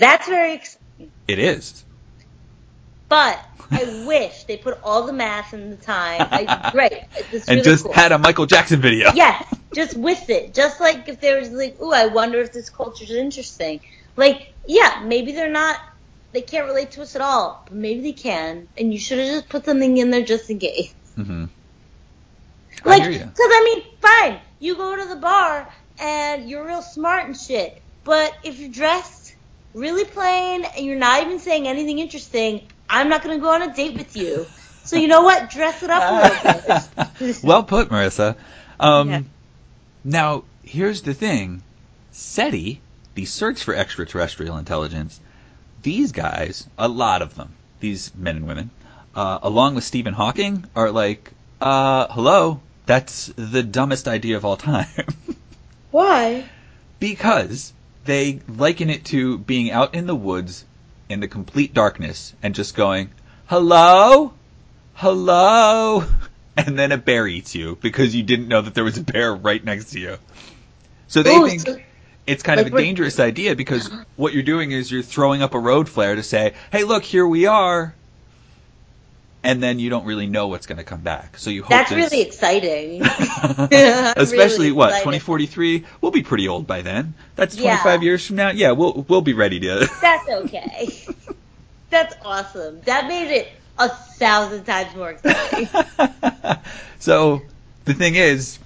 That's 0.00 0.28
very 0.28 0.54
exciting. 0.54 1.12
It 1.28 1.38
is. 1.40 1.84
But 3.08 3.40
I 3.72 3.84
wish 4.06 4.44
they 4.46 4.58
put 4.58 4.78
all 4.84 5.06
the 5.06 5.12
math 5.14 5.52
and 5.54 5.72
the 5.72 5.76
time. 5.78 6.28
I, 6.32 6.50
great. 6.72 6.94
It's 7.16 7.48
And 7.48 7.58
really 7.58 7.64
just 7.64 7.84
cool. 7.84 7.94
had 7.94 8.12
a 8.12 8.18
Michael 8.18 8.46
Jackson 8.46 8.80
video. 8.80 9.12
Yes, 9.16 9.44
just 9.74 9.96
with 9.96 10.30
it. 10.30 10.54
Just 10.54 10.80
like 10.80 11.08
if 11.08 11.20
there 11.20 11.38
was 11.38 11.50
like, 11.50 11.76
ooh, 11.82 11.92
I 11.92 12.06
wonder 12.06 12.40
if 12.40 12.52
this 12.52 12.70
culture's 12.70 13.12
interesting. 13.12 13.80
Like, 14.16 14.48
yeah, 14.66 15.02
maybe 15.04 15.32
they're 15.32 15.52
not, 15.52 15.78
they 16.32 16.42
can't 16.42 16.66
relate 16.66 16.92
to 16.92 17.02
us 17.02 17.16
at 17.16 17.22
all, 17.22 17.64
but 17.68 17.76
maybe 17.76 18.02
they 18.02 18.12
can, 18.12 18.68
and 18.78 18.92
you 18.92 18.98
should 19.00 19.18
have 19.18 19.28
just 19.28 19.48
put 19.50 19.64
something 19.66 19.96
in 19.98 20.10
there 20.10 20.24
just 20.24 20.50
in 20.50 20.58
case. 20.60 20.94
hmm 21.16 21.46
Like, 22.84 23.02
because. 23.04 23.30
I 23.38 23.62
mean, 23.64 23.84
fine, 24.02 24.40
you 24.60 24.76
go 24.76 24.96
to 24.96 25.08
the 25.14 25.20
bar 25.20 25.68
and 26.00 26.48
you're 26.50 26.66
real 26.66 26.82
smart 26.82 27.26
and 27.26 27.36
shit, 27.36 27.72
but 28.04 28.32
if 28.44 28.58
you're 28.58 28.70
dressed 28.70 29.34
really 29.74 30.04
plain 30.04 30.64
and 30.64 30.84
you're 30.84 30.98
not 30.98 31.22
even 31.22 31.38
saying 31.38 31.66
anything 31.68 31.98
interesting, 31.98 32.66
I'm 32.88 33.08
not 33.08 33.22
gonna 33.22 33.38
go 33.38 33.52
on 33.52 33.62
a 33.62 33.74
date 33.74 33.96
with 33.96 34.16
you. 34.16 34.46
So 34.84 34.96
you 34.96 35.08
know 35.08 35.22
what? 35.22 35.50
Dress 35.50 35.82
it 35.82 35.90
up 35.90 36.02
a 36.02 36.44
little 36.44 36.82
bit. 37.18 37.40
well 37.44 37.62
put, 37.62 37.90
Marissa. 37.90 38.36
Um, 38.78 39.10
Yeah. 39.10 39.22
Now, 40.02 40.44
here's 40.62 41.02
the 41.02 41.14
thing 41.14 41.62
SETI, 42.12 42.80
the 43.14 43.24
search 43.26 43.62
for 43.62 43.74
extraterrestrial 43.74 44.56
intelligence, 44.56 45.20
these 45.82 46.12
guys, 46.12 46.66
a 46.78 46.88
lot 46.88 47.22
of 47.22 47.34
them, 47.34 47.52
these 47.80 48.14
men 48.14 48.36
and 48.36 48.46
women, 48.46 48.70
uh, 49.14 49.38
along 49.42 49.74
with 49.74 49.84
Stephen 49.84 50.14
Hawking, 50.14 50.64
are 50.74 50.90
like, 50.90 51.32
uh, 51.60 52.06
hello, 52.08 52.60
that's 52.86 53.32
the 53.36 53.62
dumbest 53.62 54.08
idea 54.08 54.36
of 54.36 54.44
all 54.44 54.56
time. 54.56 54.86
Why? 55.90 56.44
because 57.00 57.72
they 58.04 58.40
liken 58.48 58.90
it 58.90 59.04
to 59.06 59.38
being 59.38 59.70
out 59.70 59.94
in 59.94 60.06
the 60.06 60.14
woods 60.14 60.64
in 61.08 61.20
the 61.20 61.28
complete 61.28 61.74
darkness 61.74 62.34
and 62.42 62.54
just 62.54 62.74
going, 62.76 63.10
hello? 63.46 64.32
Hello? 64.94 66.04
And 66.56 66.78
then 66.78 66.92
a 66.92 66.98
bear 66.98 67.26
eats 67.26 67.54
you 67.54 67.78
because 67.80 68.14
you 68.14 68.22
didn't 68.22 68.48
know 68.48 68.60
that 68.60 68.74
there 68.74 68.84
was 68.84 68.98
a 68.98 69.02
bear 69.02 69.34
right 69.34 69.64
next 69.64 69.92
to 69.92 70.00
you. 70.00 70.18
So 71.08 71.22
they 71.22 71.34
Ooh, 71.34 71.48
think 71.48 71.60
so- 71.62 71.78
it's 72.26 72.42
kind 72.42 72.58
like 72.58 72.66
of 72.66 72.74
a 72.74 72.76
dangerous 72.76 73.18
idea 73.18 73.56
because 73.56 73.88
what 74.16 74.34
you're 74.34 74.42
doing 74.42 74.70
is 74.72 74.90
you're 74.92 75.02
throwing 75.02 75.40
up 75.42 75.54
a 75.54 75.58
road 75.58 75.88
flare 75.88 76.16
to 76.16 76.22
say, 76.22 76.52
hey, 76.70 76.84
look, 76.84 77.02
here 77.04 77.26
we 77.26 77.46
are. 77.46 77.94
And 79.42 79.62
then 79.62 79.78
you 79.78 79.88
don't 79.88 80.04
really 80.04 80.26
know 80.26 80.48
what's 80.48 80.66
going 80.66 80.76
to 80.78 80.84
come 80.84 81.00
back. 81.00 81.38
So 81.38 81.48
you 81.48 81.62
hope 81.62 81.70
That's 81.70 81.90
really 81.92 82.20
exciting. 82.20 83.00
Especially 84.12 84.66
really 84.66 84.72
what 84.72 84.88
excited. 84.90 85.04
2043? 85.20 85.84
We'll 86.02 86.12
be 86.12 86.22
pretty 86.22 86.46
old 86.48 86.66
by 86.66 86.82
then. 86.82 87.14
That's 87.36 87.56
Yeah. 87.56 87.78
25 87.80 88.02
years 88.02 88.26
from 88.26 88.36
now. 88.36 88.50
Yeah, 88.50 88.72
we'll 88.72 89.06
we'll 89.08 89.22
be 89.22 89.32
ready 89.32 89.60
to. 89.60 89.88
That's 90.02 90.28
okay. 90.28 90.90
That's 91.88 92.14
awesome. 92.24 92.82
That 92.82 93.08
made 93.08 93.30
it 93.34 93.48
a 93.78 93.88
thousand 93.88 94.64
times 94.64 94.94
more 94.94 95.10
exciting. 95.12 95.68
so 96.98 97.40
the 97.86 97.94
thing 97.94 98.16
is, 98.16 98.58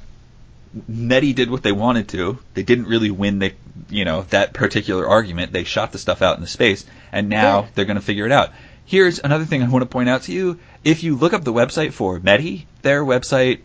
METI 0.90 1.34
did 1.36 1.50
what 1.50 1.62
they 1.62 1.72
wanted 1.72 2.08
to. 2.08 2.38
They 2.54 2.64
didn't 2.64 2.86
really 2.86 3.12
win 3.12 3.38
the 3.38 3.52
you 3.90 4.04
know 4.04 4.22
that 4.30 4.52
particular 4.52 5.06
argument. 5.08 5.52
They 5.52 5.62
shot 5.64 5.92
the 5.92 5.98
stuff 5.98 6.20
out 6.20 6.36
into 6.36 6.48
space, 6.48 6.84
and 7.12 7.28
now 7.28 7.60
Yeah. 7.60 7.68
they're 7.74 7.84
going 7.84 7.96
to 7.96 8.02
figure 8.02 8.26
it 8.26 8.32
out. 8.32 8.50
Here's 8.86 9.18
another 9.18 9.44
thing 9.44 9.62
I 9.62 9.68
want 9.68 9.82
to 9.82 9.86
point 9.88 10.08
out 10.08 10.22
to 10.24 10.32
you. 10.32 10.58
If 10.84 11.02
you 11.02 11.16
look 11.16 11.32
up 11.32 11.42
the 11.44 11.52
website 11.52 11.92
for 11.92 12.20
METI, 12.20 12.64
their 12.82 13.02
website 13.04 13.60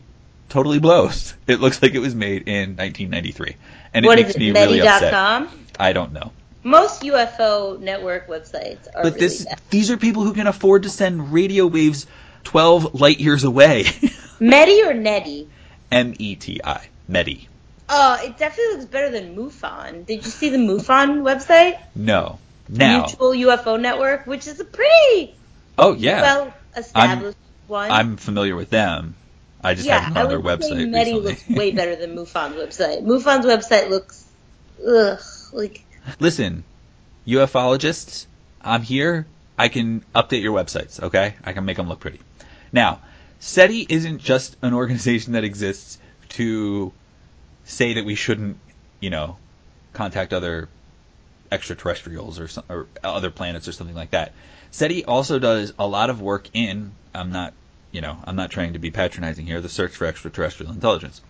totally 0.47 0.79
blows. 0.79 1.33
It 1.47 1.59
looks 1.59 1.81
like 1.81 1.93
it 1.95 1.99
was 1.99 2.15
made 2.15 2.47
in 2.47 2.75
1993, 2.77 3.55
and 3.93 4.05
it 4.05 4.09
makes 4.15 4.29
is 4.29 4.35
it? 4.35 4.39
me 4.39 4.51
really 4.51 4.81
upset. 4.81 5.11
METI.com? 5.13 5.49
I 5.79 5.93
don't 5.93 6.13
know. 6.13 6.31
Most 6.63 7.01
UFO 7.01 7.79
network 7.79 8.27
websites 8.27 8.87
are 8.93 9.03
But 9.03 9.13
really 9.15 9.19
this 9.19 9.45
bad. 9.45 9.59
these 9.69 9.89
are 9.91 9.97
people 9.97 10.23
who 10.23 10.33
can 10.33 10.45
afford 10.47 10.83
to 10.83 10.89
send 10.89 11.33
radio 11.33 11.65
waves 11.67 12.05
12 12.43 12.95
light 12.99 13.19
years 13.19 13.43
away. 13.43 13.83
METI 14.39 14.85
or 14.87 14.93
Netty? 14.93 15.47
M 15.91 16.13
E 16.19 16.35
T 16.35 16.61
I. 16.63 16.87
METI. 17.09 17.47
Oh, 17.89 18.19
it 18.23 18.37
definitely 18.37 18.73
looks 18.75 18.85
better 18.85 19.09
than 19.09 19.35
MUFON. 19.35 20.05
Did 20.05 20.23
you 20.23 20.29
see 20.31 20.49
the 20.49 20.57
MUFON 20.57 21.21
website? 21.23 21.79
No. 21.95 22.37
Now. 22.69 22.99
Mutual 22.99 23.31
UFO 23.31 23.79
Network, 23.79 24.27
which 24.27 24.47
is 24.47 24.59
a 24.59 24.65
pretty 24.65 25.33
Oh 25.77 25.93
yeah. 25.93 26.21
well 26.21 26.53
established 26.77 27.37
one. 27.67 27.89
I'm 27.91 28.17
familiar 28.17 28.55
with 28.55 28.69
them. 28.69 29.15
I 29.63 29.73
just 29.73 29.87
yeah, 29.87 29.99
haven't 29.99 30.17
on 30.17 30.29
their 30.29 30.39
website 30.39 30.87
METI 30.87 30.93
recently. 30.93 31.19
looks 31.21 31.49
way 31.49 31.71
better 31.71 31.95
than 31.95 32.15
MUFON's 32.15 32.55
website. 32.55 33.03
MUFON's 33.03 33.45
website 33.45 33.89
looks 33.89 34.25
ugh 34.87 35.19
like 35.51 35.83
Listen, 36.19 36.63
ufologists, 37.27 38.25
I'm 38.61 38.81
here. 38.81 39.25
I 39.57 39.67
can 39.67 40.03
update 40.15 40.41
your 40.41 40.53
websites, 40.55 41.01
okay? 41.03 41.35
I 41.43 41.51
can 41.53 41.65
make 41.65 41.75
them 41.77 41.89
look 41.89 41.99
pretty. 41.99 42.21
Now, 42.71 43.01
SETI 43.39 43.85
isn't 43.89 44.19
just 44.19 44.55
an 44.61 44.73
organization 44.73 45.33
that 45.33 45.43
exists 45.43 45.97
to 46.29 46.93
say 47.65 47.93
that 47.95 48.05
we 48.05 48.15
shouldn't, 48.15 48.57
you 49.01 49.09
know, 49.09 49.37
contact 49.93 50.33
other 50.33 50.69
extraterrestrials 51.51 52.39
or, 52.39 52.47
some, 52.47 52.63
or 52.69 52.87
other 53.03 53.31
planets 53.31 53.67
or 53.67 53.71
something 53.71 53.95
like 53.95 54.11
that. 54.11 54.33
SETI 54.71 55.05
also 55.05 55.39
does 55.39 55.73
a 55.79 55.87
lot 55.87 56.09
of 56.09 56.21
work 56.21 56.49
in, 56.53 56.91
I'm 57.13 57.31
not, 57.31 57.53
you 57.91 58.01
know, 58.01 58.17
I'm 58.23 58.35
not 58.35 58.51
trying 58.51 58.73
to 58.73 58.79
be 58.79 58.91
patronizing 58.91 59.45
here, 59.45 59.61
the 59.61 59.69
search 59.69 59.93
for 59.95 60.05
extraterrestrial 60.05 60.71
intelligence, 60.71 61.21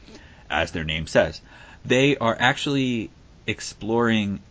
as 0.50 0.72
their 0.72 0.84
name 0.84 1.08
says. 1.08 1.42
They 1.86 2.18
are 2.18 2.36
actually 2.38 3.10
exploring 3.48 4.42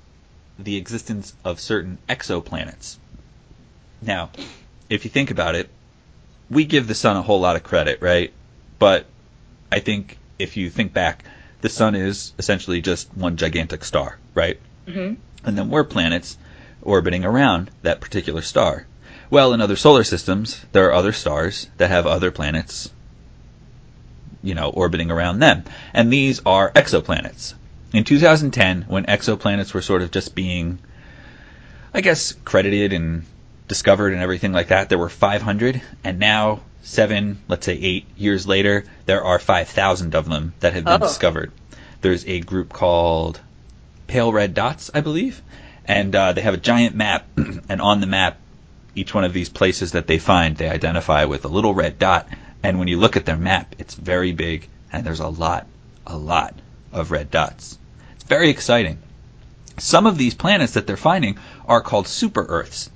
the 0.59 0.77
existence 0.77 1.35
of 1.45 1.61
certain 1.61 1.99
exoplanets. 2.09 2.97
Now, 4.01 4.31
if 4.89 5.05
you 5.05 5.11
think 5.11 5.31
about 5.31 5.55
it, 5.55 5.69
we 6.51 6.65
give 6.65 6.89
the 6.89 6.95
sun 6.95 7.17
a 7.17 7.23
whole 7.23 7.41
lot 7.41 7.57
of 7.57 7.63
credit, 7.63 8.01
right? 8.01 8.33
But 8.79 9.07
I 9.71 9.81
think 9.81 10.19
if 10.39 10.57
you 10.57 10.71
think 10.71 10.93
back, 10.93 11.25
the 11.61 11.69
sun 11.69 11.95
is 11.95 12.33
essentially 12.39 12.81
just 12.81 13.15
one 13.17 13.37
gigantic 13.37 13.85
star, 13.85 14.19
right? 14.35 14.59
mhm. 14.87 15.17
And 15.45 15.57
then 15.57 15.71
we're 15.71 15.85
planets 15.85 16.37
orbiting 16.83 17.25
around 17.25 17.71
that 17.83 18.01
particular 18.01 18.43
star. 18.43 18.87
Well, 19.31 19.53
in 19.53 19.61
other 19.61 19.77
solar 19.77 20.05
systems, 20.05 20.65
there 20.73 20.87
are 20.89 20.93
other 20.95 21.13
stars 21.13 21.69
that 21.77 21.91
have 21.91 22.07
other 22.07 22.31
planets, 22.31 22.91
you 24.43 24.55
know, 24.55 24.71
orbiting 24.71 25.11
around 25.11 25.39
them. 25.41 25.65
And 25.93 26.13
these 26.13 26.41
are 26.47 26.73
exoplanets. 26.73 27.55
In 27.93 28.05
2010, 28.05 28.83
when 28.89 29.05
exoplanets 29.07 29.75
were 29.75 29.83
sort 29.83 30.03
of 30.03 30.11
just 30.11 30.35
being, 30.35 30.79
I 31.93 32.01
guess, 32.01 32.33
credited 32.45 32.93
and 32.93 33.25
discovered 33.67 34.13
and 34.13 34.23
everything 34.23 34.53
like 34.53 34.69
that, 34.69 34.89
there 34.89 34.99
were 34.99 35.09
500. 35.09 35.83
And 36.05 36.19
now, 36.19 36.61
seven, 36.83 37.43
let's 37.49 37.67
say 37.67 37.75
eight 37.75 38.07
years 38.17 38.47
later, 38.47 38.85
there 39.07 39.23
are 39.23 39.39
5,000 39.39 40.15
of 40.15 40.29
them 40.29 40.55
that 40.61 40.73
have 40.73 40.85
been 40.85 41.03
Oh. 41.03 41.07
discovered. 41.07 41.53
There's 42.01 42.25
a 42.27 42.41
group 42.41 42.73
called 42.73 43.41
Pale 44.09 44.33
Red 44.33 44.55
Dots, 44.55 44.91
I 44.93 45.03
believe. 45.03 45.41
And 45.85 46.15
uh, 46.15 46.33
they 46.33 46.41
have 46.41 46.55
a 46.55 46.59
giant 46.59 46.97
map, 46.97 47.27
and 47.37 47.81
on 47.81 48.01
the 48.01 48.07
map, 48.07 48.39
each 48.95 49.15
one 49.15 49.25
of 49.25 49.33
these 49.33 49.49
places 49.49 49.93
that 49.93 50.07
they 50.07 50.19
find, 50.19 50.57
they 50.57 50.69
identify 50.69 51.25
with 51.27 51.45
a 51.45 51.49
little 51.49 51.75
red 51.75 51.99
dot. 51.99 52.27
And 52.63 52.79
when 52.79 52.89
you 52.89 52.99
look 52.99 53.17
at 53.17 53.27
their 53.27 53.37
map, 53.37 53.77
it's 53.79 53.95
very 53.95 54.33
big, 54.33 54.69
and 54.93 55.07
there's 55.07 55.21
a 55.21 55.29
lot, 55.29 55.67
a 56.07 56.17
lot 56.19 56.55
of 56.91 57.11
red 57.11 57.31
dots. 57.31 57.79
It's 58.17 58.25
very 58.25 58.51
exciting. 58.51 58.99
Some 59.79 60.07
of 60.07 60.19
these 60.19 60.35
planets 60.35 60.73
that 60.73 60.87
they're 60.87 60.97
finding 60.97 61.39
are 61.67 61.81
called 61.81 62.09
super 62.09 62.45
Earths, 62.49 62.91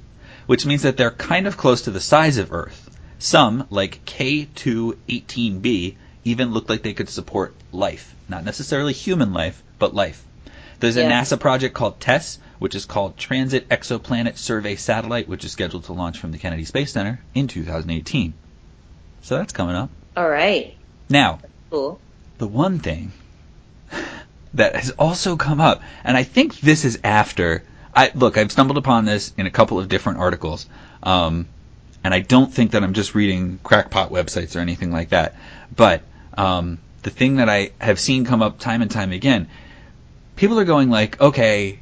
which 0.46 0.66
means 0.66 0.82
that 0.82 0.96
they're 0.96 1.12
kind 1.12 1.46
of 1.46 1.56
close 1.56 1.82
to 1.82 1.90
the 1.90 2.00
size 2.00 2.38
of 2.38 2.52
Earth. 2.52 2.90
Some, 3.18 3.66
like 3.70 4.04
K218b, 4.04 5.94
even 6.24 6.52
look 6.52 6.68
like 6.68 6.82
they 6.82 6.94
could 6.94 7.08
support 7.08 7.54
life. 7.70 8.14
Not 8.28 8.44
necessarily 8.44 8.92
human 8.92 9.32
life, 9.32 9.62
but 9.78 9.94
life. 9.94 10.24
There's 10.82 10.96
a. 10.96 11.04
NASA 11.04 11.38
project 11.38 11.74
called 11.76 12.00
TESS, 12.00 12.40
which 12.58 12.74
is 12.74 12.86
called 12.86 13.16
Transit 13.16 13.68
Exoplanet 13.68 14.36
Survey 14.36 14.74
Satellite, 14.74 15.28
which 15.28 15.44
is 15.44 15.52
scheduled 15.52 15.84
to 15.84 15.92
launch 15.92 16.18
from 16.18 16.32
the 16.32 16.38
Kennedy 16.38 16.64
Space 16.64 16.92
Center 16.92 17.20
in 17.34 17.46
2018. 17.46 18.34
So 19.22 19.36
that's 19.36 19.52
coming 19.52 19.76
up. 19.76 19.90
All 20.16 20.28
right. 20.28 20.74
Now, 21.08 21.38
Cool. 21.70 22.00
the 22.38 22.48
one 22.48 22.80
thing 22.80 23.12
that 24.54 24.74
has 24.74 24.90
also 24.98 25.36
come 25.36 25.60
up, 25.60 25.82
and 26.02 26.16
I 26.16 26.24
think 26.24 26.58
this 26.58 26.84
is 26.84 26.98
after. 27.04 27.62
I 27.94 28.10
look, 28.16 28.36
I've 28.36 28.50
stumbled 28.50 28.78
upon 28.78 29.04
this 29.04 29.32
in 29.36 29.46
a 29.46 29.50
couple 29.50 29.78
of 29.78 29.88
different 29.88 30.18
articles, 30.18 30.66
um, 31.04 31.46
and 32.02 32.12
I 32.12 32.20
don't 32.20 32.52
think 32.52 32.72
that 32.72 32.82
I'm 32.82 32.94
just 32.94 33.14
reading 33.14 33.60
crackpot 33.62 34.10
websites 34.10 34.56
or 34.56 34.58
anything 34.58 34.90
like 34.90 35.10
that. 35.10 35.36
But 35.76 36.02
um, 36.36 36.78
the 37.04 37.10
thing 37.10 37.36
that 37.36 37.48
I 37.48 37.70
have 37.80 38.00
seen 38.00 38.24
come 38.24 38.42
up 38.42 38.58
time 38.58 38.82
and 38.82 38.90
time 38.90 39.12
again, 39.12 39.48
people 40.42 40.58
are 40.58 40.64
going 40.64 40.90
like, 40.90 41.20
okay, 41.20 41.78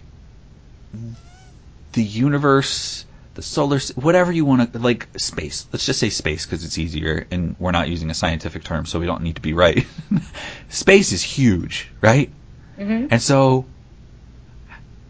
the 1.94 2.03
universe, 2.03 3.07
the 3.33 3.40
solar, 3.40 3.79
whatever 3.94 4.31
you 4.31 4.44
want 4.44 4.75
to, 4.75 4.79
like 4.79 5.09
space. 5.16 5.66
Let's 5.73 5.87
just 5.87 5.99
say 5.99 6.11
space 6.11 6.44
because 6.44 6.62
it's 6.62 6.77
easier 6.77 7.27
and 7.31 7.57
we're 7.59 7.70
not 7.70 7.88
using 7.88 8.11
a 8.11 8.14
scientific 8.14 8.62
term, 8.62 8.85
so 8.85 9.01
we 9.01 9.07
don't 9.07 9.23
need 9.23 9.37
to 9.37 9.40
be 9.40 9.55
right. 9.55 9.87
space 10.68 11.12
is 11.12 11.23
huge, 11.23 11.88
right? 12.03 12.31
hmm 12.77 13.07
And 13.11 13.23
so, 13.23 13.64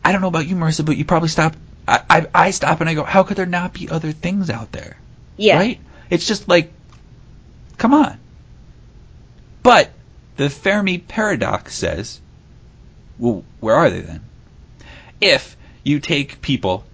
I 0.05 0.13
don't 0.13 0.21
know 0.21 0.29
about 0.29 0.47
you, 0.47 0.55
Marissa, 0.55 0.87
but 0.87 0.97
you 0.97 1.05
probably 1.05 1.29
stop. 1.29 1.57
I, 1.89 2.03
I, 2.09 2.27
I 2.33 2.51
stop 2.53 2.81
and 2.81 2.89
I 2.89 2.95
go, 2.95 3.03
how 3.03 3.25
could 3.25 3.37
there 3.37 3.47
not 3.47 3.75
be 3.75 3.89
other 3.89 4.13
things 4.13 4.49
out 4.49 4.71
there? 4.71 4.97
Yeah. 5.37 5.57
Right? 5.57 5.81
It's 6.09 6.29
just 6.29 6.47
like, 6.47 6.71
come 7.79 7.95
on. 7.95 8.17
But 9.65 9.91
the 10.37 10.49
Fermi 10.49 10.99
paradox 10.99 11.75
says, 11.75 12.21
well, 13.21 13.45
where 13.61 13.77
are 13.77 13.91
they 13.91 14.01
then? 14.01 14.23
If 15.21 15.57
you 15.85 16.01
take 16.01 16.41
people 16.41 16.85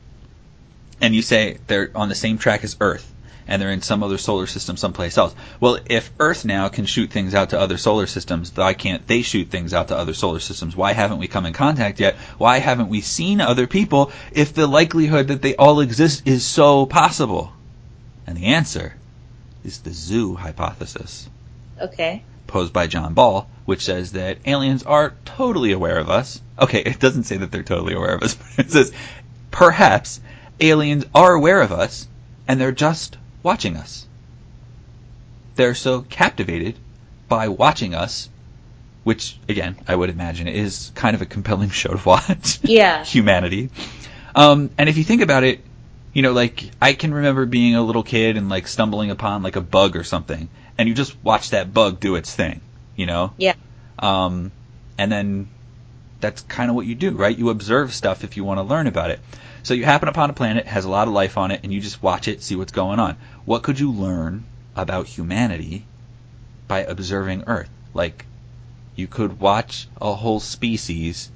and 1.00 1.14
you 1.14 1.22
say 1.22 1.58
they're 1.66 1.90
on 1.94 2.08
the 2.08 2.14
same 2.14 2.38
track 2.38 2.64
as 2.64 2.76
Earth 2.80 3.12
and 3.48 3.62
they're 3.62 3.70
in 3.70 3.82
some 3.82 4.02
other 4.02 4.18
solar 4.18 4.46
system 4.46 4.76
someplace 4.76 5.16
else. 5.16 5.34
Well, 5.60 5.78
if 5.86 6.10
Earth 6.18 6.44
now 6.44 6.68
can 6.68 6.84
shoot 6.84 7.10
things 7.10 7.34
out 7.34 7.50
to 7.50 7.60
other 7.60 7.78
solar 7.78 8.06
systems, 8.06 8.50
why 8.54 8.74
can't 8.74 9.06
they 9.06 9.22
shoot 9.22 9.48
things 9.48 9.72
out 9.72 9.88
to 9.88 9.96
other 9.96 10.14
solar 10.14 10.40
systems? 10.40 10.74
Why 10.74 10.92
haven't 10.92 11.18
we 11.18 11.28
come 11.28 11.46
in 11.46 11.52
contact 11.52 12.00
yet? 12.00 12.16
Why 12.38 12.58
haven't 12.58 12.88
we 12.88 13.00
seen 13.00 13.40
other 13.40 13.68
people 13.68 14.10
if 14.32 14.52
the 14.52 14.66
likelihood 14.66 15.28
that 15.28 15.42
they 15.42 15.54
all 15.54 15.80
exist 15.80 16.26
is 16.26 16.44
so 16.44 16.86
possible? 16.86 17.52
And 18.26 18.36
the 18.36 18.46
answer 18.46 18.96
is 19.64 19.78
the 19.78 19.92
zoo 19.92 20.34
hypothesis 20.34 21.28
Okay. 21.80 22.22
Posed 22.46 22.72
by 22.72 22.86
John 22.86 23.14
Ball, 23.14 23.48
which 23.64 23.84
says 23.84 24.12
that 24.12 24.38
aliens 24.46 24.82
are 24.82 25.14
totally 25.24 25.72
aware 25.72 25.98
of 25.98 26.08
us. 26.08 26.40
Okay, 26.58 26.80
it 26.80 26.98
doesn't 26.98 27.24
say 27.24 27.36
that 27.36 27.50
they're 27.50 27.62
totally 27.62 27.94
aware 27.94 28.14
of 28.14 28.22
us, 28.22 28.34
but 28.56 28.66
it 28.66 28.70
says 28.70 28.92
perhaps 29.50 30.20
aliens 30.60 31.04
are 31.14 31.34
aware 31.34 31.60
of 31.60 31.72
us 31.72 32.08
and 32.48 32.60
they're 32.60 32.72
just 32.72 33.16
watching 33.42 33.76
us. 33.76 34.06
They're 35.56 35.74
so 35.74 36.02
captivated 36.02 36.76
by 37.28 37.48
watching 37.48 37.94
us, 37.94 38.28
which 39.04 39.38
again, 39.48 39.76
I 39.88 39.96
would 39.96 40.10
imagine 40.10 40.48
is 40.48 40.92
kind 40.94 41.14
of 41.14 41.22
a 41.22 41.26
compelling 41.26 41.70
show 41.70 41.94
to 41.94 42.08
watch. 42.08 42.60
Yeah. 42.62 43.04
Humanity. 43.04 43.70
Um, 44.34 44.70
and 44.76 44.88
if 44.88 44.98
you 44.98 45.04
think 45.04 45.22
about 45.22 45.44
it, 45.44 45.60
you 46.12 46.22
know, 46.22 46.32
like 46.32 46.70
I 46.80 46.92
can 46.92 47.12
remember 47.12 47.46
being 47.46 47.74
a 47.74 47.82
little 47.82 48.02
kid 48.02 48.36
and 48.36 48.48
like 48.48 48.68
stumbling 48.68 49.10
upon 49.10 49.42
like 49.42 49.56
a 49.56 49.60
bug 49.60 49.96
or 49.96 50.04
something, 50.04 50.48
and 50.78 50.88
you 50.88 50.94
just 50.94 51.16
watch 51.22 51.50
that 51.50 51.72
bug 51.72 52.00
do 52.00 52.16
its 52.16 52.34
thing, 52.34 52.60
you 52.96 53.06
know. 53.06 53.32
Yeah. 53.36 53.54
Um, 53.98 54.52
and 54.98 55.10
then 55.10 55.48
that's 56.20 56.42
kind 56.42 56.70
of 56.70 56.76
what 56.76 56.86
you 56.86 56.94
do, 56.94 57.10
right? 57.12 57.36
You 57.36 57.50
observe 57.50 57.92
stuff 57.94 58.24
if 58.24 58.36
you 58.36 58.44
want 58.44 58.58
to 58.58 58.62
learn 58.62 58.86
about 58.86 59.10
it. 59.10 59.20
So 59.62 59.74
you 59.74 59.84
happen 59.84 60.08
upon 60.08 60.30
a 60.30 60.32
planet 60.32 60.66
has 60.66 60.84
a 60.84 60.88
lot 60.90 61.08
of 61.08 61.14
life 61.14 61.36
on 61.36 61.50
it, 61.50 61.60
and 61.64 61.72
you 61.72 61.80
just 61.80 62.02
watch 62.02 62.28
it, 62.28 62.42
see 62.42 62.56
what's 62.56 62.72
going 62.72 62.98
on. 63.00 63.16
What 63.44 63.62
could 63.62 63.78
you 63.80 63.90
learn 63.92 64.44
about 64.76 65.06
humanity 65.06 65.84
by 66.68 66.80
observing 66.80 67.44
Earth? 67.46 67.68
Like, 67.92 68.26
you 68.94 69.06
could 69.06 69.40
watch 69.40 69.88
a 70.00 70.14
whole 70.14 70.40
species 70.40 71.30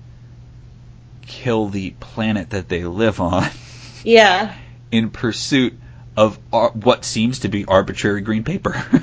kill 1.26 1.68
the 1.68 1.90
planet 2.00 2.50
that 2.50 2.68
they 2.68 2.85
live 2.85 3.20
on 3.20 3.48
Yeah. 4.05 4.55
in 4.90 5.11
pursuit 5.11 5.79
of 6.16 6.38
ar- 6.53 6.70
what 6.70 7.05
seems 7.05 7.40
to 7.40 7.48
be 7.48 7.64
arbitrary 7.64 8.20
green 8.20 8.44
paper. 8.44 8.83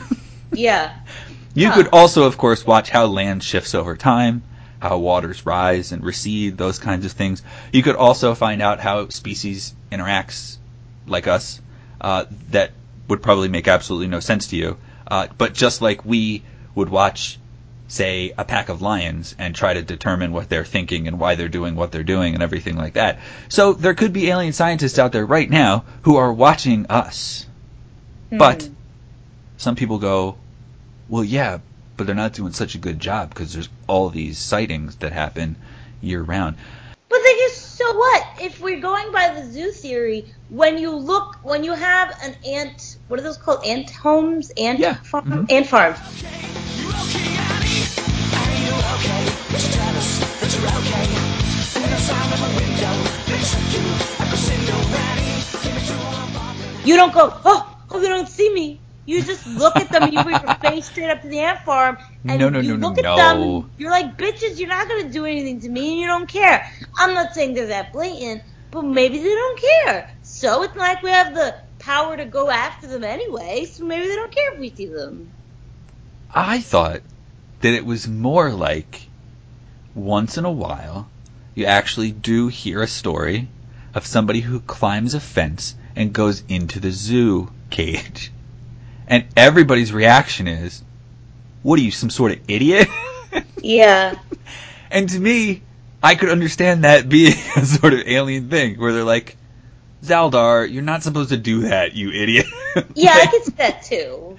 Yeah. 0.51 0.91
You 1.53 1.67
Huh. 1.69 1.73
could 1.73 1.89
also, 1.91 2.23
of 2.23 2.37
course, 2.37 2.65
watch 2.65 2.89
how 2.89 3.05
land 3.05 3.43
shifts 3.43 3.73
over 3.73 3.95
time, 3.95 4.43
how 4.79 4.97
waters 4.97 5.45
rise 5.45 5.91
and 5.91 6.03
recede, 6.03 6.57
those 6.57 6.77
kinds 6.79 7.05
of 7.05 7.11
things. 7.13 7.41
You 7.71 7.81
could 7.83 7.95
also 7.95 8.35
find 8.35 8.61
out 8.61 8.79
how 8.79 9.09
species 9.09 9.73
interacts 9.91 10.57
like 11.07 11.27
us, 11.27 11.61
uh, 12.01 12.25
that 12.51 12.71
would 13.07 13.21
probably 13.21 13.47
make 13.47 13.67
absolutely 13.67 14.07
no 14.07 14.19
sense 14.19 14.47
to 14.47 14.55
you. 14.55 14.77
Uh, 15.07 15.27
but 15.37 15.53
just 15.53 15.81
like 15.81 16.05
we 16.05 16.43
would 16.75 16.89
watch, 16.89 17.39
say, 17.87 18.33
a 18.37 18.43
pack 18.43 18.69
of 18.69 18.81
lions 18.81 19.33
and 19.39 19.55
try 19.55 19.73
to 19.73 19.81
determine 19.81 20.33
what 20.33 20.49
they're 20.49 20.65
thinking 20.65 21.07
and 21.07 21.19
why 21.19 21.35
they're 21.35 21.47
doing 21.47 21.75
what 21.75 21.91
they're 21.91 22.03
doing 22.03 22.33
and 22.33 22.43
everything 22.43 22.75
like 22.75 22.93
that. 22.93 23.19
So 23.49 23.73
there 23.73 23.95
could 23.95 24.13
be 24.13 24.29
alien 24.29 24.53
scientists 24.53 24.99
out 24.99 25.11
there 25.11 25.25
right 25.25 25.49
now 25.49 25.85
who 26.03 26.17
are 26.17 26.31
watching 26.31 26.85
us. 26.87 27.45
But 28.29 28.63
Hmm. 28.63 28.73
Some 29.57 29.75
people 29.75 29.97
go, 29.97 30.37
well, 31.09 31.23
yeah, 31.23 31.59
but 31.97 32.05
they're 32.05 32.15
not 32.15 32.33
doing 32.33 32.53
such 32.53 32.75
a 32.75 32.77
good 32.77 32.99
job 32.99 33.29
because 33.29 33.53
there's 33.53 33.69
all 33.87 34.09
these 34.09 34.37
sightings 34.37 34.95
that 34.97 35.11
happen 35.11 35.55
year 36.01 36.21
round. 36.21 36.55
But 37.09 37.19
they 37.23 37.33
just 37.37 37.75
so 37.75 37.91
what? 37.95 38.27
If 38.39 38.61
we're 38.61 38.79
going 38.79 39.11
by 39.11 39.29
the 39.33 39.51
zoo 39.51 39.71
theory, 39.71 40.25
when 40.49 40.77
you 40.77 40.91
look, 40.95 41.39
when 41.43 41.63
you 41.63 41.73
have 41.73 42.15
an 42.21 42.35
ant, 42.45 42.97
what 43.07 43.19
are 43.19 43.23
those 43.23 43.37
called? 43.37 43.65
Ant 43.65 43.89
homes, 43.89 44.51
ant 44.57 44.79
Yeah, 44.79 44.95
farm, 44.95 45.25
mhm. 45.25 45.51
ant 45.51 45.67
farms. 45.67 45.97
You're 46.77 46.89
okay, 46.89 47.33
Annie. 47.33 47.81
Annie, 48.37 48.65
you're 48.65 48.87
okay. 48.97 49.23
But 49.49 49.63
you 49.63 49.71
tell 49.71 49.95
us 49.95 50.19
that 50.39 50.51
you're 50.53 50.69
okay. 50.79 51.07
And 51.75 51.85
then 51.85 51.93
outside 51.93 52.33
of 52.33 52.41
a 52.43 52.51
window, 52.59 52.93
they 53.25 53.41
check 53.41 53.65
you 53.73 53.85
like 54.19 54.33
a 54.33 54.37
single 54.37 54.81
Annie. 54.93 55.41
Give 55.63 55.73
me 55.73 55.81
two 55.87 55.97
on 55.97 56.83
a 56.83 56.87
You 56.87 56.95
don't 56.95 57.13
go, 57.13 57.33
oh, 57.45 57.77
oh, 57.89 57.99
they 57.99 58.07
don't 58.09 58.27
see 58.29 58.53
me. 58.53 58.81
You 59.07 59.23
just 59.23 59.47
look 59.47 59.79
at 59.79 59.89
them 59.91 60.03
and 60.03 60.13
you 60.13 60.21
put 60.21 60.41
your 60.43 60.51
face 60.61 60.85
straight 60.87 61.09
up 61.09 61.21
to 61.21 61.29
the 61.29 61.39
ant 61.39 61.59
farm 61.59 61.97
and 62.27 62.39
No, 62.41 62.49
no, 62.49 62.59
you 62.59 62.75
no, 62.75 62.89
look 62.89 62.97
at 62.99 63.03
no. 63.03 63.15
them 63.15 63.71
you're 63.77 63.89
like, 63.89 64.17
bitches, 64.17 64.59
you're 64.59 64.67
not 64.67 64.87
gonna 64.89 65.09
do 65.09 65.25
anything 65.25 65.61
to 65.61 65.69
me 65.69 65.93
and 65.93 66.01
you 66.01 66.07
don't 66.07 66.27
care. 66.27 66.65
I'm 66.99 67.13
not 67.13 67.33
saying 67.33 67.53
they're 67.53 67.67
that 67.67 67.93
blatant, 67.93 68.43
but 68.69 68.83
maybe 68.83 69.17
they 69.19 69.23
don't 69.29 69.59
care. 69.85 70.09
So 70.23 70.63
it's 70.63 70.75
not 70.75 70.95
like 70.95 71.03
we 71.03 71.09
have 71.09 71.33
the 71.33 71.55
power 71.79 72.17
to 72.17 72.25
go 72.25 72.49
after 72.49 72.87
them 72.87 73.05
anyway, 73.05 73.65
so 73.65 73.85
maybe 73.85 74.07
they 74.07 74.15
don't 74.15 74.33
care 74.33 74.53
if 74.53 74.59
we 74.59 74.69
see 74.69 74.87
them. 74.87 75.31
I 76.35 76.59
thought 76.59 77.01
that 77.61 77.73
it 77.73 77.85
was 77.85 78.07
more 78.09 78.51
like 78.51 79.07
once 79.95 80.37
in 80.37 80.43
a 80.45 80.51
while 80.51 81.09
you 81.55 81.65
actually 81.65 82.11
do 82.11 82.49
hear 82.49 82.81
a 82.81 82.87
story 82.87 83.47
of 83.93 84.05
somebody 84.05 84.41
who 84.41 84.59
climbs 84.59 85.13
a 85.13 85.19
fence 85.19 85.75
and 85.95 86.13
goes 86.13 86.43
into 86.49 86.79
the 86.79 86.91
zoo 86.91 87.49
cage. 87.69 88.31
And 89.07 89.25
everybody's 89.37 89.93
reaction 89.93 90.47
is, 90.47 90.83
what 91.63 91.79
are 91.79 91.83
you, 91.83 91.91
some 91.91 92.09
sort 92.09 92.33
of 92.33 92.39
idiot? 92.49 92.87
Yeah. 93.61 94.15
And 94.91 95.09
to 95.09 95.19
me, 95.19 95.63
I 96.03 96.15
could 96.15 96.29
understand 96.29 96.83
that 96.83 97.09
being 97.09 97.33
a 97.55 97.65
sort 97.65 97.93
of 97.93 98.01
alien 98.07 98.49
thing 98.49 98.79
where 98.79 98.93
they're 98.93 99.03
like, 99.03 99.37
Zaldar, 100.03 100.71
you're 100.71 100.83
not 100.83 101.03
supposed 101.03 101.29
to 101.29 101.37
do 101.37 101.61
that, 101.61 101.93
you 101.93 102.11
idiot. 102.11 102.47
Yeah, 102.95 103.13
I 103.15 103.25
Like, 103.25 103.31
could 103.31 103.43
see 103.45 103.53
that 103.57 103.83
too. 103.83 104.37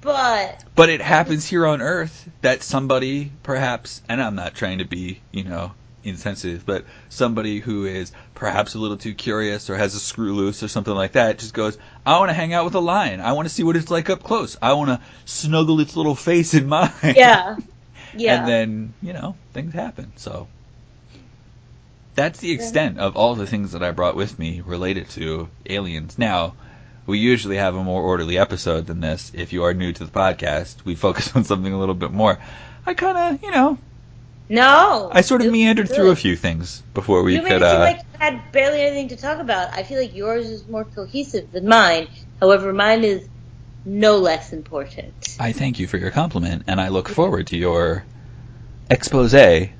But 0.00 0.64
but 0.74 0.88
it 0.88 1.00
happens 1.00 1.46
here 1.46 1.66
on 1.66 1.80
Earth 1.82 2.28
that 2.42 2.62
somebody, 2.62 3.32
perhaps, 3.42 4.02
and 4.08 4.22
I'm 4.22 4.34
not 4.34 4.54
trying 4.54 4.78
to 4.78 4.84
be, 4.84 5.22
you 5.32 5.44
know, 5.44 5.72
insensitive, 6.04 6.64
but 6.64 6.84
somebody 7.08 7.60
who 7.60 7.84
is 7.84 8.12
perhaps 8.34 8.74
a 8.74 8.78
little 8.78 8.96
too 8.96 9.14
curious 9.14 9.68
or 9.70 9.76
has 9.76 9.94
a 9.94 10.00
screw 10.00 10.34
loose 10.34 10.62
or 10.62 10.68
something 10.68 10.94
like 10.94 11.12
that 11.12 11.38
just 11.38 11.54
goes, 11.54 11.78
I 12.04 12.18
want 12.18 12.30
to 12.30 12.34
hang 12.34 12.52
out 12.52 12.64
with 12.64 12.74
a 12.74 12.80
lion. 12.80 13.20
I 13.20 13.32
want 13.32 13.48
to 13.48 13.54
see 13.54 13.62
what 13.62 13.76
it's 13.76 13.90
like 13.90 14.10
up 14.10 14.22
close. 14.22 14.56
I 14.60 14.72
want 14.74 14.88
to 14.90 15.00
snuggle 15.24 15.80
its 15.80 15.96
little 15.96 16.14
face 16.14 16.54
in 16.54 16.66
mine. 16.66 16.92
yeah. 17.02 17.56
Yeah. 18.12 18.40
And 18.40 18.48
then, 18.48 18.94
you 19.02 19.12
know, 19.12 19.36
things 19.52 19.72
happen. 19.72 20.12
So 20.16 20.48
that's 22.16 22.40
the 22.40 22.50
extent 22.50 22.98
of 22.98 23.16
all 23.16 23.36
the 23.36 23.46
things 23.46 23.72
that 23.72 23.84
I 23.84 23.92
brought 23.92 24.16
with 24.16 24.36
me 24.38 24.62
related 24.62 25.08
to 25.10 25.48
aliens. 25.68 26.18
Now, 26.18 26.54
we 27.06 27.18
usually 27.18 27.56
have 27.56 27.74
a 27.76 27.84
more 27.84 28.02
orderly 28.02 28.36
episode 28.38 28.86
than 28.86 29.00
this. 29.00 29.30
If 29.34 29.52
you 29.52 29.64
are 29.64 29.74
new 29.74 29.92
to 29.92 30.04
the 30.04 30.10
podcast, 30.10 30.84
we 30.84 30.94
focus 30.94 31.30
on 31.36 31.44
something 31.44 31.72
a 31.72 31.78
little 31.78 31.94
bit 31.94 32.10
more. 32.12 32.38
I 32.86 32.94
kind 32.94 33.16
of, 33.16 33.42
you 33.42 33.50
know, 33.50 33.78
no. 34.50 35.08
I 35.12 35.20
sort 35.20 35.42
of 35.42 35.52
meandered 35.52 35.86
good. 35.88 35.94
through 35.94 36.10
a 36.10 36.16
few 36.16 36.36
things 36.36 36.82
before 36.92 37.22
we 37.22 37.36
you 37.36 37.42
could. 37.42 37.50
seem 37.50 37.62
Uh, 37.62 37.78
like 37.78 37.98
you 37.98 38.18
had 38.18 38.52
barely 38.52 38.80
anything 38.80 39.08
to 39.08 39.16
talk 39.16 39.38
about. 39.38 39.72
I 39.72 39.84
feel 39.84 40.00
like 40.00 40.14
yours 40.14 40.50
is 40.50 40.68
more 40.68 40.84
cohesive 40.84 41.52
than 41.52 41.68
mine. 41.68 42.08
However, 42.40 42.72
mine 42.72 43.04
is 43.04 43.28
no 43.84 44.18
less 44.18 44.52
important. 44.52 45.36
I 45.38 45.52
thank 45.52 45.78
you 45.78 45.86
for 45.86 45.98
your 45.98 46.10
compliment, 46.10 46.64
and 46.66 46.80
I 46.80 46.88
look 46.88 47.08
forward 47.08 47.46
to 47.48 47.56
your 47.56 48.04
expose. 48.90 49.34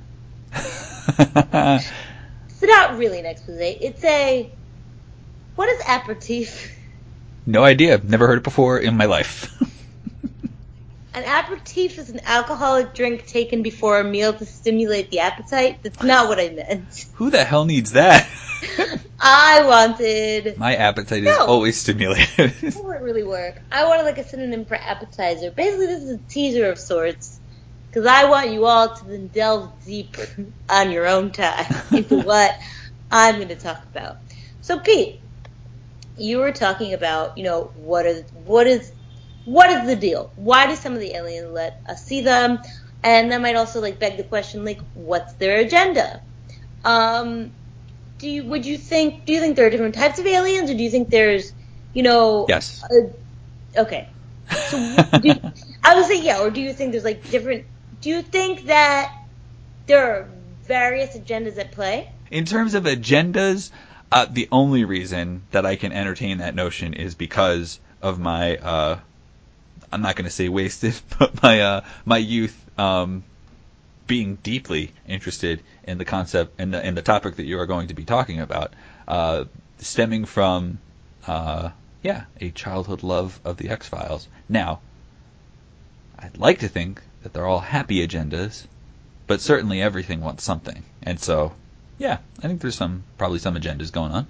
It's 2.63 2.69
not 2.69 2.97
really 2.97 3.19
an 3.19 3.25
expose. 3.25 3.57
It's 3.59 4.03
a 4.03 4.53
what 5.55 5.67
is 5.67 5.81
aperitif? 5.87 6.77
No 7.45 7.63
idea. 7.63 7.99
Never 8.03 8.27
heard 8.27 8.37
it 8.37 8.43
before 8.43 8.79
in 8.79 8.97
my 8.97 9.05
life. 9.05 9.51
An 11.13 11.23
aperitif 11.23 11.97
is 11.99 12.09
an 12.09 12.21
alcoholic 12.25 12.93
drink 12.93 13.25
taken 13.27 13.63
before 13.63 13.99
a 13.99 14.03
meal 14.03 14.33
to 14.33 14.45
stimulate 14.45 15.11
the 15.11 15.19
appetite. 15.19 15.83
That's 15.83 16.01
not 16.01 16.29
what 16.29 16.39
I 16.39 16.49
meant. 16.49 17.05
Who 17.15 17.29
the 17.29 17.43
hell 17.43 17.65
needs 17.65 17.91
that? 17.91 18.29
I 19.19 19.65
wanted. 19.65 20.57
My 20.57 20.75
appetite 20.75 21.25
is 21.25 21.37
always 21.37 21.79
stimulated. 21.81 22.51
How 22.73 22.83
would 22.83 22.95
it 22.95 23.01
really 23.01 23.23
work? 23.23 23.61
I 23.71 23.85
wanted 23.85 24.03
like 24.03 24.19
a 24.19 24.23
synonym 24.23 24.65
for 24.65 24.75
appetizer. 24.75 25.51
Basically, 25.51 25.87
this 25.87 26.03
is 26.03 26.11
a 26.11 26.23
teaser 26.29 26.69
of 26.71 26.79
sorts. 26.79 27.39
Because 27.89 28.07
I 28.07 28.29
want 28.29 28.51
you 28.51 28.65
all 28.65 28.95
to 28.95 29.05
then 29.05 29.27
delve 29.27 29.73
deep 29.83 30.15
on 30.69 30.91
your 30.91 31.07
own 31.07 31.31
time 31.31 31.65
into 31.91 32.21
what 32.21 32.57
I'm 33.11 33.35
going 33.35 33.49
to 33.49 33.55
talk 33.55 33.85
about. 33.91 34.15
So, 34.61 34.79
Pete, 34.79 35.19
you 36.15 36.37
were 36.37 36.53
talking 36.53 36.93
about, 36.93 37.37
you 37.37 37.43
know, 37.43 37.71
what 37.75 38.05
is 38.05 38.23
what 38.31 38.65
is 38.65 38.93
what 39.45 39.69
is 39.69 39.87
the 39.87 39.95
deal? 39.95 40.31
Why 40.35 40.67
do 40.67 40.75
some 40.75 40.93
of 40.93 40.99
the 40.99 41.15
aliens 41.15 41.49
let 41.51 41.73
us 41.87 42.03
see 42.05 42.21
them? 42.21 42.59
And 43.03 43.31
that 43.31 43.41
might 43.41 43.55
also 43.55 43.81
like 43.81 43.99
beg 43.99 44.17
the 44.17 44.23
question, 44.23 44.63
like, 44.65 44.79
what's 44.93 45.33
their 45.35 45.59
agenda? 45.59 46.21
Um, 46.83 47.53
do 48.19 48.29
you 48.29 48.45
would 48.49 48.65
you 48.65 48.77
think 48.77 49.25
do 49.25 49.33
you 49.33 49.39
think 49.39 49.55
there 49.55 49.65
are 49.65 49.71
different 49.71 49.95
types 49.95 50.19
of 50.19 50.25
aliens, 50.25 50.69
or 50.69 50.75
do 50.75 50.83
you 50.83 50.91
think 50.91 51.09
there's, 51.09 51.51
you 51.93 52.03
know, 52.03 52.45
Yes. 52.47 52.83
a, 52.91 53.81
okay. 53.81 54.07
So 54.69 54.77
do, 55.21 55.33
I 55.83 55.95
would 55.95 56.05
say 56.05 56.21
yeah, 56.21 56.39
or 56.41 56.51
do 56.51 56.61
you 56.61 56.73
think 56.73 56.91
there's 56.91 57.03
like 57.03 57.23
different? 57.29 57.65
Do 58.01 58.09
you 58.09 58.21
think 58.21 58.67
that 58.67 59.09
there 59.87 60.05
are 60.13 60.29
various 60.67 61.17
agendas 61.17 61.57
at 61.57 61.71
play? 61.71 62.07
In 62.29 62.45
terms 62.45 62.73
of 62.75 62.83
agendas, 62.83 63.71
uh, 64.11 64.27
the 64.29 64.47
only 64.51 64.85
reason 64.85 65.43
that 65.51 65.65
I 65.65 65.75
can 65.75 65.91
entertain 65.91 66.37
that 66.37 66.55
notion 66.55 66.93
is 66.93 67.15
because 67.15 67.79
of 68.01 68.19
my, 68.19 68.57
uh, 68.57 68.99
I'm 69.91 70.01
not 70.01 70.15
going 70.15 70.25
to 70.25 70.31
say 70.31 70.49
wasted, 70.49 70.99
but 71.19 71.41
my, 71.41 71.61
uh, 71.61 71.81
my 72.05 72.17
youth, 72.17 72.57
um, 72.79 73.23
being 74.07 74.35
deeply 74.37 74.91
interested 75.07 75.61
in 75.83 75.97
the 75.97 76.05
concept 76.05 76.59
and 76.59 76.73
the, 76.73 76.91
the 76.91 77.01
topic 77.01 77.35
that 77.37 77.45
you 77.45 77.59
are 77.59 77.65
going 77.65 77.87
to 77.87 77.93
be 77.93 78.03
talking 78.03 78.39
about, 78.39 78.73
uh, 79.07 79.45
stemming 79.79 80.25
from, 80.25 80.79
uh, 81.27 81.69
yeah, 82.01 82.23
a 82.39 82.49
childhood 82.51 83.03
love 83.03 83.39
of 83.45 83.57
the 83.57 83.69
X 83.69 83.87
Files. 83.87 84.27
Now, 84.49 84.81
I'd 86.19 86.37
like 86.37 86.59
to 86.59 86.67
think 86.67 87.01
that 87.23 87.33
they're 87.33 87.45
all 87.45 87.59
happy 87.59 88.05
agendas, 88.05 88.65
but 89.27 89.39
certainly 89.39 89.81
everything 89.81 90.21
wants 90.21 90.43
something, 90.43 90.83
and 91.03 91.19
so, 91.19 91.53
yeah, 91.97 92.17
I 92.39 92.47
think 92.47 92.61
there's 92.61 92.75
some 92.75 93.03
probably 93.17 93.39
some 93.39 93.55
agendas 93.55 93.91
going 93.91 94.11
on. 94.11 94.27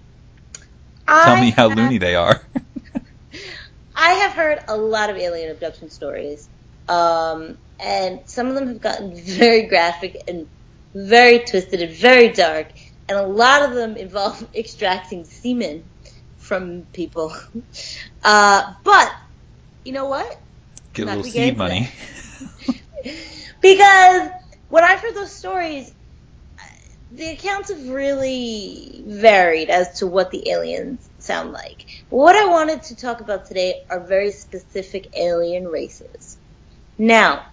Tell 1.08 1.38
me 1.38 1.52
how 1.52 1.70
have- 1.70 1.78
loony 1.78 1.98
they 1.98 2.16
are. 2.16 2.42
I 4.02 4.14
have 4.14 4.34
heard 4.34 4.60
a 4.68 4.78
lot 4.78 5.12
of 5.12 5.18
alien 5.18 5.52
abduction 5.52 5.90
stories, 5.92 6.50
um, 6.90 7.60
and 7.80 8.22
some 8.28 8.48
of 8.48 8.56
them 8.56 8.68
have 8.70 8.82
gotten 8.82 9.16
very 9.26 9.68
graphic 9.68 10.18
and 10.28 10.48
very 10.96 11.40
twisted 11.40 11.82
and 11.84 11.96
very 11.96 12.30
dark, 12.30 12.72
and 13.08 13.20
a 13.20 13.28
lot 13.28 13.64
of 13.64 13.76
them 13.76 13.98
involve 13.98 14.48
extracting 14.56 15.26
semen 15.26 15.92
from 16.38 16.88
people. 16.94 17.34
Uh, 18.24 18.74
but 18.86 19.12
you 19.84 19.94
know 19.94 20.06
what? 20.08 20.28
Get 20.94 21.08
a 21.08 21.10
little 21.12 21.24
seed 21.24 21.58
money. 21.58 21.90
Because 23.62 24.30
when 24.70 24.84
I've 24.84 25.00
heard 25.02 25.16
those 25.16 25.36
stories, 25.36 25.92
the 27.12 27.30
accounts 27.30 27.70
have 27.72 27.90
really 27.90 29.04
varied 29.08 29.70
as 29.70 30.00
to 30.00 30.08
what 30.08 30.32
the 30.32 30.50
aliens 30.50 31.11
sound 31.22 31.52
like. 31.52 32.04
What 32.10 32.36
I 32.36 32.48
wanted 32.48 32.84
to 32.84 32.96
talk 32.96 33.22
about 33.22 33.46
today 33.46 33.84
are 33.90 34.00
very 34.00 34.32
specific 34.32 35.16
alien 35.16 35.68
races. 35.68 36.38
Now, 36.98 37.46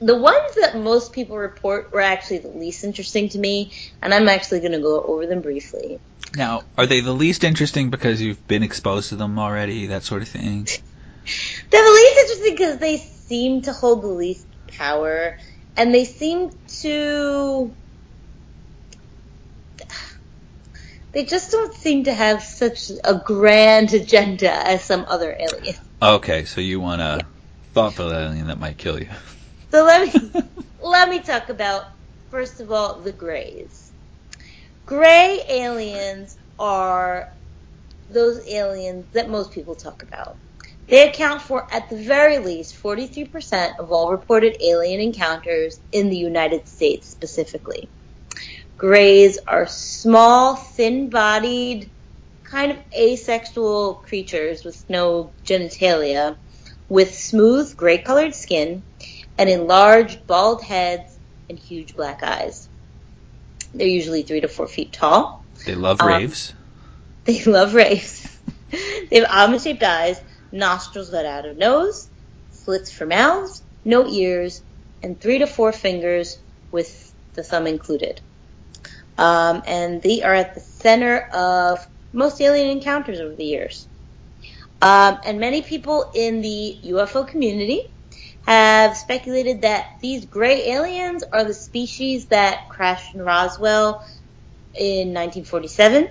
the 0.00 0.16
ones 0.16 0.56
that 0.60 0.76
most 0.76 1.12
people 1.12 1.36
report 1.36 1.92
were 1.92 2.00
actually 2.00 2.38
the 2.38 2.48
least 2.48 2.82
interesting 2.82 3.28
to 3.30 3.38
me, 3.38 3.72
and 4.00 4.12
I'm 4.12 4.28
actually 4.28 4.60
going 4.60 4.72
to 4.72 4.80
go 4.80 5.00
over 5.00 5.26
them 5.26 5.40
briefly. 5.40 6.00
Now, 6.36 6.62
are 6.76 6.86
they 6.86 7.00
the 7.00 7.12
least 7.12 7.44
interesting 7.44 7.90
because 7.90 8.20
you've 8.20 8.46
been 8.48 8.62
exposed 8.62 9.10
to 9.10 9.16
them 9.16 9.38
already, 9.38 9.86
that 9.86 10.02
sort 10.02 10.22
of 10.22 10.28
thing? 10.28 10.66
They're 11.70 11.84
the 11.84 11.90
least 11.90 12.18
interesting 12.18 12.54
because 12.54 12.78
they 12.78 12.96
seem 12.96 13.62
to 13.62 13.72
hold 13.72 14.02
the 14.02 14.08
least 14.08 14.46
power, 14.66 15.38
and 15.76 15.94
they 15.94 16.04
seem 16.04 16.50
to. 16.80 17.72
They 21.12 21.24
just 21.24 21.50
don't 21.50 21.74
seem 21.74 22.04
to 22.04 22.14
have 22.14 22.42
such 22.42 22.90
a 23.04 23.14
grand 23.14 23.92
agenda 23.92 24.50
as 24.50 24.82
some 24.82 25.04
other 25.08 25.36
aliens. 25.38 25.78
Okay, 26.00 26.44
so 26.46 26.60
you 26.60 26.80
want 26.80 27.02
a 27.02 27.20
thoughtful 27.74 28.12
alien 28.12 28.46
that 28.46 28.58
might 28.58 28.78
kill 28.78 28.98
you. 28.98 29.08
So 29.70 29.84
let 29.84 30.14
me 30.14 30.32
let 30.82 31.08
me 31.08 31.20
talk 31.20 31.48
about 31.48 31.84
first 32.30 32.60
of 32.60 32.72
all 32.72 33.00
the 33.00 33.12
Greys. 33.12 33.92
Gray 34.86 35.40
aliens 35.48 36.36
are 36.58 37.28
those 38.08 38.46
aliens 38.48 39.06
that 39.12 39.28
most 39.28 39.52
people 39.52 39.74
talk 39.74 40.02
about. 40.02 40.38
They 40.88 41.08
account 41.08 41.40
for, 41.40 41.66
at 41.72 41.88
the 41.88 41.96
very 41.96 42.38
least, 42.38 42.74
43% 42.82 43.78
of 43.78 43.92
all 43.92 44.10
reported 44.10 44.56
alien 44.60 45.00
encounters 45.00 45.78
in 45.92 46.10
the 46.10 46.16
United 46.16 46.66
States 46.68 47.08
specifically. 47.08 47.88
Greys 48.82 49.38
are 49.46 49.68
small, 49.68 50.56
thin 50.56 51.08
bodied, 51.08 51.88
kind 52.42 52.72
of 52.72 52.78
asexual 52.92 53.94
creatures 53.94 54.64
with 54.64 54.90
no 54.90 55.30
genitalia, 55.44 56.36
with 56.88 57.14
smooth 57.14 57.76
gray 57.76 57.98
colored 57.98 58.34
skin, 58.34 58.82
and 59.38 59.48
enlarged 59.48 60.26
bald 60.26 60.64
heads 60.64 61.16
and 61.48 61.60
huge 61.60 61.94
black 61.94 62.24
eyes. 62.24 62.68
They're 63.72 63.86
usually 63.86 64.24
three 64.24 64.40
to 64.40 64.48
four 64.48 64.66
feet 64.66 64.92
tall. 64.92 65.44
They 65.64 65.76
love 65.76 66.00
Um, 66.00 66.08
raves. 66.08 66.52
They 67.24 67.44
love 67.44 67.74
raves. 67.74 68.36
they 68.72 69.20
have 69.20 69.30
almond 69.30 69.62
shaped 69.62 69.84
eyes, 69.84 70.20
nostrils 70.50 71.12
that 71.12 71.24
out 71.24 71.46
of 71.46 71.56
nose, 71.56 72.08
slits 72.50 72.90
for 72.90 73.06
mouths, 73.06 73.62
no 73.84 74.08
ears, 74.08 74.60
and 75.04 75.20
three 75.20 75.38
to 75.38 75.46
four 75.46 75.70
fingers 75.70 76.40
with 76.72 77.14
the 77.34 77.44
thumb 77.44 77.68
included. 77.68 78.20
Um, 79.18 79.62
and 79.66 80.02
they 80.02 80.22
are 80.22 80.34
at 80.34 80.54
the 80.54 80.60
center 80.60 81.18
of 81.32 81.78
most 82.12 82.40
alien 82.40 82.70
encounters 82.70 83.20
over 83.20 83.34
the 83.34 83.44
years. 83.44 83.88
Um, 84.80 85.18
and 85.24 85.38
many 85.38 85.62
people 85.62 86.10
in 86.14 86.40
the 86.40 86.80
UFO 86.86 87.26
community 87.26 87.82
have 88.42 88.96
speculated 88.96 89.62
that 89.62 89.86
these 90.00 90.26
gray 90.26 90.70
aliens 90.70 91.22
are 91.32 91.44
the 91.44 91.54
species 91.54 92.26
that 92.26 92.68
crashed 92.68 93.14
in 93.14 93.22
Roswell 93.22 94.02
in 94.74 95.08
1947 95.14 96.08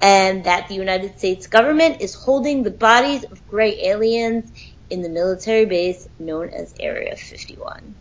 and 0.00 0.44
that 0.44 0.68
the 0.68 0.74
United 0.74 1.18
States 1.18 1.46
government 1.46 2.00
is 2.00 2.14
holding 2.14 2.62
the 2.62 2.70
bodies 2.70 3.24
of 3.24 3.46
gray 3.46 3.78
aliens 3.84 4.50
in 4.88 5.02
the 5.02 5.08
military 5.08 5.66
base 5.66 6.08
known 6.18 6.48
as 6.48 6.74
Area 6.80 7.14
51. 7.14 7.94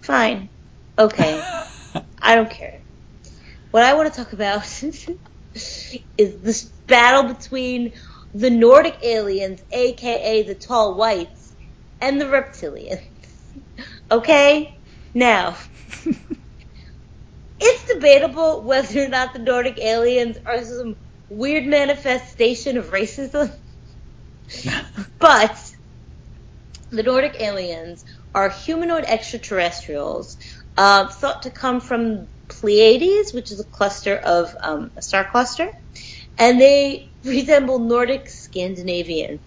Fine. 0.00 0.48
Okay. 0.98 1.42
I 2.22 2.34
don't 2.34 2.50
care. 2.50 2.80
What 3.70 3.82
I 3.82 3.94
want 3.94 4.12
to 4.12 4.24
talk 4.24 4.32
about 4.32 4.82
is 4.82 6.40
this 6.40 6.64
battle 6.86 7.34
between 7.34 7.92
the 8.34 8.50
Nordic 8.50 8.98
aliens, 9.02 9.60
aka 9.70 10.42
the 10.42 10.54
tall 10.54 10.94
whites, 10.94 11.54
and 12.00 12.20
the 12.20 12.26
reptilians. 12.26 13.02
Okay? 14.10 14.74
Now, 15.12 15.54
it's 17.60 17.84
debatable 17.92 18.62
whether 18.62 19.04
or 19.04 19.08
not 19.08 19.34
the 19.34 19.38
Nordic 19.38 19.78
aliens 19.78 20.38
are 20.46 20.64
some 20.64 20.96
weird 21.28 21.66
manifestation 21.66 22.78
of 22.78 22.86
racism, 22.86 23.52
but 25.18 25.74
the 26.90 27.02
Nordic 27.02 27.38
aliens 27.38 28.02
are 28.34 28.48
humanoid 28.48 29.04
extraterrestrials 29.04 30.38
uh, 30.78 31.08
thought 31.08 31.42
to 31.42 31.50
come 31.50 31.80
from 31.80 32.28
Pleiades, 32.48 33.32
which 33.34 33.52
is 33.52 33.60
a 33.60 33.64
cluster 33.64 34.16
of 34.16 34.54
um, 34.62 34.92
a 34.96 35.02
star 35.02 35.26
cluster, 35.30 35.68
and 36.38 36.60
they 36.60 37.12
resemble 37.24 37.80
Nordic 37.80 38.28
Scandinavians. 38.28 39.42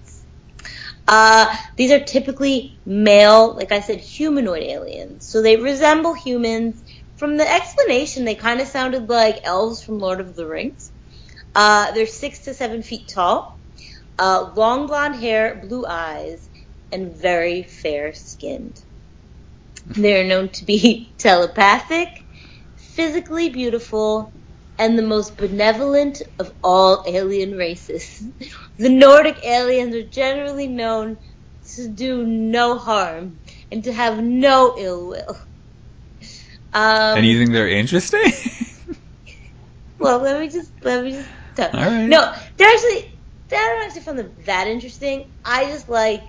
Uh, 1.07 1.55
these 1.77 1.91
are 1.91 2.03
typically 2.03 2.79
male, 2.85 3.56
like 3.56 3.71
I 3.73 3.81
said, 3.81 3.99
humanoid 3.99 4.63
aliens. 4.63 5.27
So 5.29 5.41
they 5.43 5.58
resemble 5.58 6.15
humans. 6.15 6.83
From 7.17 7.37
the 7.37 7.49
explanation, 7.49 8.25
they 8.25 8.35
kind 8.35 8.62
of 8.62 8.67
sounded 8.67 9.10
like 9.10 9.41
elves 9.45 9.83
from 9.83 9.99
Lord 9.99 10.21
of 10.21 10.35
the 10.35 10.47
Rings. 10.47 10.91
Uh, 11.56 11.91
they're 11.93 12.08
six 12.08 12.41
to 12.45 12.54
seven 12.56 12.83
feet 12.83 13.10
tall, 13.13 13.60
uh, 14.19 14.54
long 14.56 14.87
blonde 14.87 15.15
hair, 15.17 15.62
blue 15.62 15.85
eyes, 15.87 16.49
and 16.91 17.15
very 17.21 17.63
fair 17.63 18.13
skinned. 18.13 18.77
They 19.97 20.19
are 20.21 20.27
known 20.27 20.49
to 20.49 20.65
be 20.65 21.15
telepathic, 21.19 22.10
physically 22.96 23.50
beautiful, 23.50 24.33
and 24.77 24.98
the 24.98 25.04
most 25.04 25.37
benevolent 25.37 26.21
of 26.39 26.54
all 26.63 27.04
alien 27.08 27.56
races. 27.58 28.21
The 28.77 28.89
Nordic 28.89 29.37
aliens 29.46 29.96
are 29.96 30.10
generally 30.10 30.67
known 30.67 31.17
to 31.75 31.89
do 31.89 32.25
no 32.25 32.77
harm 32.77 33.39
and 33.71 33.83
to 33.85 33.94
have 33.94 34.21
no 34.23 34.75
ill 34.77 35.10
will. 35.10 35.37
Um, 36.73 37.17
and 37.17 37.25
you 37.25 37.37
think 37.37 37.52
they're 37.52 37.69
interesting? 37.69 38.21
well, 40.00 40.19
let 40.19 40.39
me 40.39 40.50
just 40.50 40.71
let 40.83 41.04
me 41.04 41.12
just 41.12 41.29
tell. 41.56 41.71
All 41.73 41.85
right. 41.85 42.08
No, 42.08 42.31
they're 42.58 42.67
actually 42.73 43.06
I 43.52 43.56
don't 43.56 43.85
actually 43.87 44.02
find 44.02 44.19
them 44.19 44.33
that 44.46 44.67
interesting. 44.67 45.31
I 45.46 45.65
just 45.65 45.89
like 45.89 46.23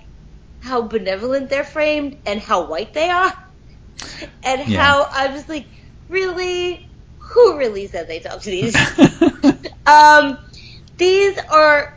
how 0.61 0.83
benevolent 0.83 1.51
they're 1.51 1.65
framed 1.65 2.17
and 2.27 2.41
how 2.41 2.69
white 2.69 2.95
they 2.95 3.09
are, 3.11 3.33
and 4.45 4.61
Yeah. 4.67 4.83
how 4.83 5.07
I'm 5.13 5.33
just 5.33 5.49
like, 5.49 5.69
really, 6.13 6.81
who 7.19 7.59
really 7.59 7.89
says 7.89 8.09
they 8.09 8.21
talk 8.21 8.43
to 8.43 8.51
these? 8.51 8.77
um, 9.87 10.39
these 10.99 11.39
are 11.53 11.89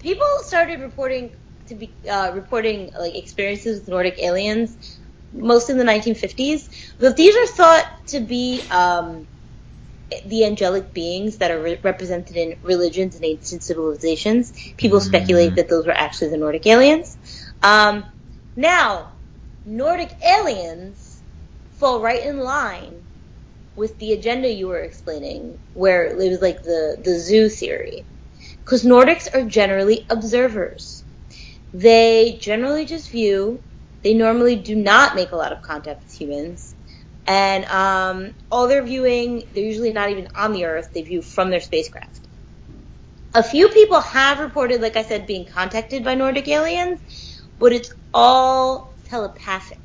people 0.00 0.26
started 0.46 0.80
reporting 0.80 1.32
to 1.66 1.74
be 1.74 1.96
uh, 2.10 2.32
reporting 2.34 2.90
like 2.98 3.16
experiences 3.16 3.80
with 3.80 3.88
Nordic 3.88 4.18
aliens, 4.22 5.00
mostly 5.32 5.72
in 5.74 5.78
the 5.78 5.84
1950s. 5.84 6.68
But 6.98 7.16
these 7.16 7.34
are 7.36 7.46
thought 7.56 7.86
to 8.08 8.20
be 8.20 8.62
um, 8.70 9.26
the 10.26 10.44
angelic 10.44 10.94
beings 10.94 11.38
that 11.38 11.50
are 11.50 11.60
re- 11.60 11.80
represented 11.82 12.36
in 12.36 12.56
religions 12.62 13.16
and 13.16 13.24
ancient 13.24 13.62
civilizations. 13.62 14.52
People 14.76 15.00
Mm. 15.00 15.02
speculate 15.04 15.56
that 15.56 15.68
those 15.68 15.86
were 15.86 15.92
actually 16.06 16.30
the 16.30 16.38
Nordic 16.38 16.66
aliens. 16.66 17.16
Um, 17.62 18.04
now, 18.56 19.10
Nordic 19.64 20.12
aliens 20.24 21.03
fall 21.78 22.00
right 22.00 22.24
in 22.24 22.40
line 22.40 23.06
with 23.76 23.98
the 23.98 24.12
agenda 24.12 24.50
you 24.50 24.68
were 24.68 24.80
explaining, 24.80 25.58
where 25.72 26.06
it 26.06 26.16
was 26.16 26.42
like 26.42 26.62
the, 26.62 26.98
the 27.04 27.18
zoo 27.18 27.48
theory. 27.48 28.06
Because 28.64 28.84
Nordics 28.84 29.28
are 29.34 29.44
generally 29.44 30.06
observers. 30.10 31.04
They 31.72 32.38
generally 32.42 32.86
just 32.86 33.10
view. 33.10 33.62
They 34.02 34.14
normally 34.14 34.56
do 34.56 34.76
not 34.76 35.16
make 35.16 35.32
a 35.32 35.36
lot 35.36 35.52
of 35.52 35.62
contact 35.62 36.02
with 36.04 36.12
humans. 36.12 36.74
And 37.26 37.64
um, 37.66 38.34
all 38.50 38.68
they're 38.68 38.84
viewing, 38.84 39.44
they're 39.54 39.64
usually 39.64 39.92
not 39.92 40.10
even 40.10 40.28
on 40.36 40.52
the 40.52 40.66
Earth. 40.66 40.88
They 40.94 41.02
view 41.02 41.22
from 41.22 41.50
their 41.50 41.60
spacecraft. 41.60 42.28
A 43.34 43.42
few 43.42 43.68
people 43.70 44.00
have 44.00 44.40
reported, 44.40 44.80
like 44.80 44.96
I 44.96 45.02
said, 45.02 45.26
being 45.26 45.46
contacted 45.46 46.04
by 46.04 46.14
Nordic 46.14 46.48
aliens, 46.48 47.00
but 47.58 47.72
it's 47.72 47.92
all 48.12 48.94
telepathic. 49.06 49.83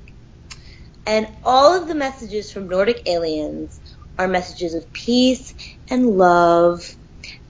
And 1.10 1.28
all 1.44 1.82
of 1.82 1.88
the 1.88 1.96
messages 1.96 2.52
from 2.52 2.70
Nordic 2.70 3.02
aliens 3.08 3.82
are 4.20 4.28
messages 4.28 4.76
of 4.76 4.94
peace 4.94 5.56
and 5.90 6.06
love. 6.06 6.96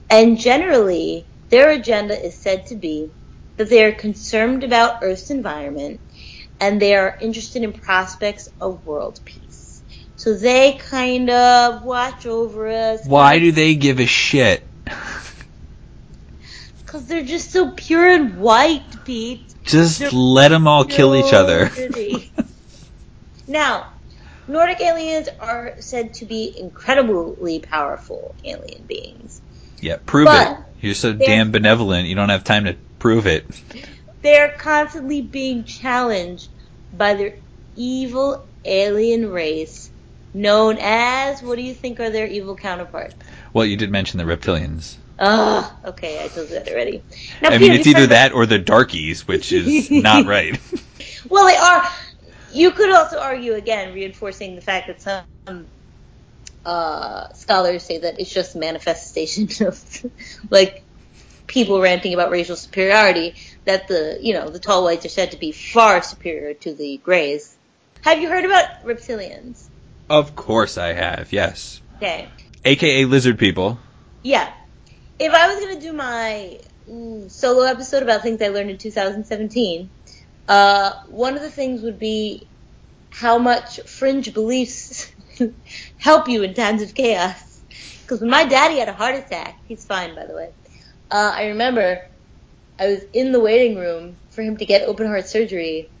And 0.08 0.38
generally, 0.38 1.26
their 1.50 1.68
agenda 1.68 2.18
is 2.18 2.34
said 2.34 2.64
to 2.68 2.74
be 2.74 3.10
that 3.58 3.68
they 3.68 3.84
are 3.84 3.92
concerned 3.92 4.64
about 4.64 5.02
Earth's 5.02 5.28
environment 5.28 6.00
and 6.58 6.80
they 6.80 6.96
are 6.96 7.18
interested 7.20 7.62
in 7.62 7.74
prospects 7.74 8.48
of 8.62 8.86
world 8.86 9.20
peace. 9.26 9.82
So 10.16 10.32
they 10.32 10.78
kind 10.78 11.28
of 11.28 11.82
watch 11.82 12.24
over 12.24 12.66
us. 12.66 13.06
Why 13.06 13.40
do 13.40 13.52
they 13.52 13.74
give 13.74 14.00
a 14.00 14.06
shit? 14.06 14.66
Because 16.78 17.06
they're 17.06 17.24
just 17.24 17.52
so 17.52 17.70
pure 17.76 18.04
and 18.04 18.38
white, 18.38 19.04
Pete. 19.04 19.54
Just 19.64 20.00
They're 20.00 20.10
let 20.10 20.48
them 20.48 20.66
all 20.66 20.84
kill 20.84 21.14
each 21.14 21.32
other. 21.32 21.70
now, 23.50 23.86
Nordic 24.46 24.80
aliens 24.80 25.28
are 25.40 25.74
said 25.80 26.14
to 26.14 26.24
be 26.24 26.54
incredibly 26.58 27.60
powerful 27.60 28.34
alien 28.44 28.84
beings. 28.86 29.42
yeah, 29.80 29.96
prove 30.06 30.26
But 30.26 30.52
it. 30.52 30.58
You're 30.80 30.94
so 30.94 31.12
damn 31.12 31.50
benevolent. 31.50 32.08
You 32.08 32.14
don't 32.14 32.30
have 32.30 32.44
time 32.44 32.64
to 32.64 32.76
prove 32.98 33.26
it. 33.26 33.44
They're 34.22 34.52
constantly 34.58 35.22
being 35.22 35.64
challenged 35.64 36.48
by 36.92 37.14
their 37.14 37.34
evil 37.76 38.46
alien 38.64 39.30
race 39.30 39.90
known 40.32 40.78
as, 40.80 41.42
what 41.42 41.56
do 41.56 41.62
you 41.62 41.74
think 41.74 42.00
are 42.00 42.10
their 42.10 42.26
evil 42.26 42.54
counterparts? 42.54 43.16
Well, 43.52 43.64
you 43.64 43.76
did 43.76 43.90
mention 43.90 44.18
the 44.18 44.24
reptilians. 44.24 44.96
Ugh, 45.18 45.70
okay, 45.84 46.24
I 46.24 46.28
told 46.28 46.48
you 46.48 46.54
that 46.54 46.68
already. 46.68 47.02
Now, 47.42 47.50
I 47.50 47.58
mean, 47.58 47.72
it's 47.72 47.86
either 47.86 48.06
that 48.08 48.32
or 48.32 48.46
the 48.46 48.58
darkies, 48.58 49.26
which 49.28 49.52
is 49.52 49.90
not 49.90 50.26
right. 50.26 50.58
Well, 51.28 51.46
they 51.46 51.56
are. 51.56 51.88
You 52.52 52.70
could 52.72 52.90
also 52.90 53.18
argue 53.18 53.54
again, 53.54 53.94
reinforcing 53.94 54.54
the 54.56 54.60
fact 54.60 54.88
that 54.88 55.00
some 55.00 55.66
uh, 56.64 57.28
scholars 57.32 57.82
say 57.82 57.98
that 57.98 58.20
it's 58.20 58.32
just 58.32 58.56
manifestation 58.56 59.48
of 59.66 60.06
like 60.50 60.84
people 61.46 61.80
ranting 61.80 62.14
about 62.14 62.30
racial 62.30 62.56
superiority. 62.56 63.34
That 63.64 63.88
the 63.88 64.18
you 64.20 64.34
know 64.34 64.48
the 64.48 64.58
tall 64.58 64.84
whites 64.84 65.04
are 65.06 65.10
said 65.10 65.32
to 65.32 65.36
be 65.38 65.52
far 65.52 66.02
superior 66.02 66.54
to 66.54 66.74
the 66.74 66.98
grays. 66.98 67.56
Have 68.02 68.20
you 68.20 68.28
heard 68.28 68.44
about 68.44 68.64
reptilians? 68.84 69.68
of 70.08 70.34
course 70.34 70.76
I 70.76 70.92
have, 70.92 71.32
yes. 71.32 71.80
Okay, 71.96 72.28
AKA 72.64 73.04
lizard 73.04 73.38
people. 73.38 73.78
yeah. 74.22 74.52
If 75.18 75.34
I 75.34 75.54
was 75.54 75.62
gonna 75.62 75.80
do 75.80 75.92
my 75.92 76.58
solo 77.28 77.64
episode 77.64 78.02
about 78.02 78.22
things 78.22 78.40
I 78.42 78.48
learned 78.48 78.70
in 78.70 78.78
2017, 78.78 79.90
uh, 80.50 80.92
one 81.08 81.36
of 81.36 81.42
the 81.42 81.52
things 81.52 81.82
would 81.82 82.00
be 82.00 82.50
how 83.10 83.38
much 83.38 83.80
fringe 83.86 84.34
beliefs 84.34 85.10
help 85.98 86.28
you 86.28 86.42
in 86.44 86.54
times 86.54 86.82
of 86.82 86.94
chaos. 86.94 87.62
Because 88.02 88.20
when 88.20 88.30
my 88.30 88.44
daddy 88.46 88.78
had 88.78 88.88
a 88.88 88.94
heart 88.94 89.16
attack, 89.16 89.56
he's 89.66 89.86
fine 89.86 90.14
by 90.16 90.26
the 90.26 90.34
way. 90.36 90.50
Uh, 91.10 91.32
I 91.36 91.46
remember 91.48 92.00
I 92.78 92.88
was 92.88 93.02
in 93.14 93.32
the 93.32 93.40
waiting 93.40 93.76
room 93.78 94.18
for 94.30 94.42
him 94.42 94.58
to 94.58 94.66
get 94.66 94.88
open 94.88 95.08
heart 95.08 95.28
surgery, 95.28 95.92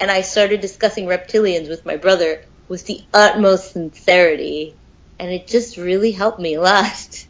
and 0.00 0.10
I 0.10 0.22
started 0.22 0.60
discussing 0.62 1.06
reptilians 1.06 1.68
with 1.68 1.86
my 1.86 1.96
brother 1.96 2.42
with 2.68 2.86
the 2.86 3.02
utmost 3.14 3.72
sincerity, 3.72 4.78
and 5.18 5.30
it 5.32 5.48
just 5.48 5.78
really 5.78 6.12
helped 6.12 6.40
me 6.40 6.54
a 6.56 6.62
lot. 6.62 7.26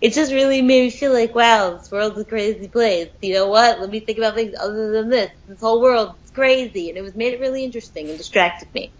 It 0.00 0.14
just 0.14 0.32
really 0.32 0.62
made 0.62 0.82
me 0.82 0.90
feel 0.90 1.12
like, 1.12 1.34
wow, 1.34 1.76
this 1.76 1.90
world's 1.90 2.18
a 2.18 2.24
crazy 2.24 2.68
place. 2.68 3.08
You 3.20 3.34
know 3.34 3.48
what? 3.48 3.80
Let 3.80 3.90
me 3.90 4.00
think 4.00 4.16
about 4.18 4.34
things 4.34 4.54
other 4.58 4.92
than 4.92 5.10
this. 5.10 5.30
This 5.46 5.60
whole 5.60 5.82
world 5.82 6.14
is 6.24 6.30
crazy, 6.30 6.88
and 6.88 6.96
it 6.96 7.02
was 7.02 7.14
made 7.14 7.34
it 7.34 7.40
really 7.40 7.64
interesting 7.64 8.08
and 8.08 8.16
distracted 8.16 8.72
me. 8.74 8.90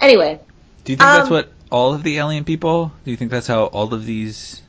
Anyway, 0.00 0.40
Do 0.84 0.92
you 0.92 0.96
think 0.96 1.08
that's 1.08 1.28
Um, 1.28 1.34
what 1.34 1.52
all 1.70 1.94
of 1.94 2.02
the 2.02 2.18
alien 2.18 2.44
people? 2.44 2.92
Do 3.04 3.10
you 3.12 3.16
think 3.16 3.30
that's 3.30 3.46
how 3.46 3.66
all 3.66 3.94
of 3.94 4.06
these 4.06 4.62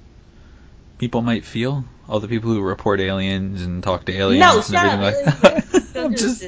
people 0.99 1.21
might 1.21 1.45
feel? 1.45 1.83
All 2.07 2.19
the 2.19 2.27
people 2.27 2.51
who 2.51 2.61
report 2.61 2.99
aliens 2.99 3.61
and 3.63 3.81
talk 3.81 4.05
to 4.05 4.13
aliens 4.13 4.39
no, 4.71 4.77
and 4.77 4.93
everything 5.01 5.27
up. 5.27 5.43
like 5.43 5.63
that. 5.63 5.95
I'm 5.95 6.15
just. 6.15 6.43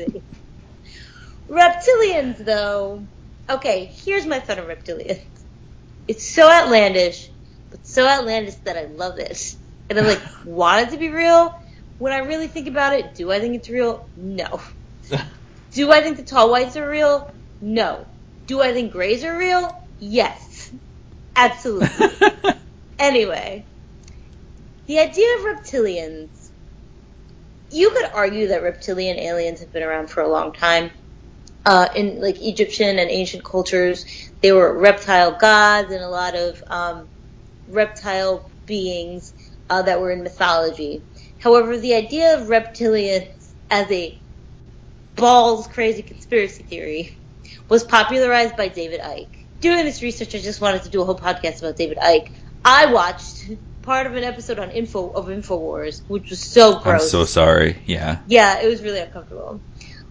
Reptilians, 1.49 2.37
though. 2.45 3.03
Okay, 3.49 3.85
here's 4.05 4.25
my 4.25 4.39
thought 4.39 4.59
on 4.59 4.65
reptilians. 4.65 5.21
It's 6.07 6.27
so 6.27 6.49
outlandish, 6.51 7.29
so 7.83 8.07
outlandish 8.07 8.55
that 8.65 8.77
I 8.77 8.85
love 8.85 9.19
it. 9.19 9.55
And 9.89 9.99
I'm 9.99 10.05
like, 10.05 10.21
want 10.45 10.87
it 10.87 10.91
to 10.91 10.97
be 10.97 11.09
real? 11.09 11.51
When 11.99 12.11
I 12.11 12.19
really 12.19 12.47
think 12.47 12.67
about 12.67 12.93
it, 12.93 13.15
do 13.15 13.31
I 13.31 13.39
think 13.39 13.55
it's 13.55 13.69
real? 13.69 14.09
No. 14.15 14.61
Do 15.73 15.91
I 15.91 16.01
think 16.01 16.17
the 16.17 16.23
tall 16.23 16.51
whites 16.51 16.77
are 16.77 16.87
real? 16.87 17.27
No. 17.59 18.05
Do 18.45 18.61
I 18.61 18.73
think 18.73 18.91
grays 18.91 19.23
are 19.23 19.35
real? 19.35 19.71
Yes. 19.99 20.71
Absolutely. 21.35 22.09
Anyway, 22.99 23.65
the 24.85 24.99
idea 24.99 25.27
of 25.37 25.57
reptilians. 25.57 26.51
You 27.69 27.89
could 27.89 28.05
argue 28.13 28.47
that 28.47 28.61
reptilian 28.61 29.17
aliens 29.17 29.59
have 29.61 29.73
been 29.73 29.83
around 29.83 30.09
for 30.09 30.21
a 30.21 30.29
long 30.29 30.53
time. 30.53 30.91
Uh, 31.65 31.87
in 31.95 32.21
like 32.21 32.41
Egyptian 32.41 32.99
and 32.99 33.09
ancient 33.09 33.43
cultures, 33.43 34.05
they 34.41 34.51
were 34.53 34.77
reptile 34.77 35.37
gods 35.37 35.91
and 35.91 36.01
a 36.01 36.09
lot 36.09 36.35
of 36.35 36.63
um, 36.69 37.09
reptile 37.67 38.49
beings 38.65 39.33
uh, 39.69 39.81
that 39.81 39.99
were 39.99 40.11
in 40.11 40.23
mythology. 40.23 41.03
However, 41.39 41.77
the 41.77 41.95
idea 41.95 42.39
of 42.39 42.47
reptilians 42.47 43.27
as 43.69 43.91
a 43.91 44.19
balls 45.15 45.67
crazy 45.67 46.01
conspiracy 46.01 46.63
theory 46.63 47.17
was 47.69 47.83
popularized 47.83 48.55
by 48.55 48.67
David 48.67 49.01
Icke. 49.01 49.27
Doing 49.61 49.85
this 49.85 50.01
research, 50.01 50.35
I 50.35 50.39
just 50.39 50.61
wanted 50.61 50.83
to 50.83 50.89
do 50.89 51.01
a 51.01 51.05
whole 51.05 51.17
podcast 51.17 51.59
about 51.59 51.77
David 51.77 51.97
Icke. 51.97 52.27
I 52.65 52.87
watched 52.87 53.49
part 53.81 54.07
of 54.07 54.15
an 54.15 54.23
episode 54.23 54.59
on 54.59 54.71
Info 54.71 55.09
of 55.09 55.25
Infowars, 55.27 56.01
which 56.07 56.29
was 56.29 56.41
so 56.41 56.79
gross. 56.79 57.03
I'm 57.03 57.09
so 57.09 57.25
sorry. 57.25 57.81
Yeah. 57.85 58.19
Yeah, 58.27 58.61
it 58.61 58.67
was 58.67 58.81
really 58.81 58.99
uncomfortable. 58.99 59.61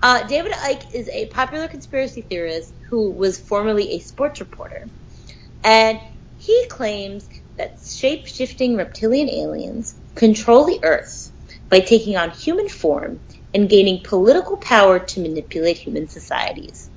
Uh, 0.02 0.26
David 0.26 0.52
Icke 0.52 0.94
is 0.94 1.08
a 1.08 1.26
popular 1.26 1.68
conspiracy 1.68 2.22
theorist 2.22 2.72
who 2.88 3.12
was 3.12 3.38
formerly 3.38 3.92
a 3.92 3.98
sports 4.00 4.40
reporter. 4.40 4.88
And 5.64 6.00
he 6.36 6.66
claims 6.68 7.28
that 7.56 7.78
shape 7.84 8.26
shifting 8.26 8.76
reptilian 8.76 9.28
aliens 9.28 9.94
control 10.14 10.64
the 10.64 10.80
Earth 10.82 11.30
by 11.68 11.80
taking 11.80 12.16
on 12.16 12.30
human 12.30 12.68
form 12.68 13.20
and 13.54 13.68
gaining 13.68 14.02
political 14.02 14.56
power 14.56 14.98
to 14.98 15.20
manipulate 15.20 15.78
human 15.78 16.08
societies. 16.08 16.88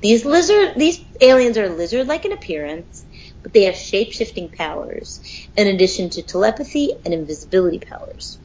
These 0.00 0.24
lizard, 0.24 0.74
these 0.76 1.00
aliens 1.20 1.56
are 1.56 1.68
lizard-like 1.68 2.24
in 2.24 2.32
appearance, 2.32 3.04
but 3.42 3.52
they 3.52 3.64
have 3.64 3.76
shape-shifting 3.76 4.50
powers, 4.50 5.20
in 5.56 5.68
addition 5.68 6.10
to 6.10 6.22
telepathy 6.22 6.92
and 7.04 7.14
invisibility 7.14 7.78
powers. 7.78 8.38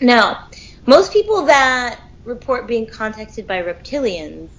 Now, 0.00 0.40
most 0.86 1.12
people 1.12 1.46
that 1.46 1.98
report 2.24 2.66
being 2.66 2.86
contacted 2.86 3.46
by 3.46 3.62
reptilians 3.62 4.50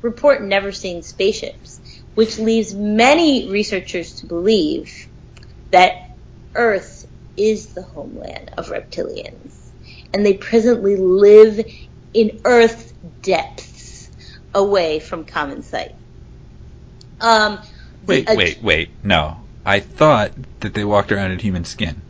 report 0.00 0.42
never 0.42 0.72
seeing 0.72 1.02
spaceships, 1.02 1.80
which 2.14 2.38
leaves 2.38 2.74
many 2.74 3.50
researchers 3.50 4.14
to 4.16 4.26
believe 4.26 4.92
that 5.70 5.94
Earth 6.54 7.06
is 7.36 7.72
the 7.74 7.82
homeland 7.82 8.50
of 8.58 8.68
reptilians, 8.68 9.54
and 10.12 10.24
they 10.24 10.34
presently 10.34 10.96
live 10.96 11.64
in 12.12 12.40
Earth's 12.44 12.92
depths, 13.22 14.10
away 14.54 14.98
from 15.00 15.24
common 15.24 15.62
sight. 15.62 15.92
Um, 17.20 17.60
Wait, 18.06 18.28
a- 18.28 18.36
wait, 18.36 18.62
wait. 18.62 18.90
No. 19.02 19.38
I 19.64 19.80
thought 19.80 20.32
that 20.60 20.74
they 20.74 20.84
walked 20.84 21.12
around 21.12 21.30
in 21.30 21.38
human 21.38 21.64
skin. 21.64 22.02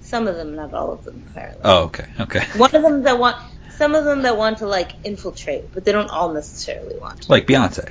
Some 0.00 0.26
of 0.26 0.36
them, 0.36 0.56
not 0.56 0.72
all 0.72 0.92
of 0.92 1.04
them, 1.04 1.24
apparently. 1.28 1.60
Oh, 1.64 1.84
okay, 1.84 2.06
okay. 2.20 2.46
One 2.58 2.74
of 2.74 2.82
them 2.82 3.02
that 3.02 3.18
want, 3.18 3.36
some 3.76 3.94
of 3.94 4.04
them 4.04 4.22
that 4.22 4.36
want 4.36 4.58
to 4.58 4.66
like 4.66 4.92
infiltrate, 5.04 5.72
but 5.74 5.84
they 5.84 5.92
don't 5.92 6.10
all 6.10 6.32
necessarily 6.32 6.96
want 6.98 7.22
to. 7.22 7.32
Like 7.32 7.46
Beyonce. 7.46 7.90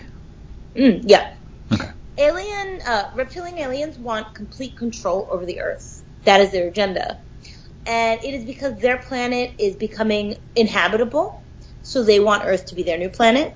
Mm, 0.76 1.04
yeah. 1.06 1.34
Okay. 1.74 1.90
Alien, 2.18 2.82
uh, 2.88 3.10
reptilian 3.16 3.58
aliens 3.60 3.98
want 3.98 4.34
complete 4.36 4.78
control 4.78 5.28
over 5.32 5.46
the 5.46 5.62
Earth. 5.62 6.04
That 6.24 6.42
is 6.42 6.52
their 6.52 6.68
agenda. 6.68 7.20
And 7.86 8.20
it 8.24 8.34
is 8.34 8.46
because 8.46 8.80
their 8.80 8.98
planet 8.98 9.56
is 9.60 9.76
becoming 9.76 10.38
inhabitable, 10.56 11.42
so 11.84 12.04
they 12.04 12.20
want 12.20 12.44
Earth 12.46 12.68
to 12.68 12.76
be 12.76 12.84
their 12.84 12.98
new 12.98 13.10
planet. 13.10 13.56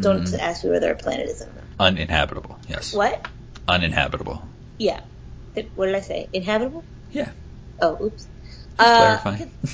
Don't 0.00 0.24
Mm, 0.24 0.38
ask 0.38 0.64
me 0.64 0.70
where 0.70 0.80
their 0.80 0.94
planet 0.94 1.28
is. 1.28 1.46
uninhabitable. 1.78 2.58
Yes. 2.68 2.94
What? 2.94 3.26
Uninhabitable. 3.68 4.42
Yeah. 4.78 5.00
What 5.74 5.86
did 5.86 5.94
I 5.94 6.00
say? 6.00 6.28
Inhabitable? 6.32 6.84
Yeah. 7.10 7.30
Oh, 7.80 7.96
oops. 8.04 8.28
Uh, 8.78 9.18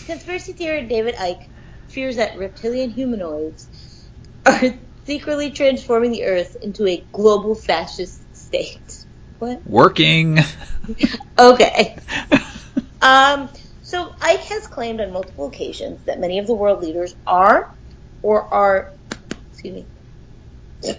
conspiracy 0.06 0.52
theorist 0.52 0.88
David 0.88 1.14
Icke 1.16 1.48
fears 1.88 2.16
that 2.16 2.38
reptilian 2.38 2.90
humanoids 2.90 3.68
are 4.46 4.60
secretly 5.06 5.50
transforming 5.50 6.12
the 6.12 6.24
Earth 6.24 6.56
into 6.62 6.86
a 6.86 7.04
global 7.12 7.54
fascist 7.54 8.20
state. 8.36 9.04
What? 9.38 9.66
Working. 9.66 10.38
Okay. 11.38 11.96
Um, 13.00 13.48
so 13.82 14.10
Icke 14.20 14.48
has 14.48 14.66
claimed 14.66 15.00
on 15.00 15.12
multiple 15.12 15.46
occasions 15.46 16.02
that 16.04 16.20
many 16.20 16.38
of 16.38 16.46
the 16.46 16.54
world 16.54 16.82
leaders 16.82 17.14
are, 17.26 17.70
or 18.22 18.52
are, 18.52 18.90
excuse 19.50 19.86
me, 20.84 20.94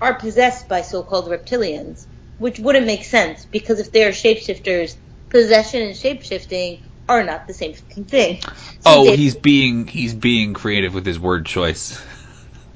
are 0.00 0.14
possessed 0.14 0.68
by 0.68 0.82
so-called 0.82 1.26
reptilians, 1.26 2.06
which 2.38 2.58
wouldn't 2.58 2.86
make 2.86 3.04
sense 3.04 3.46
because 3.50 3.80
if 3.80 3.92
they 3.92 4.04
are 4.04 4.10
shapeshifters, 4.10 4.96
possession 5.28 5.82
and 5.82 5.94
shapeshifting 5.94 6.80
are 7.08 7.24
not 7.24 7.46
the 7.46 7.54
same 7.54 7.74
thing. 7.74 8.40
So 8.40 8.50
oh, 8.86 9.04
David- 9.04 9.18
he's 9.18 9.36
being 9.36 9.86
he's 9.86 10.14
being 10.14 10.54
creative 10.54 10.94
with 10.94 11.06
his 11.06 11.18
word 11.18 11.46
choice. 11.46 12.00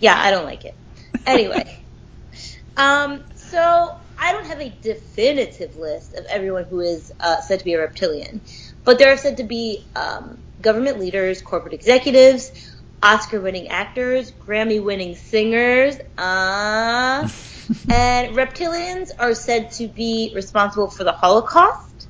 Yeah, 0.05 0.21
I 0.21 0.31
don't 0.31 0.45
like 0.45 0.67
it. 0.67 0.77
Anyway, 1.25 1.65
um, 2.77 3.25
so 3.37 3.89
I 4.19 4.33
don't 4.33 4.47
have 4.49 4.61
a 4.61 4.69
definitive 4.83 5.77
list 5.77 6.13
of 6.13 6.27
everyone 6.31 6.65
who 6.65 6.81
is 6.81 7.11
uh, 7.21 7.41
said 7.41 7.61
to 7.61 7.65
be 7.65 7.73
a 7.73 7.79
reptilian, 7.79 8.43
but 8.85 8.99
there 8.99 9.15
are 9.15 9.17
said 9.17 9.39
to 9.39 9.45
be 9.45 9.89
um, 9.97 10.43
government 10.61 11.01
leaders, 11.01 11.41
corporate 11.41 11.73
executives, 11.73 12.51
Oscar-winning 13.03 13.69
actors, 13.69 14.31
Grammy-winning 14.47 15.15
singers, 15.15 15.97
uh, 16.19 17.27
and 17.89 18.37
reptilians 18.37 19.09
are 19.19 19.35
said 19.35 19.71
to 19.79 19.89
be 19.89 20.33
responsible 20.35 20.91
for 20.91 21.05
the 21.05 21.13
Holocaust, 21.13 22.09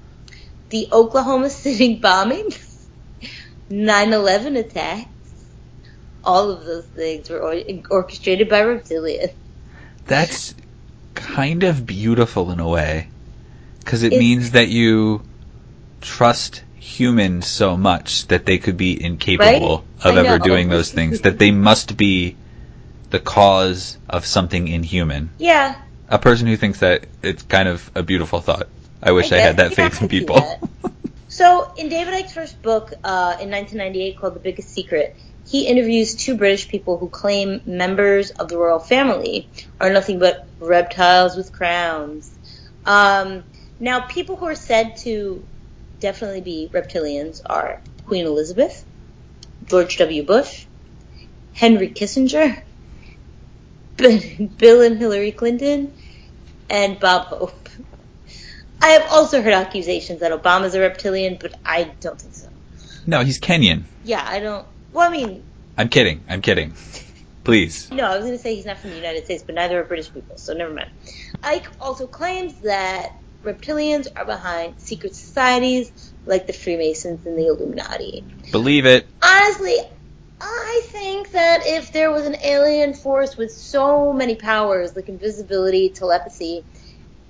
the 0.71 0.89
Oklahoma 0.91 1.49
City 1.49 2.01
bombings, 2.01 2.89
9/11 3.71 4.59
attacks. 4.59 5.14
All 6.25 6.51
of 6.51 6.65
those 6.65 6.85
things 6.87 7.29
were 7.31 7.41
orchestrated 7.91 8.49
by 8.49 8.61
reptilians. 8.63 9.33
That's 10.07 10.55
kind 11.15 11.63
of 11.65 11.87
beautiful 11.87 12.51
in 12.51 12.61
a 12.61 12.69
way, 12.69 13.09
because 13.81 14.03
it 14.03 14.09
It's- 14.09 14.21
means 14.21 14.51
that 14.53 14.69
you 14.69 15.23
trust 16.01 16.63
humans 16.79 17.47
so 17.47 17.77
much 17.77 18.27
that 18.29 18.45
they 18.47 18.59
could 18.59 18.77
be 18.77 19.03
incapable 19.03 19.79
Right? 19.79 20.07
of 20.13 20.17
I 20.17 20.21
ever 20.21 20.39
know. 20.39 20.45
doing 20.45 20.69
those 20.69 20.91
things. 20.91 21.21
That 21.23 21.39
they 21.39 21.51
must 21.51 21.97
be 21.97 22.37
the 23.11 23.19
cause 23.21 23.97
of 24.09 24.27
something 24.27 24.69
inhuman. 24.69 25.31
Yeah, 25.39 25.77
A 26.11 26.19
person 26.19 26.47
who 26.47 26.57
thinks 26.57 26.81
that 26.81 27.07
it's 27.23 27.43
kind 27.45 27.67
of 27.69 27.91
a 27.95 28.03
beautiful 28.03 28.41
thought. 28.41 28.69
I 29.03 29.13
wish 29.13 29.33
I, 29.33 29.37
I 29.37 29.41
had 29.41 29.57
that 29.57 29.71
Yeah, 29.71 29.89
faith 29.89 30.03
in 30.03 30.09
people. 30.09 30.61
So, 31.29 31.73
in 31.77 31.89
David 31.89 32.15
Icke's 32.15 32.33
first 32.33 32.63
book 32.63 32.93
uh, 33.03 33.35
in 33.41 33.51
1998 33.51 34.17
called 34.19 34.35
The 34.35 34.41
Biggest 34.41 34.71
Secret, 34.71 35.17
he 35.47 35.67
interviews 35.67 36.15
two 36.15 36.37
British 36.37 36.69
people 36.69 36.97
who 36.99 37.09
claim 37.09 37.61
members 37.67 38.31
of 38.31 38.49
the 38.49 38.57
royal 38.57 38.79
family 38.79 39.49
are 39.81 39.91
nothing 39.91 40.19
but 40.19 40.47
reptiles 40.59 41.37
with 41.37 41.53
crowns. 41.53 42.33
Um, 42.87 43.45
now, 43.79 44.01
people 44.01 44.37
who 44.37 44.47
are 44.47 44.55
said 44.55 44.97
to 44.99 45.45
definitely 46.01 46.41
be 46.41 46.71
reptilians 46.73 47.43
are 47.45 47.81
Queen 48.07 48.27
Elizabeth, 48.27 48.85
George 49.67 49.97
W. 49.99 50.23
Bush, 50.23 50.67
Henry 51.53 51.89
Kissinger, 51.89 52.63
Bill 53.97 54.83
and 54.83 54.99
Hillary 54.99 55.33
Clinton, 55.33 55.93
and 56.71 56.99
Bob 56.99 57.27
Hope. 57.27 57.69
I 58.83 58.89
have 58.89 59.07
also 59.11 59.41
heard 59.41 59.55
accusations 59.55 60.21
that 60.21 60.33
Obama's 60.33 60.75
a 60.75 60.81
reptilian, 60.81 61.39
but 61.41 61.55
I 61.65 61.93
don't 62.01 62.21
think 62.21 62.35
so. 62.35 62.49
no, 63.07 63.25
he's 63.25 63.41
Kenyan. 63.41 63.85
Yeah, 64.05 64.23
I 64.27 64.41
don't. 64.41 64.67
Well, 64.95 65.09
I 65.09 65.13
mean, 65.13 65.43
I'm 65.77 65.89
kidding. 65.89 66.23
I'm 66.29 66.41
kidding. 66.41 66.73
Please. 67.43 67.91
no, 67.93 68.05
I 68.05 68.17
was 68.17 68.25
going 68.25 68.37
to 68.37 68.43
say 68.43 68.55
he's 68.55 68.65
not 68.65 68.79
from 68.79 68.91
the 68.91 68.97
United 68.97 69.25
States, 69.25 69.43
but 69.45 69.57
neither 69.57 69.81
are 69.81 69.85
British 69.85 70.15
people, 70.15 70.39
so 70.39 70.55
never 70.55 70.73
mind. 70.73 70.89
Icke 71.43 71.67
also 71.81 72.07
claims 72.07 72.55
that 72.61 73.13
reptilians 73.45 74.07
are 74.17 74.25
behind 74.25 74.75
secret 74.79 75.15
societies 75.15 76.15
like 76.25 76.47
the 76.47 76.53
Freemasons 76.53 77.27
and 77.27 77.37
the 77.37 77.49
Illuminati. 77.49 78.25
Believe 78.53 78.87
it. 78.87 79.07
Honestly, 79.21 79.77
I 80.41 80.83
think 80.93 81.33
that 81.33 81.67
if 81.67 81.93
there 81.93 82.13
was 82.13 82.27
an 82.27 82.37
alien 82.43 82.95
force 82.95 83.37
with 83.37 83.51
so 83.51 84.13
many 84.13 84.37
powers 84.37 84.95
like 84.95 85.09
invisibility, 85.09 85.89
telepathy, 85.89 86.65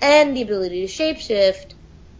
and 0.01 0.37
the 0.37 0.43
ability 0.43 0.85
to 0.85 0.93
shapeshift, 0.93 1.73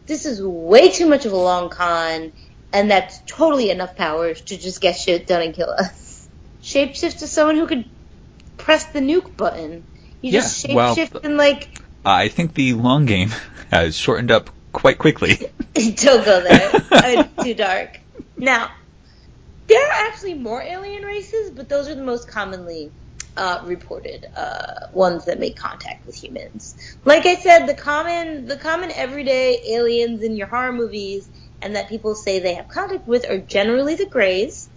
this 0.08 0.26
is 0.26 0.42
way 0.42 0.90
too 0.90 1.08
much 1.08 1.26
of 1.26 1.34
a 1.34 1.38
long 1.38 1.70
con, 1.70 2.34
and 2.76 2.92
that's 2.92 3.22
totally 3.26 3.70
enough 3.70 3.96
power 3.96 4.34
to 4.34 4.58
just 4.58 4.82
get 4.82 4.98
shit 4.98 5.28
done 5.28 5.42
and 5.42 5.56
kill 5.56 5.70
us. 5.70 6.28
Shapeshift 6.62 7.20
to 7.20 7.28
someone 7.28 7.56
who 7.56 7.68
could 7.68 7.90
press 8.58 8.84
the 8.88 9.00
nuke 9.00 9.38
button. 9.38 9.86
You 10.22 10.34
just 10.34 10.68
Yeah, 10.68 10.76
well, 10.76 10.96
shapeshift 10.96 11.24
and 11.24 11.38
like 11.38 11.80
I 12.04 12.28
think 12.28 12.54
the 12.54 12.74
long 12.74 13.06
game 13.06 13.32
has 13.72 13.98
shortened 13.98 14.30
up 14.30 14.50
quite 14.74 14.98
quickly. 14.98 15.38
Don't 15.74 16.26
go 16.26 16.42
there. 16.42 16.72
it's 16.92 17.44
too 17.44 17.54
dark. 17.54 17.98
Now, 18.38 18.70
there 19.68 19.88
are 19.88 20.08
actually 20.08 20.34
more 20.34 20.62
alien 20.62 21.04
races, 21.04 21.52
but 21.56 21.70
those 21.70 21.88
are 21.88 21.96
the 21.96 22.04
most 22.04 22.28
commonly 22.28 22.92
uh, 23.38 23.62
reported 23.64 24.26
uh, 24.36 24.88
ones 24.92 25.26
that 25.26 25.40
make 25.40 25.56
contact 25.56 26.06
with 26.06 26.16
humans. 26.16 26.76
Like 27.06 27.26
I 27.26 27.36
said, 27.36 27.68
the 27.68 27.74
common, 27.74 28.48
the 28.48 28.58
common 28.58 28.92
everyday 28.92 29.60
aliens 29.70 30.24
in 30.24 30.36
your 30.36 30.48
horror 30.48 30.74
movies 30.74 31.30
and 31.66 31.76
that 31.76 31.90
people 31.90 32.14
say 32.14 32.38
they 32.38 32.54
have 32.54 32.68
contact 32.68 33.08
with 33.08 33.28
are 33.28 33.40
generally 33.40 33.96
the 33.96 34.06
Greys. 34.06 34.70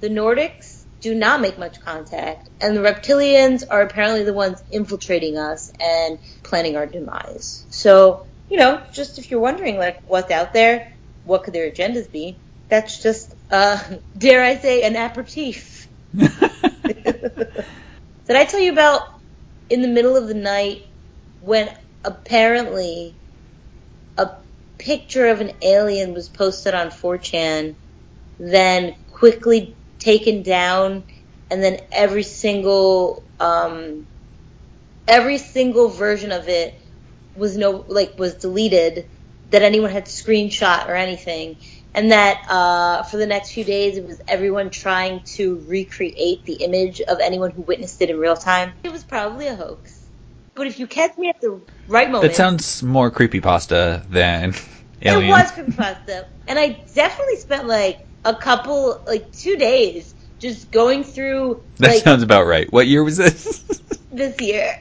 The 0.00 0.08
Nordics 0.08 0.84
do 1.00 1.12
not 1.12 1.40
make 1.40 1.58
much 1.58 1.80
contact, 1.80 2.48
and 2.60 2.76
the 2.76 2.82
reptilians 2.82 3.64
are 3.68 3.82
apparently 3.82 4.22
the 4.22 4.32
ones 4.32 4.62
infiltrating 4.70 5.36
us 5.36 5.72
and 5.80 6.20
planning 6.44 6.76
our 6.76 6.86
demise. 6.86 7.66
So, 7.68 8.24
you 8.48 8.58
know, 8.58 8.80
just 8.94 9.18
if 9.18 9.28
you're 9.28 9.40
wondering, 9.40 9.76
like, 9.76 10.08
what's 10.08 10.30
out 10.30 10.54
there, 10.54 10.86
what 11.24 11.42
could 11.42 11.52
their 11.52 11.68
agendas 11.68 12.12
be? 12.12 12.38
That's 12.68 13.02
just, 13.02 13.34
uh, 13.50 13.80
dare 14.16 14.44
I 14.44 14.56
say, 14.56 14.84
an 14.84 14.94
aperitif. 14.94 15.88
Did 16.14 16.30
I 18.30 18.44
tell 18.44 18.60
you 18.60 18.70
about 18.70 19.00
in 19.68 19.82
the 19.82 19.88
middle 19.88 20.16
of 20.16 20.28
the 20.28 20.34
night 20.34 20.82
when 21.40 21.68
apparently 22.04 23.16
picture 24.78 25.26
of 25.28 25.40
an 25.40 25.52
alien 25.62 26.14
was 26.14 26.28
posted 26.28 26.74
on 26.74 26.88
4chan, 26.88 27.74
then 28.38 28.94
quickly 29.12 29.74
taken 29.98 30.42
down, 30.42 31.04
and 31.50 31.62
then 31.62 31.80
every 31.92 32.22
single, 32.22 33.22
um, 33.40 34.06
every 35.08 35.38
single 35.38 35.88
version 35.88 36.32
of 36.32 36.48
it 36.48 36.78
was 37.36 37.56
no, 37.56 37.84
like, 37.88 38.18
was 38.18 38.34
deleted 38.34 39.06
that 39.50 39.62
anyone 39.62 39.90
had 39.90 40.06
screenshot 40.06 40.88
or 40.88 40.94
anything. 40.94 41.56
And 41.94 42.12
that, 42.12 42.44
uh, 42.50 43.04
for 43.04 43.16
the 43.16 43.26
next 43.26 43.52
few 43.52 43.64
days, 43.64 43.96
it 43.96 44.06
was 44.06 44.20
everyone 44.28 44.68
trying 44.68 45.20
to 45.36 45.64
recreate 45.66 46.44
the 46.44 46.54
image 46.54 47.00
of 47.00 47.20
anyone 47.20 47.52
who 47.52 47.62
witnessed 47.62 48.02
it 48.02 48.10
in 48.10 48.18
real 48.18 48.36
time. 48.36 48.74
It 48.84 48.92
was 48.92 49.02
probably 49.04 49.46
a 49.46 49.54
hoax. 49.54 50.05
But 50.56 50.66
if 50.66 50.78
you 50.80 50.86
catch 50.86 51.16
me 51.18 51.28
at 51.28 51.40
the 51.40 51.60
right 51.86 52.10
moment, 52.10 52.30
That 52.30 52.36
sounds 52.36 52.82
more 52.82 53.10
creepy 53.10 53.40
pasta 53.40 54.04
than 54.08 54.54
alien. 55.02 55.28
it 55.28 55.30
was 55.30 55.52
creepypasta, 55.52 56.24
and 56.48 56.58
I 56.58 56.82
definitely 56.94 57.36
spent 57.36 57.68
like 57.68 58.08
a 58.24 58.34
couple, 58.34 59.02
like 59.06 59.30
two 59.32 59.56
days, 59.56 60.14
just 60.38 60.70
going 60.72 61.04
through 61.04 61.62
That 61.78 61.88
like 61.90 62.02
sounds 62.02 62.22
about 62.22 62.46
right. 62.46 62.72
What 62.72 62.86
year 62.86 63.04
was 63.04 63.18
this? 63.18 63.64
this 64.10 64.40
year. 64.40 64.74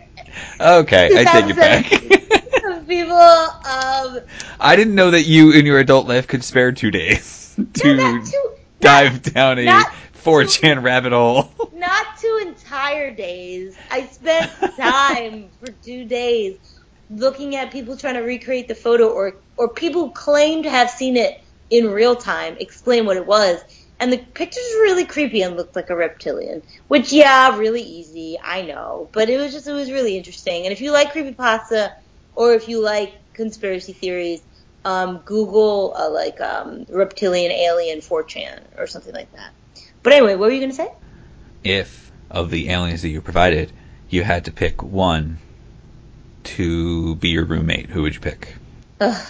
okay, 0.61 1.09
I 1.13 1.23
take 1.25 1.49
it 1.49 1.55
back. 1.57 1.85
People, 2.87 3.13
um, 3.13 4.19
I 4.59 4.75
didn't 4.75 4.95
know 4.95 5.11
that 5.11 5.23
you 5.23 5.51
in 5.51 5.65
your 5.65 5.79
adult 5.79 6.07
life 6.07 6.27
could 6.27 6.43
spare 6.43 6.71
two 6.71 6.89
days 6.91 7.53
to 7.73 7.95
not 7.95 8.25
two, 8.25 8.55
dive 8.79 9.21
down 9.23 9.59
a 9.59 9.65
not 9.65 9.87
4chan 10.25 10.81
rabbit 10.81 11.13
hole. 11.13 11.51
not 11.73 12.05
two 12.19 12.39
entire 12.41 13.11
days. 13.11 13.77
I 13.91 14.07
spent 14.07 14.49
time 14.75 15.51
for 15.59 15.71
two 15.71 16.05
days 16.05 16.57
looking 17.11 17.55
at 17.55 17.71
people 17.71 17.95
trying 17.95 18.15
to 18.15 18.21
recreate 18.21 18.67
the 18.67 18.75
photo 18.75 19.07
or 19.09 19.35
or 19.57 19.69
people 19.69 20.09
claim 20.09 20.63
to 20.63 20.69
have 20.69 20.89
seen 20.89 21.15
it 21.15 21.39
in 21.69 21.91
real 21.91 22.15
time 22.15 22.57
explain 22.59 23.05
what 23.05 23.17
it 23.17 23.27
was. 23.27 23.59
And 23.99 24.11
the 24.11 24.17
pictures 24.17 24.63
really 24.81 25.05
creepy 25.05 25.43
and 25.43 25.55
looked 25.55 25.75
like 25.75 25.91
a 25.91 25.95
reptilian. 25.95 26.63
Which 26.87 27.13
yeah, 27.13 27.55
really 27.57 27.83
easy, 27.83 28.37
I 28.43 28.63
know. 28.63 29.09
But 29.13 29.29
it 29.29 29.37
was 29.37 29.53
just 29.53 29.67
it 29.67 29.73
was 29.73 29.91
really 29.91 30.17
interesting. 30.17 30.63
And 30.65 30.73
if 30.73 30.81
you 30.81 30.91
like 30.91 31.11
creepy 31.11 31.33
pasta 31.35 31.93
or 32.33 32.53
if 32.53 32.67
you 32.67 32.83
like 32.83 33.13
conspiracy 33.33 33.93
theories, 33.93 34.41
um, 34.85 35.21
Google 35.25 35.93
uh, 35.95 36.09
like 36.09 36.41
um, 36.41 36.85
reptilian 36.89 37.51
alien 37.51 37.99
4chan 37.99 38.79
or 38.79 38.87
something 38.87 39.13
like 39.13 39.31
that. 39.33 39.53
But 40.05 40.13
anyway, 40.13 40.35
what 40.35 40.45
were 40.49 40.51
you 40.51 40.61
gonna 40.61 40.71
say? 40.71 40.91
If 41.63 42.11
of 42.29 42.51
the 42.51 42.69
aliens 42.69 43.01
that 43.01 43.09
you 43.09 43.21
provided, 43.21 43.71
you 44.07 44.21
had 44.21 44.45
to 44.45 44.51
pick 44.51 44.83
one 44.83 45.39
to 46.43 47.15
be 47.15 47.29
your 47.29 47.43
roommate, 47.43 47.89
who 47.89 48.03
would 48.03 48.13
you 48.13 48.19
pick? 48.21 48.55
Ugh. 49.01 49.27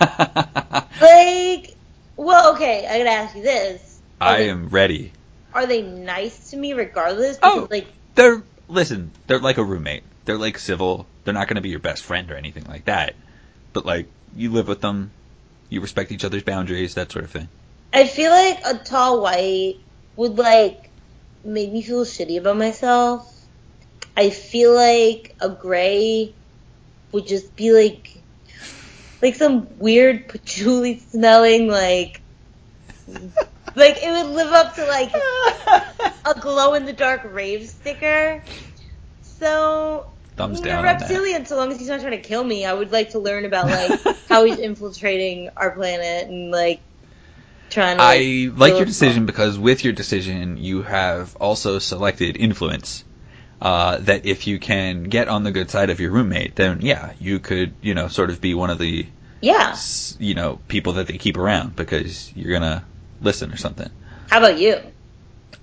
Like, 1.00 1.74
well, 2.16 2.54
okay, 2.54 2.86
I 2.86 2.98
gotta 2.98 3.10
ask 3.10 3.34
you 3.34 3.42
this: 3.42 4.00
Are 4.20 4.34
I 4.34 4.38
they- 4.38 4.50
am 4.50 4.68
ready. 4.68 5.10
Are 5.52 5.66
they 5.66 5.82
nice 5.82 6.50
to 6.50 6.56
me 6.56 6.72
regardless? 6.74 7.38
Oh. 7.42 7.66
Like, 7.68 7.88
They're 8.14 8.42
listen. 8.68 9.10
They're 9.26 9.40
like 9.40 9.58
a 9.58 9.64
roommate. 9.64 10.04
They're 10.24 10.38
like 10.38 10.58
civil. 10.60 11.06
They're 11.24 11.34
not 11.34 11.48
going 11.48 11.56
to 11.56 11.62
be 11.62 11.70
your 11.70 11.80
best 11.80 12.04
friend 12.04 12.30
or 12.30 12.36
anything 12.36 12.64
like 12.68 12.84
that. 12.84 13.14
But 13.72 13.84
like 13.86 14.06
you 14.36 14.52
live 14.52 14.68
with 14.68 14.80
them, 14.82 15.10
you 15.68 15.80
respect 15.80 16.12
each 16.12 16.24
other's 16.24 16.44
boundaries, 16.44 16.94
that 16.94 17.10
sort 17.10 17.24
of 17.24 17.30
thing. 17.32 17.48
I 17.92 18.06
feel 18.06 18.30
like 18.30 18.60
a 18.64 18.84
tall 18.84 19.22
white 19.22 19.76
would 20.16 20.36
like 20.36 20.90
make 21.44 21.72
me 21.72 21.82
feel 21.82 22.04
shitty 22.04 22.38
about 22.38 22.56
myself. 22.56 23.26
I 24.16 24.30
feel 24.30 24.74
like 24.74 25.34
a 25.40 25.48
gray 25.48 26.34
would 27.12 27.26
just 27.26 27.56
be 27.56 27.72
like 27.72 28.22
like 29.22 29.34
some 29.34 29.78
weird 29.78 30.28
patchouli 30.28 30.98
smelling 30.98 31.68
like 31.68 32.20
like 33.74 33.96
it 34.02 34.10
would 34.10 34.34
live 34.34 34.52
up 34.52 34.74
to 34.74 34.84
like 34.86 35.12
a 36.26 36.34
glow 36.40 36.74
in 36.74 36.84
the 36.84 36.92
dark 36.92 37.22
rave 37.24 37.68
sticker. 37.68 38.42
So 39.22 40.06
Thumbs 40.36 40.60
down 40.60 40.84
that. 40.84 41.00
reptilian, 41.00 41.46
so 41.46 41.56
long 41.56 41.72
as 41.72 41.78
he's 41.78 41.88
not 41.88 42.00
trying 42.00 42.12
to 42.12 42.28
kill 42.28 42.44
me, 42.44 42.64
I 42.64 42.72
would 42.72 42.92
like 42.92 43.10
to 43.10 43.18
learn 43.18 43.44
about 43.44 43.66
like 43.66 44.00
how 44.28 44.44
he's 44.44 44.58
infiltrating 44.60 45.50
our 45.56 45.72
planet 45.72 46.28
and 46.28 46.50
like 46.50 46.80
trying 47.70 47.96
to. 47.96 48.02
I 48.02 48.50
like 48.54 48.74
your 48.76 48.84
decision 48.84 49.26
because 49.26 49.58
with 49.58 49.84
your 49.84 49.92
decision, 49.92 50.56
you 50.56 50.82
have 50.82 51.36
also 51.36 51.78
selected 51.78 52.36
influence. 52.36 53.04
Uh, 53.60 53.98
that 53.98 54.24
if 54.24 54.46
you 54.46 54.60
can 54.60 55.02
get 55.04 55.26
on 55.26 55.42
the 55.42 55.50
good 55.50 55.68
side 55.68 55.90
of 55.90 55.98
your 55.98 56.12
roommate, 56.12 56.54
then 56.54 56.78
yeah, 56.80 57.12
you 57.18 57.40
could, 57.40 57.74
you 57.82 57.92
know, 57.92 58.06
sort 58.06 58.30
of 58.30 58.40
be 58.40 58.54
one 58.54 58.70
of 58.70 58.78
the, 58.78 59.04
Yeah. 59.40 59.70
s- 59.70 60.16
you 60.20 60.34
know, 60.34 60.60
people 60.68 60.92
that 60.94 61.08
they 61.08 61.18
keep 61.18 61.36
around 61.36 61.74
because 61.74 62.30
you're 62.36 62.52
gonna 62.52 62.84
listen 63.20 63.52
or 63.52 63.56
something. 63.56 63.90
How 64.30 64.38
about 64.38 64.60
you? 64.60 64.78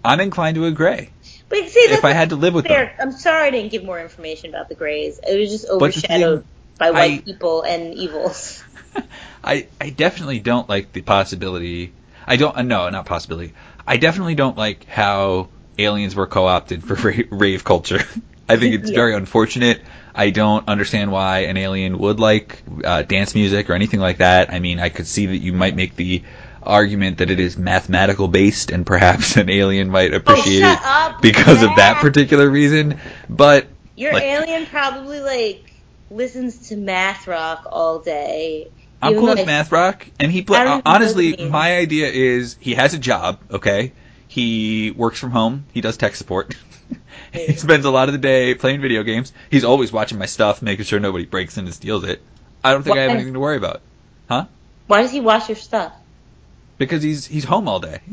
I'm 0.03 0.19
inclined 0.19 0.55
to 0.55 0.65
agree. 0.65 1.09
But 1.47 1.69
see, 1.69 1.79
If 1.79 2.03
I 2.03 2.11
had 2.11 2.29
to 2.31 2.35
live 2.35 2.53
with 2.53 2.67
fair. 2.67 2.87
them, 2.87 2.93
I'm 2.99 3.11
sorry 3.13 3.47
I 3.47 3.51
didn't 3.51 3.71
give 3.71 3.85
more 3.85 3.99
information 4.01 4.49
about 4.49 4.67
the 4.67 4.75
Greys. 4.75 5.17
It 5.25 5.39
was 5.39 5.49
just 5.49 5.69
overshadowed 5.69 6.43
by 6.77 6.91
white 6.91 7.19
I- 7.21 7.23
people 7.23 7.61
and 7.63 7.93
evils. 7.93 8.63
I 9.43 9.67
I 9.79 9.89
definitely 9.89 10.39
don't 10.39 10.67
like 10.69 10.93
the 10.93 11.01
possibility. 11.01 11.93
I 12.25 12.37
don't. 12.37 12.55
Uh, 12.57 12.61
no, 12.63 12.89
not 12.89 13.05
possibility. 13.05 13.53
I 13.85 13.97
definitely 13.97 14.35
don't 14.35 14.57
like 14.57 14.85
how 14.85 15.49
aliens 15.77 16.15
were 16.15 16.25
co-opted 16.27 16.83
for 16.83 16.95
rave 17.31 17.63
culture. 17.63 17.99
I 18.49 18.57
think 18.57 18.75
it's 18.75 18.89
Yeah. 18.91 18.95
very 18.95 19.13
unfortunate. 19.15 19.81
I 20.13 20.29
don't 20.29 20.67
understand 20.67 21.11
why 21.11 21.39
an 21.39 21.57
alien 21.57 21.97
would 21.99 22.19
like 22.19 22.63
uh, 22.83 23.01
dance 23.01 23.35
music 23.35 23.69
or 23.69 23.73
anything 23.73 23.99
like 23.99 24.17
that. 24.19 24.51
I 24.53 24.59
mean, 24.59 24.79
I 24.79 24.89
could 24.89 25.07
see 25.07 25.25
that 25.25 25.37
you 25.37 25.51
might 25.51 25.75
make 25.75 25.95
the 25.95 26.23
argument 26.63 27.17
that 27.19 27.29
it 27.29 27.39
is 27.39 27.57
mathematical 27.57 28.27
based, 28.27 28.71
and 28.71 28.85
perhaps 28.85 29.35
an 29.37 29.49
alien 29.49 29.89
might 29.89 30.13
appreciate 30.13 30.61
shut 30.61 31.15
it 31.15 31.21
because 31.21 31.61
of 31.63 31.69
that 31.75 31.95
that. 31.95 32.01
particular 32.01 32.49
reason. 32.49 32.97
But 33.29 33.67
Your 33.97 34.13
Like- 34.13 34.23
alien 34.23 34.65
probably 34.67 35.19
like 35.19 35.63
listens 36.09 36.69
to 36.69 36.77
math 36.77 37.27
rock 37.27 37.67
all 37.71 37.99
day. 37.99 38.69
I'm 39.01 39.13
cool 39.13 39.27
with 39.27 39.45
math 39.45 39.71
rock, 39.71 40.07
and 40.19 40.31
he 40.31 40.41
play. 40.41 40.59
I 40.59 40.63
don't 40.63 40.73
even 40.73 40.83
know 40.85 40.95
honestly, 40.95 41.31
what 41.31 41.39
it 41.39 41.43
means. 41.43 41.51
my 41.51 41.77
idea 41.77 42.09
is 42.09 42.57
he 42.59 42.73
has 42.73 42.93
a 42.93 42.99
job. 42.99 43.39
Okay, 43.51 43.93
he 44.27 44.91
works 44.91 45.19
from 45.19 45.31
home. 45.31 45.65
He 45.73 45.81
does 45.81 45.97
tech 45.97 46.15
support. 46.15 46.55
he 47.33 47.53
spends 47.53 47.85
a 47.85 47.91
lot 47.91 48.09
of 48.09 48.13
the 48.13 48.19
day 48.19 48.55
playing 48.55 48.81
video 48.81 49.03
games. 49.03 49.33
He's 49.51 49.63
always 49.63 49.91
watching 49.91 50.17
my 50.17 50.25
stuff, 50.25 50.61
making 50.61 50.85
sure 50.85 50.99
nobody 50.99 51.25
breaks 51.25 51.57
in 51.57 51.65
and 51.65 51.73
steals 51.73 52.03
it. 52.03 52.21
I 52.63 52.71
don't 52.71 52.83
think 52.83 52.97
I 52.97 53.01
have 53.01 53.11
anything 53.11 53.33
to 53.33 53.39
worry 53.39 53.57
about 53.57 53.81
huh? 54.27 54.45
Why 54.87 55.01
does 55.01 55.11
he 55.11 55.19
watch 55.19 55.49
your 55.49 55.55
stuff? 55.55 55.93
because 56.77 57.01
he's 57.01 57.25
he's 57.25 57.45
home 57.45 57.67
all 57.67 57.79
day 57.79 57.99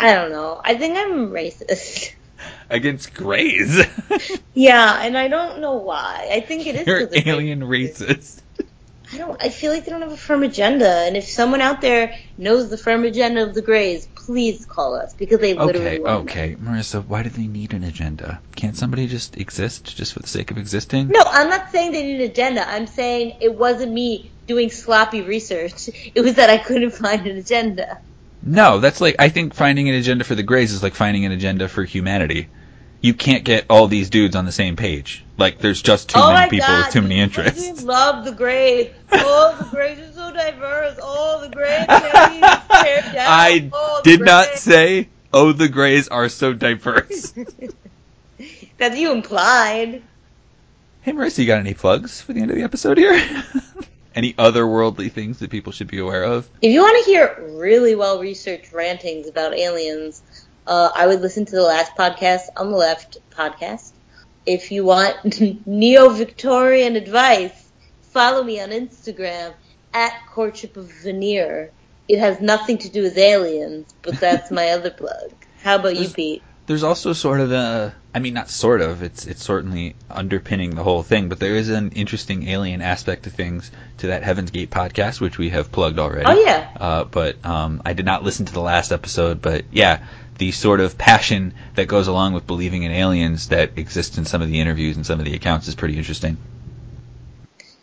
I 0.00 0.14
don't 0.14 0.30
know. 0.30 0.60
I 0.62 0.76
think 0.76 0.96
I'm 0.96 1.30
racist. 1.30 2.12
against 2.70 3.14
grays. 3.14 3.80
yeah, 4.54 5.00
and 5.02 5.16
I 5.16 5.28
don't 5.28 5.60
know 5.60 5.74
why. 5.74 6.28
I 6.32 6.40
think 6.40 6.66
it 6.66 6.76
is. 6.76 6.86
You're 6.86 7.08
alien 7.26 7.60
racist. 7.60 8.42
I 9.12 9.16
don't. 9.16 9.42
I 9.42 9.48
feel 9.48 9.72
like 9.72 9.84
they 9.84 9.90
don't 9.90 10.02
have 10.02 10.12
a 10.12 10.16
firm 10.16 10.42
agenda, 10.42 10.88
and 10.88 11.16
if 11.16 11.24
someone 11.24 11.62
out 11.62 11.80
there 11.80 12.14
knows 12.36 12.68
the 12.68 12.76
firm 12.76 13.04
agenda 13.04 13.42
of 13.42 13.54
the 13.54 13.62
Greys, 13.62 14.06
please 14.14 14.66
call 14.66 14.94
us 14.94 15.14
because 15.14 15.40
they 15.40 15.54
literally. 15.54 16.00
Okay, 16.00 16.52
okay, 16.52 16.56
Marissa. 16.56 17.04
Why 17.04 17.22
do 17.22 17.30
they 17.30 17.46
need 17.46 17.72
an 17.72 17.84
agenda? 17.84 18.42
Can't 18.54 18.76
somebody 18.76 19.06
just 19.06 19.38
exist 19.38 19.96
just 19.96 20.12
for 20.12 20.20
the 20.20 20.28
sake 20.28 20.50
of 20.50 20.58
existing? 20.58 21.08
No, 21.08 21.22
I'm 21.24 21.48
not 21.48 21.70
saying 21.70 21.92
they 21.92 22.02
need 22.02 22.20
an 22.20 22.30
agenda. 22.30 22.68
I'm 22.68 22.86
saying 22.86 23.38
it 23.40 23.54
wasn't 23.54 23.92
me 23.92 24.30
doing 24.46 24.70
sloppy 24.70 25.22
research. 25.22 25.88
It 26.14 26.20
was 26.20 26.34
that 26.34 26.50
I 26.50 26.58
couldn't 26.58 26.90
find 26.90 27.26
an 27.26 27.38
agenda. 27.38 28.00
No, 28.42 28.78
that's 28.78 29.00
like 29.00 29.16
I 29.18 29.28
think 29.28 29.54
finding 29.54 29.88
an 29.88 29.94
agenda 29.94 30.24
for 30.24 30.34
the 30.34 30.42
Greys 30.42 30.72
is 30.72 30.82
like 30.82 30.94
finding 30.94 31.24
an 31.24 31.32
agenda 31.32 31.68
for 31.68 31.84
humanity. 31.84 32.48
You 33.00 33.14
can't 33.14 33.44
get 33.44 33.66
all 33.70 33.86
these 33.86 34.10
dudes 34.10 34.34
on 34.34 34.44
the 34.44 34.52
same 34.52 34.74
page. 34.76 35.24
Like 35.36 35.58
there's 35.58 35.80
just 35.82 36.08
too 36.08 36.18
oh 36.20 36.32
many 36.32 36.50
people 36.50 36.66
God, 36.66 36.86
with 36.86 36.92
too 36.92 37.02
many 37.02 37.20
interests. 37.20 37.82
love 37.84 38.24
the 38.24 38.32
Greys. 38.32 38.90
Oh, 39.12 39.56
the 39.58 39.76
Greys 39.76 39.98
are 39.98 40.12
so 40.12 40.32
diverse. 40.32 40.98
Oh, 41.00 41.40
the 41.40 41.48
Greys 41.48 41.86
can't 41.86 42.34
even 42.34 42.84
tear 42.84 43.02
down. 43.12 43.26
I 43.28 43.70
did 44.02 44.20
not 44.20 44.46
say, 44.56 45.08
"Oh, 45.32 45.52
the 45.52 45.68
Greys 45.68 46.08
are 46.08 46.28
so 46.28 46.52
diverse." 46.52 47.32
that 48.78 48.96
you 48.96 49.12
implied. 49.12 50.02
hey, 51.02 51.12
Marissa, 51.12 51.38
you 51.38 51.46
got 51.46 51.60
any 51.60 51.74
plugs 51.74 52.20
for 52.20 52.32
the 52.32 52.40
end 52.40 52.50
of 52.50 52.56
the 52.56 52.62
episode 52.62 52.98
here? 52.98 53.14
any 54.18 54.32
otherworldly 54.32 55.12
things 55.12 55.38
that 55.38 55.48
people 55.48 55.72
should 55.72 55.86
be 55.86 56.00
aware 56.00 56.24
of? 56.24 56.50
If 56.60 56.72
you 56.72 56.82
want 56.82 57.04
to 57.04 57.10
hear 57.10 57.56
really 57.56 57.94
well 57.94 58.18
researched 58.18 58.72
rantings 58.72 59.28
about 59.28 59.54
aliens, 59.54 60.22
uh, 60.66 60.90
I 60.94 61.06
would 61.06 61.20
listen 61.20 61.44
to 61.46 61.54
the 61.54 61.62
last 61.62 61.94
podcast 61.96 62.48
on 62.56 62.72
the 62.72 62.76
left 62.76 63.18
podcast. 63.30 63.92
If 64.44 64.72
you 64.72 64.84
want 64.84 65.40
neo 65.66 66.08
Victorian 66.08 66.96
advice, 66.96 67.70
follow 68.02 68.42
me 68.42 68.60
on 68.60 68.70
Instagram 68.70 69.54
at 69.94 70.12
Courtship 70.28 70.76
of 70.76 70.90
Veneer. 70.90 71.70
It 72.08 72.18
has 72.18 72.40
nothing 72.40 72.78
to 72.78 72.88
do 72.88 73.02
with 73.02 73.16
aliens, 73.16 73.94
but 74.02 74.18
that's 74.18 74.50
my 74.50 74.68
other 74.76 74.90
plug. 74.90 75.32
How 75.62 75.76
about 75.76 75.94
you, 75.94 76.08
Pete? 76.08 76.42
There's 76.68 76.82
also 76.82 77.14
sort 77.14 77.40
of 77.40 77.50
a, 77.50 77.94
I 78.14 78.18
mean, 78.18 78.34
not 78.34 78.50
sort 78.50 78.82
of. 78.82 79.02
It's 79.02 79.26
it's 79.26 79.42
certainly 79.42 79.96
underpinning 80.10 80.74
the 80.74 80.82
whole 80.82 81.02
thing, 81.02 81.30
but 81.30 81.38
there 81.40 81.56
is 81.56 81.70
an 81.70 81.92
interesting 81.92 82.46
alien 82.46 82.82
aspect 82.82 83.22
to 83.22 83.30
things 83.30 83.70
to 83.96 84.08
that 84.08 84.22
Heaven's 84.22 84.50
Gate 84.50 84.68
podcast, 84.68 85.18
which 85.18 85.38
we 85.38 85.48
have 85.48 85.72
plugged 85.72 85.98
already. 85.98 86.26
Oh 86.26 86.38
yeah, 86.44 86.68
Uh, 86.78 87.04
but 87.04 87.42
um, 87.42 87.80
I 87.86 87.94
did 87.94 88.04
not 88.04 88.22
listen 88.22 88.44
to 88.44 88.52
the 88.52 88.60
last 88.60 88.92
episode. 88.92 89.40
But 89.40 89.64
yeah, 89.72 90.04
the 90.36 90.52
sort 90.52 90.80
of 90.80 90.98
passion 90.98 91.54
that 91.74 91.88
goes 91.88 92.06
along 92.06 92.34
with 92.34 92.46
believing 92.46 92.82
in 92.82 92.92
aliens 92.92 93.48
that 93.48 93.78
exists 93.78 94.18
in 94.18 94.26
some 94.26 94.42
of 94.42 94.48
the 94.48 94.60
interviews 94.60 94.96
and 94.96 95.06
some 95.06 95.18
of 95.18 95.24
the 95.24 95.34
accounts 95.34 95.68
is 95.68 95.74
pretty 95.74 95.96
interesting. 95.96 96.36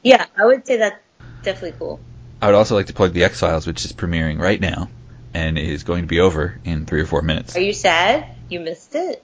yeah. 0.03 0.27
I 0.37 0.45
would 0.45 0.67
say 0.67 0.77
that's 0.77 0.99
definitely 1.41 1.73
cool. 1.79 1.99
I 2.39 2.45
would 2.45 2.55
also 2.55 2.75
like 2.75 2.85
to 2.85 2.93
plug 2.93 3.13
the 3.13 3.23
X 3.23 3.39
Files, 3.39 3.65
which 3.65 3.83
is 3.83 3.93
premiering 3.93 4.39
right 4.39 4.61
now 4.61 4.89
and 5.33 5.57
is 5.57 5.83
going 5.83 6.03
to 6.03 6.07
be 6.07 6.19
over 6.19 6.59
in 6.63 6.85
three 6.85 7.01
or 7.01 7.07
four 7.07 7.23
minutes. 7.23 7.55
Are 7.55 7.61
you 7.61 7.73
sad 7.73 8.34
you 8.49 8.59
missed 8.59 8.95
it? 8.95 9.23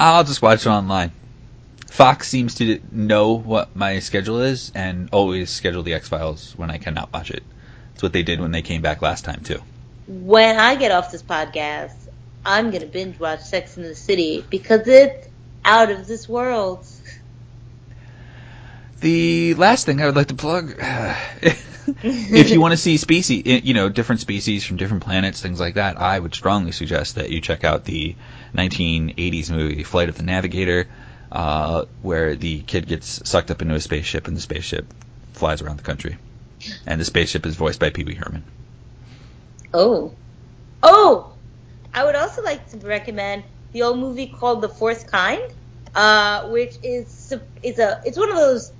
I'll 0.00 0.24
just 0.24 0.42
watch 0.42 0.66
it 0.66 0.70
online. 0.70 1.12
Fox 1.90 2.28
seems 2.28 2.54
to 2.56 2.80
know 2.90 3.32
what 3.32 3.74
my 3.76 3.98
schedule 4.00 4.40
is 4.40 4.70
and 4.74 5.08
always 5.12 5.50
schedule 5.50 5.82
the 5.82 5.94
X 5.94 6.08
Files 6.08 6.54
when 6.56 6.70
I 6.70 6.78
cannot 6.78 7.12
watch 7.12 7.30
it. 7.30 7.44
It's 7.94 8.02
what 8.02 8.12
they 8.12 8.22
did 8.22 8.40
when 8.40 8.52
they 8.52 8.62
came 8.62 8.82
back 8.82 9.02
last 9.02 9.24
time 9.24 9.42
too. 9.42 9.62
when 10.06 10.58
I 10.58 10.76
get 10.76 10.92
off 10.92 11.10
this 11.10 11.22
podcast, 11.22 12.08
I'm 12.44 12.70
gonna 12.70 12.86
binge 12.86 13.18
watch 13.20 13.40
Sex 13.42 13.76
in 13.76 13.82
the 13.84 13.94
City 13.94 14.46
because 14.50 14.86
it's 14.88 15.28
out 15.64 15.90
of 15.90 16.06
this 16.06 16.28
world. 16.28 16.86
The 19.00 19.54
last 19.54 19.86
thing 19.86 20.00
I 20.00 20.06
would 20.06 20.16
like 20.16 20.28
to 20.28 20.34
plug, 20.34 20.74
if 22.02 22.50
you 22.50 22.60
want 22.60 22.72
to 22.72 22.78
see 22.78 22.96
species, 22.96 23.42
you 23.64 23.74
know, 23.74 23.88
different 23.88 24.20
species 24.20 24.64
from 24.64 24.76
different 24.78 25.02
planets, 25.04 25.40
things 25.42 25.60
like 25.60 25.74
that, 25.74 26.00
I 26.00 26.18
would 26.18 26.34
strongly 26.34 26.72
suggest 26.72 27.16
that 27.16 27.30
you 27.30 27.40
check 27.40 27.64
out 27.64 27.84
the 27.84 28.16
1980s 28.54 29.50
movie 29.50 29.82
Flight 29.84 30.08
of 30.08 30.16
the 30.16 30.22
Navigator. 30.22 30.88
uh, 31.30 31.84
where 32.02 32.36
the 32.36 32.62
kid 32.62 32.86
gets 32.86 33.28
sucked 33.28 33.50
up 33.50 33.60
into 33.62 33.74
a 33.74 33.80
spaceship 33.80 34.28
and 34.28 34.36
the 34.36 34.40
spaceship 34.40 34.86
flies 35.32 35.60
around 35.62 35.76
the 35.78 35.82
country. 35.82 36.18
And 36.86 37.00
the 37.00 37.04
spaceship 37.04 37.44
is 37.46 37.56
voiced 37.56 37.80
by 37.80 37.90
Pee 37.90 38.04
Wee 38.04 38.14
Herman. 38.14 38.44
Oh. 39.74 40.14
Oh! 40.82 41.34
I 41.92 42.04
would 42.04 42.14
also 42.14 42.42
like 42.42 42.68
to 42.70 42.78
recommend 42.78 43.44
the 43.72 43.82
old 43.82 43.98
movie 43.98 44.26
called 44.28 44.60
The 44.62 44.68
Fourth 44.68 45.10
Kind, 45.10 45.42
uh, 45.94 46.48
which 46.48 46.76
is 46.82 47.32
is 47.62 47.78
a 47.78 48.00
it's 48.04 48.18
one 48.18 48.30
of 48.30 48.36
those 48.36 48.72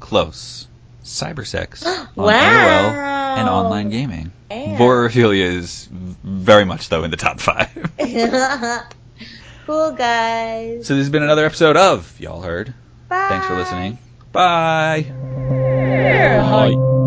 Close. 0.00 0.66
Cybersex 1.04 1.84
on 1.86 2.08
Wow. 2.14 2.32
AOL 2.32 3.38
and 3.38 3.48
online 3.48 3.90
gaming. 3.90 4.32
Yeah. 4.50 4.76
Vorophilia 4.78 5.44
is 5.46 5.88
very 5.90 6.64
much 6.64 6.88
though 6.90 7.04
in 7.04 7.10
the 7.10 7.16
top 7.16 7.40
five. 7.40 7.68
cool, 9.66 9.92
guys. 9.92 10.86
so 10.86 10.94
this 10.94 11.02
has 11.02 11.10
been 11.10 11.22
another 11.22 11.44
episode 11.44 11.76
of 11.76 12.18
Y'all 12.20 12.42
Heard. 12.42 12.74
Bye. 13.08 13.28
Thanks 13.28 13.46
for 13.46 13.54
listening. 13.56 13.98
Bye. 14.32 15.06
Bye. 15.12 16.72
Bye. 16.74 17.01